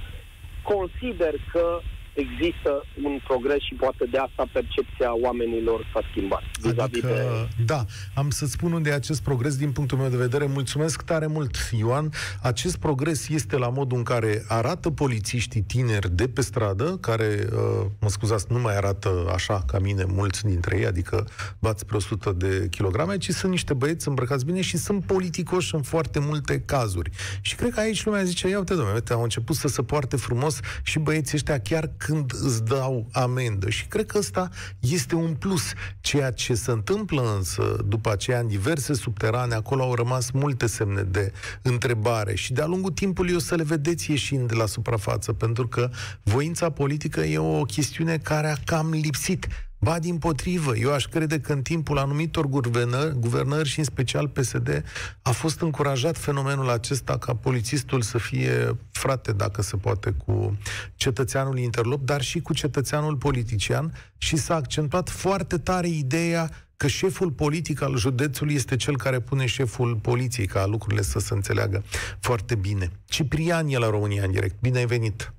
consider 0.62 1.34
că 1.52 1.80
există 2.14 2.84
un 3.02 3.20
progres 3.24 3.60
și 3.60 3.74
poate 3.74 4.04
de 4.10 4.18
asta 4.18 4.48
percepția 4.52 5.10
oamenilor 5.22 5.90
s-a 5.92 6.00
schimbat. 6.10 6.42
Adică, 6.76 7.06
de... 7.06 7.64
da, 7.64 7.84
am 8.14 8.30
să 8.30 8.46
spun 8.46 8.72
unde 8.72 8.90
e 8.90 8.94
acest 8.94 9.22
progres 9.22 9.56
din 9.56 9.72
punctul 9.72 9.98
meu 9.98 10.08
de 10.08 10.16
vedere. 10.16 10.46
Mulțumesc 10.46 11.02
tare 11.02 11.26
mult, 11.26 11.56
Ioan. 11.78 12.12
Acest 12.42 12.76
progres 12.76 13.28
este 13.28 13.56
la 13.56 13.68
modul 13.68 13.98
în 13.98 14.04
care 14.04 14.44
arată 14.48 14.90
polițiștii 14.90 15.60
tineri 15.60 16.10
de 16.14 16.28
pe 16.28 16.40
stradă, 16.40 16.96
care, 17.00 17.46
uh, 17.52 17.86
mă 18.00 18.08
scuzați, 18.08 18.46
nu 18.48 18.58
mai 18.58 18.76
arată 18.76 19.30
așa 19.34 19.62
ca 19.66 19.78
mine 19.78 20.04
mulți 20.08 20.44
dintre 20.44 20.78
ei, 20.78 20.86
adică 20.86 21.26
bați 21.58 21.86
pe 21.86 21.96
100 21.96 22.32
de 22.32 22.66
kilograme, 22.70 23.16
ci 23.16 23.30
sunt 23.30 23.50
niște 23.50 23.74
băieți 23.74 24.08
îmbrăcați 24.08 24.44
bine 24.44 24.60
și 24.60 24.76
sunt 24.76 25.04
politicoși 25.04 25.74
în 25.74 25.82
foarte 25.82 26.18
multe 26.18 26.60
cazuri. 26.60 27.10
Și 27.40 27.54
cred 27.54 27.72
că 27.72 27.80
aici 27.80 28.04
lumea 28.04 28.24
zice, 28.24 28.48
ia 28.48 28.58
uite, 28.58 28.74
domnule, 28.74 29.02
au 29.10 29.22
început 29.22 29.56
să 29.56 29.68
se 29.68 29.82
poarte 29.82 30.16
frumos 30.16 30.60
și 30.82 30.98
băieții 30.98 31.36
ăștia 31.36 31.60
chiar 31.60 31.90
când 32.06 32.32
îți 32.42 32.64
dau 32.64 33.08
amendă. 33.12 33.70
Și 33.70 33.86
cred 33.86 34.06
că 34.06 34.18
ăsta 34.18 34.48
este 34.78 35.14
un 35.14 35.34
plus. 35.34 35.72
Ceea 36.00 36.30
ce 36.30 36.54
se 36.54 36.70
întâmplă 36.70 37.34
însă 37.36 37.76
după 37.88 38.10
aceea 38.10 38.38
în 38.38 38.46
diverse 38.46 38.94
subterane, 38.94 39.54
acolo 39.54 39.82
au 39.82 39.94
rămas 39.94 40.30
multe 40.30 40.66
semne 40.66 41.02
de 41.02 41.32
întrebare 41.62 42.34
și 42.34 42.52
de-a 42.52 42.66
lungul 42.66 42.90
timpului 42.90 43.34
o 43.34 43.38
să 43.38 43.54
le 43.54 43.62
vedeți 43.62 44.10
ieșind 44.10 44.48
de 44.48 44.54
la 44.54 44.66
suprafață, 44.66 45.32
pentru 45.32 45.68
că 45.68 45.90
voința 46.22 46.70
politică 46.70 47.20
e 47.20 47.38
o 47.38 47.62
chestiune 47.62 48.18
care 48.18 48.50
a 48.50 48.56
cam 48.64 48.90
lipsit. 48.90 49.48
Ba 49.84 49.98
din 49.98 50.18
potrivă, 50.18 50.76
eu 50.76 50.92
aș 50.92 51.04
crede 51.04 51.40
că 51.40 51.52
în 51.52 51.62
timpul 51.62 51.98
anumitor 51.98 52.46
guvernări, 52.46 53.14
guvernări 53.18 53.68
și 53.68 53.78
în 53.78 53.84
special 53.84 54.28
PSD 54.28 54.84
a 55.22 55.30
fost 55.30 55.60
încurajat 55.60 56.16
fenomenul 56.16 56.70
acesta 56.70 57.18
ca 57.18 57.34
polițistul 57.34 58.00
să 58.00 58.18
fie 58.18 58.76
frate, 58.90 59.32
dacă 59.32 59.62
se 59.62 59.76
poate, 59.76 60.14
cu 60.26 60.58
cetățeanul 60.96 61.58
interlop, 61.58 62.04
dar 62.04 62.22
și 62.22 62.40
cu 62.40 62.54
cetățeanul 62.54 63.16
politician 63.16 63.92
și 64.18 64.36
s-a 64.36 64.54
accentuat 64.54 65.08
foarte 65.08 65.58
tare 65.58 65.88
ideea 65.88 66.50
că 66.76 66.86
șeful 66.86 67.30
politic 67.30 67.82
al 67.82 67.96
județului 67.96 68.54
este 68.54 68.76
cel 68.76 68.96
care 68.96 69.20
pune 69.20 69.46
șeful 69.46 69.94
poliției, 69.94 70.46
ca 70.46 70.66
lucrurile 70.66 71.02
să 71.02 71.18
se 71.18 71.34
înțeleagă 71.34 71.82
foarte 72.20 72.54
bine. 72.54 72.90
Ciprian 73.04 73.68
e 73.68 73.78
la 73.78 73.90
România 73.90 74.24
în 74.24 74.30
direct. 74.30 74.54
Bine 74.60 74.78
ai 74.78 74.86
venit! 74.86 75.32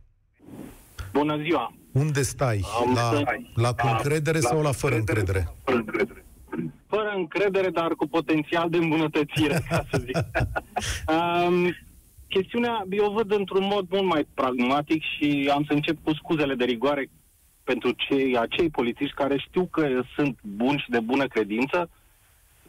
Bună 1.11 1.37
ziua! 1.41 1.73
Unde 1.95 2.21
stai? 2.21 2.61
La, 2.93 3.21
la 3.55 3.73
cu 3.73 3.87
încredere 3.87 4.39
sau 4.39 4.61
la 4.61 4.71
fără 4.71 4.95
încredere? 4.95 5.47
Fără 5.63 5.77
încredere. 5.77 6.25
Fără 6.87 7.13
încredere, 7.15 7.69
dar 7.69 7.91
cu 7.91 8.07
potențial 8.07 8.69
de 8.69 8.77
îmbunătățire, 8.77 9.63
ca 9.69 9.85
să 9.91 10.01
zic. 10.05 10.17
um, 11.15 11.75
chestiunea, 12.27 12.85
eu 12.89 13.11
văd 13.11 13.31
într-un 13.31 13.63
mod 13.63 13.85
mult 13.89 14.05
mai 14.05 14.27
pragmatic 14.33 15.01
și 15.03 15.51
am 15.53 15.63
să 15.67 15.73
încep 15.73 15.97
cu 16.03 16.13
scuzele 16.13 16.55
de 16.55 16.65
rigoare 16.65 17.09
pentru 17.63 17.91
cei, 17.91 18.37
acei 18.37 18.69
polițiști 18.69 19.15
care 19.15 19.37
știu 19.37 19.65
că 19.65 20.01
sunt 20.15 20.37
buni 20.41 20.79
și 20.79 20.89
de 20.89 20.99
bună 20.99 21.27
credință, 21.27 21.89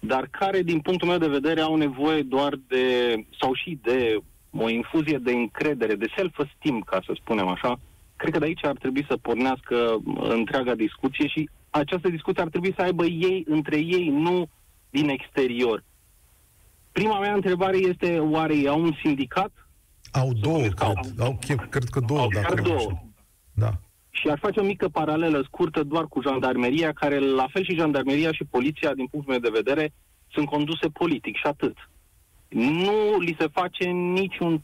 dar 0.01 0.29
care, 0.31 0.63
din 0.63 0.81
punctul 0.81 1.09
meu 1.09 1.19
de 1.19 1.37
vedere, 1.39 1.61
au 1.61 1.77
nevoie 1.77 2.23
doar 2.23 2.59
de, 2.69 3.15
sau 3.41 3.55
și 3.55 3.79
de 3.83 4.19
o 4.59 4.69
infuzie 4.69 5.19
de 5.19 5.33
încredere, 5.33 5.95
de 5.95 6.07
self-esteem, 6.17 6.81
ca 6.81 7.01
să 7.07 7.13
spunem 7.15 7.47
așa, 7.47 7.79
Cred 8.17 8.33
că 8.33 8.39
de 8.39 8.45
aici 8.45 8.65
ar 8.65 8.77
trebui 8.77 9.05
să 9.09 9.17
pornească 9.17 10.03
întreaga 10.21 10.75
discuție 10.75 11.27
și 11.27 11.49
această 11.71 12.09
discuție 12.09 12.43
ar 12.43 12.49
trebui 12.49 12.73
să 12.77 12.83
aibă 12.83 13.05
ei 13.05 13.45
între 13.49 13.77
ei, 13.77 14.09
nu 14.09 14.49
din 14.91 15.09
exterior. 15.09 15.85
Prima 16.93 17.19
mea 17.21 17.35
întrebare 17.35 17.77
este, 17.77 18.19
oare 18.19 18.57
ei 18.57 18.69
au 18.69 18.81
un 18.81 18.93
sindicat? 19.03 19.51
Au 20.13 20.33
două, 20.33 20.61
cred. 20.61 20.75
Au, 20.79 20.95
au, 21.19 21.39
cred 21.71 21.85
că 21.85 22.01
două, 22.01 22.21
au 22.21 22.29
dacă 22.29 22.63
două. 22.63 22.91
Da. 23.55 23.71
Și 24.11 24.29
ar 24.29 24.39
face 24.39 24.61
o 24.61 24.65
mică 24.65 24.89
paralelă 24.89 25.43
scurtă 25.47 25.83
doar 25.83 26.07
cu 26.07 26.21
jandarmeria, 26.21 26.93
care, 26.93 27.19
la 27.19 27.47
fel 27.53 27.65
și 27.65 27.75
jandarmeria 27.75 28.33
și 28.33 28.45
poliția, 28.45 28.95
din 28.95 29.07
punctul 29.07 29.33
meu 29.33 29.51
de 29.51 29.59
vedere, 29.63 29.93
sunt 30.33 30.47
conduse 30.47 30.89
politic 30.89 31.37
și 31.37 31.47
atât. 31.47 31.77
Nu 32.49 33.19
li 33.19 33.37
se 33.39 33.47
face 33.53 33.85
niciun 33.89 34.63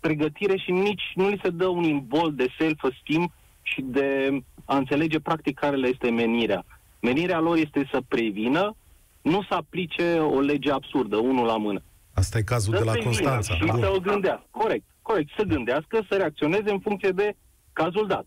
pregătire 0.00 0.56
și 0.56 0.70
nici 0.70 1.02
nu 1.14 1.28
li 1.28 1.40
se 1.42 1.50
dă 1.50 1.66
un 1.66 1.82
imbol 1.82 2.34
de 2.34 2.46
self-esteem 2.58 3.32
și 3.62 3.80
de 3.80 4.38
a 4.64 4.76
înțelege 4.76 5.20
practic 5.20 5.58
care 5.58 5.76
le 5.76 5.88
este 5.88 6.10
menirea. 6.10 6.64
Menirea 7.00 7.40
lor 7.40 7.56
este 7.56 7.88
să 7.90 8.00
prevină, 8.08 8.76
nu 9.22 9.42
să 9.48 9.54
aplice 9.54 10.18
o 10.18 10.40
lege 10.40 10.70
absurdă, 10.70 11.16
unul 11.16 11.46
la 11.46 11.56
mână. 11.56 11.82
Asta 12.14 12.38
e 12.38 12.42
cazul 12.42 12.74
să 12.74 12.78
de 12.78 12.84
la 12.84 12.96
Constanța. 13.04 13.54
Și 13.54 13.70
să 13.78 13.92
o 13.94 13.98
gândească. 13.98 14.46
Corect, 14.50 14.84
corect. 15.02 15.30
Să 15.36 15.42
gândească, 15.42 16.06
să 16.08 16.16
reacționeze 16.16 16.70
în 16.70 16.78
funcție 16.78 17.10
de 17.10 17.36
cazul 17.72 18.06
dat. 18.06 18.26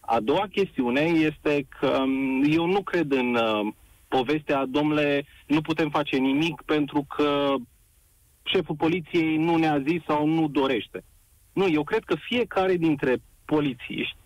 A 0.00 0.20
doua 0.20 0.46
chestiune 0.50 1.00
este 1.00 1.66
că 1.80 1.86
um, 1.86 2.42
eu 2.52 2.66
nu 2.66 2.82
cred 2.82 3.12
în 3.12 3.34
uh, 3.34 3.72
povestea, 4.08 4.64
domnule, 4.66 5.26
nu 5.46 5.60
putem 5.60 5.90
face 5.90 6.16
nimic 6.16 6.62
pentru 6.62 7.06
că 7.16 7.54
șeful 8.42 8.74
poliției 8.74 9.36
nu 9.36 9.56
ne-a 9.56 9.82
zis 9.86 10.02
sau 10.06 10.26
nu 10.26 10.48
dorește. 10.48 11.04
Nu, 11.52 11.68
eu 11.68 11.84
cred 11.84 12.04
că 12.04 12.14
fiecare 12.28 12.76
dintre 12.76 13.16
polițiști, 13.44 14.16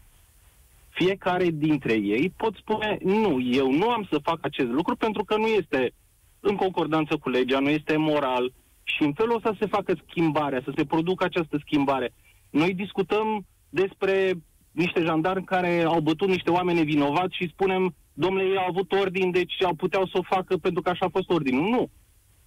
fiecare 0.88 1.50
dintre 1.50 1.92
ei 1.92 2.32
pot 2.36 2.54
spune, 2.54 2.98
nu, 3.02 3.40
eu 3.40 3.72
nu 3.72 3.90
am 3.90 4.06
să 4.10 4.18
fac 4.22 4.38
acest 4.40 4.68
lucru 4.68 4.96
pentru 4.96 5.24
că 5.24 5.36
nu 5.36 5.46
este 5.46 5.92
în 6.40 6.56
concordanță 6.56 7.16
cu 7.16 7.28
legea, 7.28 7.58
nu 7.58 7.68
este 7.68 7.96
moral 7.96 8.52
și 8.82 9.02
în 9.02 9.12
felul 9.12 9.36
ăsta 9.36 9.56
se 9.60 9.66
facă 9.66 9.94
schimbarea, 10.08 10.60
să 10.64 10.72
se 10.76 10.84
producă 10.84 11.24
această 11.24 11.58
schimbare. 11.64 12.12
Noi 12.50 12.74
discutăm 12.74 13.46
despre 13.68 14.32
niște 14.70 15.02
jandarmi 15.02 15.44
care 15.44 15.82
au 15.82 16.00
bătut 16.00 16.28
niște 16.28 16.50
oameni 16.50 16.84
vinovați 16.84 17.36
și 17.36 17.48
spunem, 17.48 17.94
domnule, 18.12 18.44
ei 18.44 18.56
au 18.56 18.66
avut 18.68 18.92
ordin, 18.92 19.30
deci 19.30 19.62
au 19.64 19.74
puteau 19.74 20.06
să 20.06 20.18
o 20.18 20.34
facă 20.34 20.56
pentru 20.56 20.82
că 20.82 20.90
așa 20.90 21.06
a 21.06 21.16
fost 21.18 21.30
ordinul. 21.30 21.68
Nu 21.68 21.90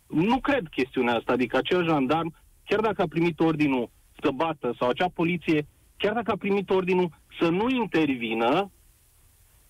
nu 0.10 0.40
cred 0.40 0.68
chestiunea 0.68 1.16
asta, 1.16 1.32
adică 1.32 1.58
acel 1.58 1.84
jandarm, 1.88 2.34
chiar 2.66 2.80
dacă 2.80 3.02
a 3.02 3.08
primit 3.08 3.40
ordinul 3.40 3.90
să 4.22 4.32
bată 4.36 4.76
sau 4.80 4.90
acea 4.90 5.10
poliție, 5.14 5.68
chiar 5.98 6.14
dacă 6.14 6.32
a 6.32 6.38
primit 6.38 6.70
ordinul 6.70 7.10
să 7.40 7.50
nu 7.50 7.70
intervină, 7.70 8.72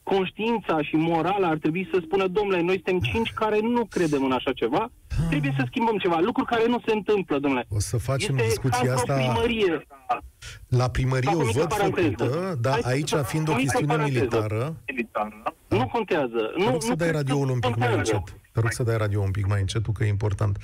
conștiința 0.03 0.81
și 0.81 0.95
morala 0.95 1.47
ar 1.47 1.57
trebui 1.57 1.89
să 1.91 1.99
spună, 2.01 2.27
domnule, 2.27 2.61
noi 2.61 2.81
suntem 2.83 2.99
cinci 2.99 3.31
care 3.31 3.59
nu 3.59 3.85
credem 3.85 4.23
în 4.23 4.31
așa 4.31 4.53
ceva, 4.53 4.91
trebuie 5.29 5.53
să 5.57 5.63
schimbăm 5.67 5.97
ceva, 5.97 6.19
lucruri 6.19 6.49
care 6.49 6.65
nu 6.67 6.81
se 6.85 6.91
întâmplă, 6.93 7.39
domnule. 7.39 7.65
O 7.69 7.79
să 7.79 7.97
facem 7.97 8.35
este 8.37 8.47
discuția 8.47 8.93
asta... 8.93 9.13
Primărie. 9.13 9.87
La 10.67 10.89
primărie 10.89 11.33
o 11.33 11.51
văd 11.51 11.73
făcută, 11.73 12.57
dar 12.61 12.79
aici 12.83 13.13
fiind 13.13 13.49
o 13.49 13.53
chestiune 13.53 14.03
militară... 14.03 14.75
Nu 15.67 15.87
contează. 15.87 16.51
Nu, 16.57 16.71
nu 16.71 16.79
să 16.79 16.95
dai 16.95 17.11
radioul 17.11 17.49
un 17.49 17.59
pic 17.59 17.75
mai 17.75 17.93
încet. 17.95 18.23
Te 18.51 18.59
rog 18.59 18.71
să 18.71 18.83
dai 18.83 18.97
radio 18.97 19.21
un 19.21 19.31
pic 19.31 19.47
mai 19.47 19.59
încetul, 19.59 19.93
că 19.93 20.03
e 20.03 20.07
important. 20.07 20.57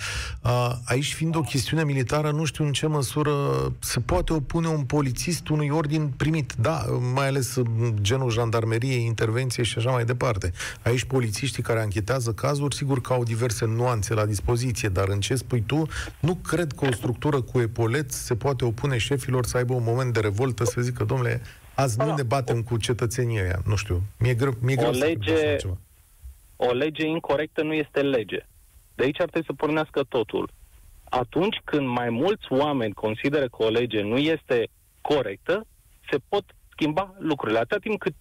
Uh, 0.43 0.71
aici, 0.85 1.13
fiind 1.13 1.35
o 1.35 1.41
chestiune 1.41 1.83
militară, 1.83 2.31
nu 2.31 2.45
știu 2.45 2.65
în 2.65 2.71
ce 2.71 2.87
măsură 2.87 3.31
se 3.79 3.99
poate 3.99 4.33
opune 4.33 4.67
un 4.67 4.83
polițist 4.83 5.47
unui 5.47 5.69
ordin 5.69 6.07
primit. 6.17 6.53
Da, 6.53 6.85
mai 7.13 7.27
ales 7.27 7.61
genul 8.01 8.29
jandarmeriei, 8.29 9.05
intervenție 9.05 9.63
și 9.63 9.77
așa 9.77 9.91
mai 9.91 10.05
departe. 10.05 10.51
Aici, 10.83 11.03
polițiștii 11.03 11.63
care 11.63 11.79
anchetează 11.79 12.31
cazuri, 12.31 12.75
sigur 12.75 13.01
că 13.01 13.13
au 13.13 13.23
diverse 13.23 13.65
nuanțe 13.65 14.13
la 14.13 14.25
dispoziție, 14.25 14.34
dar 14.89 15.07
în 15.07 15.19
ce 15.19 15.35
spui 15.35 15.61
tu, 15.61 15.87
nu 16.19 16.35
cred 16.35 16.71
că 16.71 16.85
o 16.85 16.91
structură 16.91 17.41
cu 17.41 17.59
epoleți 17.59 18.25
se 18.25 18.35
poate 18.35 18.65
opune 18.65 18.97
șefilor 18.97 19.45
să 19.45 19.57
aibă 19.57 19.73
un 19.73 19.83
moment 19.83 20.13
de 20.13 20.19
revoltă, 20.19 20.63
să 20.63 20.81
zică, 20.81 21.03
domnule, 21.03 21.41
azi 21.75 21.97
nu 21.99 22.15
ne 22.15 22.23
batem 22.23 22.61
cu 22.61 22.77
cetățenia 22.77 23.43
aia. 23.43 23.61
Nu 23.65 23.75
știu, 23.75 24.01
mi-e 24.19 24.33
greu, 24.33 24.53
mi-e 24.61 24.75
greu 24.75 24.89
o 24.89 24.91
lege, 24.91 25.37
să 25.37 25.55
ceva 25.59 25.77
o 26.55 26.71
lege 26.71 27.05
incorrectă 27.05 27.63
nu 27.63 27.73
este 27.73 28.01
lege. 28.01 28.45
De 28.95 29.03
aici 29.03 29.19
ar 29.19 29.29
trebui 29.29 29.47
să 29.47 29.53
pornească 29.53 30.03
totul. 30.03 30.49
Atunci 31.03 31.61
când 31.63 31.87
mai 31.87 32.09
mulți 32.09 32.45
oameni 32.49 32.93
consideră 32.93 33.47
că 33.47 33.63
o 33.63 33.69
lege 33.69 34.01
nu 34.01 34.17
este 34.17 34.67
corectă, 35.01 35.67
se 36.09 36.17
pot 36.29 36.43
schimba 36.71 37.15
lucrurile. 37.17 37.59
Atâta 37.59 37.79
timp 37.79 37.99
cât 37.99 38.13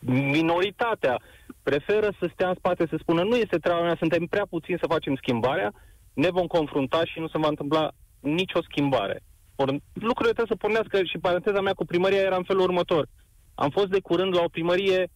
minoritatea 0.00 1.20
preferă 1.62 2.08
să 2.18 2.30
stea 2.32 2.48
în 2.48 2.54
spate, 2.54 2.86
să 2.90 2.96
spună 2.98 3.22
nu 3.22 3.36
este 3.36 3.56
treaba 3.56 3.82
mea, 3.82 3.96
suntem 3.98 4.24
prea 4.26 4.46
puțini 4.50 4.78
să 4.80 4.92
facem 4.94 5.14
schimbarea, 5.16 5.72
ne 6.12 6.30
vom 6.30 6.46
confrunta 6.46 7.04
și 7.04 7.18
nu 7.18 7.28
se 7.28 7.38
va 7.38 7.48
întâmpla 7.48 7.90
nicio 8.20 8.60
schimbare. 8.62 9.22
Or, 9.56 9.68
lucrurile 9.92 10.34
trebuie 10.34 10.54
să 10.54 10.62
pornească 10.64 11.02
și 11.02 11.18
paranteza 11.18 11.60
mea 11.60 11.72
cu 11.72 11.84
primăria 11.84 12.20
era 12.28 12.36
în 12.36 12.44
felul 12.44 12.62
următor. 12.62 13.06
Am 13.54 13.70
fost 13.70 13.86
de 13.86 14.00
curând 14.00 14.34
la 14.34 14.42
o 14.42 14.48
primărie 14.48 15.10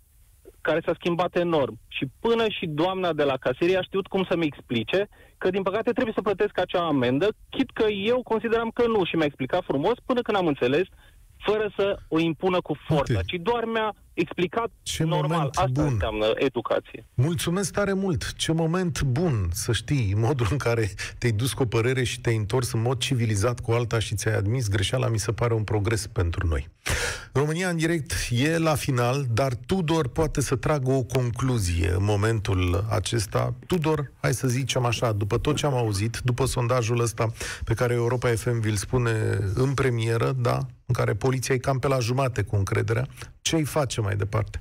care 0.60 0.80
s-a 0.84 0.94
schimbat 0.94 1.36
enorm. 1.36 1.78
Și 1.88 2.04
până 2.20 2.44
și 2.48 2.66
doamna 2.66 3.12
de 3.12 3.22
la 3.22 3.36
caserie 3.36 3.76
a 3.78 3.82
știut 3.82 4.06
cum 4.06 4.26
să-mi 4.28 4.44
explice 4.46 5.08
că, 5.38 5.50
din 5.50 5.62
păcate, 5.62 5.92
trebuie 5.92 6.14
să 6.16 6.22
plătesc 6.22 6.58
acea 6.58 6.86
amendă, 6.86 7.28
chit 7.50 7.70
că 7.70 7.86
eu 7.90 8.22
consideram 8.22 8.70
că 8.74 8.86
nu 8.86 9.04
și 9.04 9.16
mi-a 9.16 9.24
explicat 9.26 9.62
frumos 9.64 9.96
până 10.06 10.20
când 10.22 10.36
am 10.36 10.46
înțeles 10.46 10.86
fără 11.46 11.72
să 11.76 11.96
o 12.08 12.18
impună 12.18 12.60
cu 12.60 12.74
forța, 12.88 13.20
ci 13.22 13.36
doar 13.40 13.64
mi-a 13.64 13.94
explicat 14.14 14.70
Ce 14.82 15.04
normal. 15.04 15.28
moment 15.28 15.56
Asta 15.56 15.70
bun. 15.72 15.84
înseamnă 15.92 16.32
educație. 16.34 17.04
Mulțumesc 17.14 17.72
tare 17.72 17.92
mult! 17.92 18.32
Ce 18.32 18.52
moment 18.52 19.02
bun 19.02 19.48
să 19.52 19.72
știi 19.72 20.14
modul 20.16 20.46
în 20.50 20.56
care 20.56 20.90
te-ai 21.18 21.32
dus 21.32 21.52
cu 21.52 21.62
o 21.62 21.66
părere 21.66 22.04
și 22.04 22.20
te-ai 22.20 22.36
întors 22.36 22.72
în 22.72 22.82
mod 22.82 22.98
civilizat 22.98 23.60
cu 23.60 23.72
alta 23.72 23.98
și 23.98 24.14
ți-ai 24.14 24.36
admis 24.36 24.68
greșeala, 24.68 25.08
mi 25.08 25.18
se 25.18 25.32
pare 25.32 25.54
un 25.54 25.64
progres 25.64 26.06
pentru 26.06 26.46
noi. 26.46 26.68
România 27.32 27.68
în 27.68 27.76
direct 27.76 28.12
e 28.30 28.58
la 28.58 28.74
final, 28.74 29.26
dar 29.32 29.54
Tudor 29.54 30.08
poate 30.08 30.40
să 30.40 30.56
tragă 30.56 30.90
o 30.90 31.02
concluzie 31.02 31.90
în 31.96 32.04
momentul 32.04 32.86
acesta. 32.90 33.54
Tudor, 33.66 34.12
hai 34.20 34.34
să 34.34 34.48
zicem 34.48 34.84
așa, 34.84 35.12
după 35.12 35.38
tot 35.38 35.56
ce 35.56 35.66
am 35.66 35.74
auzit, 35.74 36.20
după 36.24 36.44
sondajul 36.44 37.00
ăsta 37.00 37.32
pe 37.64 37.74
care 37.74 37.94
Europa 37.94 38.28
FM 38.28 38.60
vi-l 38.60 38.76
spune 38.76 39.38
în 39.54 39.74
premieră, 39.74 40.32
da, 40.32 40.58
în 40.86 40.94
care 40.94 41.14
poliția 41.14 41.54
e 41.54 41.58
cam 41.58 41.78
pe 41.78 41.88
la 41.88 41.98
jumate 41.98 42.42
cu 42.42 42.56
încrederea, 42.56 43.06
ce 43.42 43.56
îi 43.56 43.64
face 43.64 44.00
mai 44.04 44.16
departe? 44.16 44.60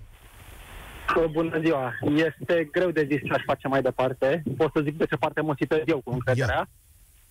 Bună 1.31 1.59
ziua! 1.63 1.93
Este 2.15 2.69
greu 2.71 2.91
de 2.91 3.07
zis 3.11 3.19
ce 3.23 3.33
aș 3.33 3.41
face 3.45 3.67
mai 3.67 3.81
departe. 3.81 4.43
Pot 4.57 4.71
să 4.75 4.81
zic 4.83 4.97
de 4.97 5.05
ce 5.05 5.15
parte 5.15 5.41
mă 5.41 5.53
situez 5.59 5.81
eu 5.85 6.01
cu 6.03 6.11
încrederea. 6.11 6.69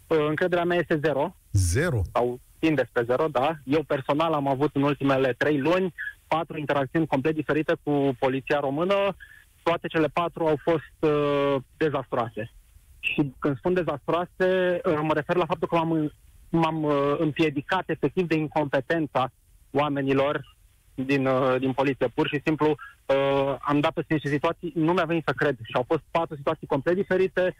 Uh, 0.07 0.27
Încrederea 0.29 0.65
mea 0.65 0.77
este 0.79 1.01
zero, 1.05 1.37
Zero? 1.53 2.01
sau 2.13 2.41
tinde 2.59 2.85
spre 2.89 3.03
zero, 3.03 3.27
da. 3.29 3.55
Eu 3.65 3.83
personal 3.83 4.33
am 4.33 4.47
avut 4.49 4.71
în 4.75 4.83
ultimele 4.83 5.33
trei 5.33 5.59
luni 5.61 5.95
patru 6.27 6.59
interacțiuni 6.59 7.07
complet 7.07 7.35
diferite 7.35 7.75
cu 7.83 8.17
poliția 8.19 8.61
română. 8.61 9.17
Toate 9.63 9.87
cele 9.87 10.09
patru 10.13 10.47
au 10.47 10.59
fost 10.63 11.13
uh, 11.13 11.57
dezastroase. 11.77 12.53
Și 13.01 13.33
când 13.39 13.57
spun 13.57 13.75
dezastroase, 13.75 14.81
uh, 14.85 14.99
mă 15.03 15.13
refer 15.15 15.37
la 15.37 15.47
faptul 15.47 15.69
că 15.69 15.75
m-am, 15.77 15.91
în- 15.93 16.11
m-am 16.51 16.83
uh, 16.83 17.15
împiedicat 17.19 17.89
efectiv 17.89 18.27
de 18.27 18.35
incompetența 18.37 19.31
oamenilor 19.71 20.57
din, 20.95 21.27
uh, 21.27 21.59
din 21.59 21.73
poliție. 21.73 22.09
Pur 22.15 22.29
și 22.29 22.41
simplu 22.45 22.69
uh, 23.07 23.57
am 23.61 23.81
dat 23.81 23.93
peste 23.93 24.13
niște 24.13 24.29
situații, 24.29 24.73
nu 24.75 24.93
mi-a 24.93 25.05
venit 25.05 25.23
să 25.27 25.33
cred. 25.33 25.57
Și 25.63 25.73
au 25.75 25.85
fost 25.87 26.03
patru 26.11 26.37
situații 26.37 26.67
complet 26.67 26.95
diferite, 26.95 27.57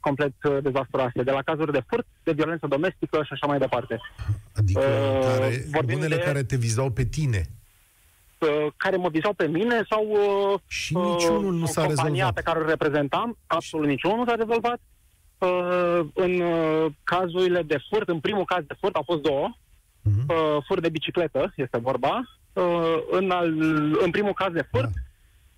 complet 0.00 0.32
uh, 0.42 0.58
dezastroase. 0.62 1.22
De 1.22 1.30
la 1.30 1.42
cazuri 1.42 1.72
de 1.72 1.82
furt, 1.86 2.06
de 2.22 2.32
violență 2.32 2.66
domestică 2.66 3.22
și 3.24 3.32
așa 3.32 3.46
mai 3.46 3.58
departe. 3.58 4.00
Adică 4.54 4.80
Uh, 4.80 5.20
care, 5.38 5.64
vorbim 5.72 5.96
unele 5.98 6.16
de- 6.16 6.22
care 6.22 6.42
te 6.42 6.56
vizau 6.56 6.90
pe 6.90 7.04
tine. 7.04 7.46
Uh, 8.38 8.66
care 8.76 8.96
mă 8.96 9.08
vizau 9.08 9.32
pe 9.32 9.46
mine 9.46 9.82
sau 9.88 10.06
uh, 10.52 10.58
Și 10.66 10.96
niciunul 10.96 11.54
nu 11.54 11.66
s-a 11.66 11.80
compania 11.84 12.10
rezolvat. 12.12 12.34
pe 12.34 12.42
care 12.42 12.58
o 12.58 12.68
reprezentam, 12.68 13.36
absolut 13.46 13.86
niciunul 13.86 14.16
nu 14.16 14.24
s-a 14.26 14.34
rezolvat. 14.34 14.80
Uh, 15.38 16.00
în 16.14 16.40
uh, 16.40 16.86
cazurile 17.04 17.62
de 17.62 17.78
furt, 17.90 18.08
în 18.08 18.20
primul 18.20 18.44
caz 18.44 18.64
de 18.66 18.74
furt 18.80 18.94
au 18.94 19.02
fost 19.02 19.20
două. 19.22 19.56
Mhm. 20.02 20.24
Uh, 20.28 20.62
furt 20.66 20.82
de 20.82 20.88
bicicletă 20.88 21.52
este 21.56 21.78
vorba. 21.78 22.20
Uh, 22.52 22.96
în, 23.10 23.30
al, 23.30 23.60
în 24.04 24.10
primul 24.10 24.32
caz 24.32 24.52
de 24.52 24.68
furt, 24.70 24.90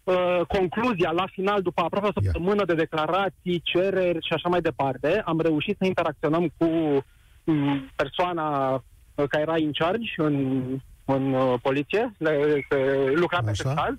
uh, 0.05 0.41
concluzia 0.49 1.11
la 1.11 1.27
final, 1.33 1.63
după 1.63 1.83
aproape 1.83 2.07
o 2.07 2.23
săptămână 2.23 2.65
de 2.65 2.75
declarații, 2.75 3.61
cereri 3.65 4.27
și 4.27 4.33
așa 4.33 4.49
mai 4.49 4.61
departe, 4.61 5.23
am 5.25 5.41
reușit 5.41 5.77
să 5.79 5.85
interacționăm 5.85 6.53
cu 6.57 6.67
mm, 7.45 7.91
persoana 7.97 8.75
uh, 8.75 9.29
care 9.29 9.43
era 9.43 9.59
in 9.59 9.73
charge 9.73 10.13
în, 10.17 10.65
în 11.05 11.33
uh, 11.33 11.55
poliție, 11.63 12.15
le- 12.19 12.67
că 12.69 12.77
lucra 13.15 13.41
pe 13.43 13.51
acest 13.51 13.75
caz, 13.75 13.95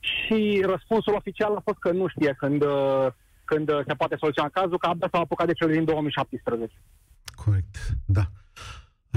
și 0.00 0.62
răspunsul 0.66 1.14
oficial 1.14 1.54
a 1.56 1.60
fost 1.64 1.78
că 1.78 1.90
nu 1.90 2.08
știe 2.08 2.34
când, 2.38 2.62
uh, 2.62 3.06
când 3.44 3.70
uh, 3.70 3.80
se 3.86 3.94
poate 3.94 4.16
soluționa 4.18 4.48
cazul, 4.48 4.78
că 4.78 4.86
abia 4.86 5.08
s-au 5.12 5.20
apucat 5.20 5.46
de 5.46 5.52
cel 5.52 5.70
din 5.70 5.84
2017. 5.84 6.72
Corect, 7.44 7.76
da. 8.06 8.22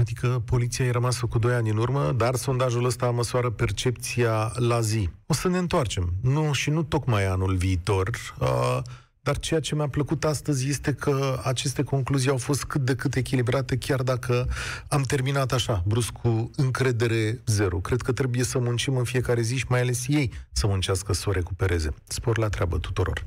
Adică 0.00 0.42
poliția 0.44 0.84
e 0.84 0.90
rămasă 0.90 1.26
cu 1.26 1.38
doi 1.38 1.54
ani 1.54 1.70
în 1.70 1.76
urmă, 1.76 2.12
dar 2.16 2.34
sondajul 2.34 2.84
ăsta 2.84 3.10
măsoară 3.10 3.50
percepția 3.50 4.52
la 4.54 4.80
zi. 4.80 5.08
O 5.26 5.34
să 5.34 5.48
ne 5.48 5.58
întoarcem. 5.58 6.12
Nu 6.22 6.52
și 6.52 6.70
nu 6.70 6.82
tocmai 6.82 7.26
anul 7.26 7.56
viitor, 7.56 8.10
uh, 8.38 8.78
dar 9.22 9.38
ceea 9.38 9.60
ce 9.60 9.74
mi-a 9.74 9.88
plăcut 9.88 10.24
astăzi 10.24 10.68
este 10.68 10.92
că 10.92 11.40
aceste 11.44 11.82
concluzii 11.82 12.30
au 12.30 12.36
fost 12.36 12.64
cât 12.64 12.80
de 12.80 12.94
cât 12.94 13.14
echilibrate, 13.14 13.76
chiar 13.76 14.02
dacă 14.02 14.48
am 14.88 15.02
terminat 15.02 15.52
așa, 15.52 15.82
brusc 15.86 16.10
cu 16.10 16.50
încredere 16.56 17.40
zero. 17.46 17.78
Cred 17.78 18.02
că 18.02 18.12
trebuie 18.12 18.44
să 18.44 18.58
muncim 18.58 18.96
în 18.96 19.04
fiecare 19.04 19.40
zi 19.40 19.56
și 19.56 19.66
mai 19.68 19.80
ales 19.80 20.04
ei 20.08 20.32
să 20.52 20.66
muncească 20.66 21.12
să 21.12 21.28
o 21.28 21.32
recupereze. 21.32 21.94
Spor 22.04 22.38
la 22.38 22.48
treabă 22.48 22.78
tuturor! 22.78 23.26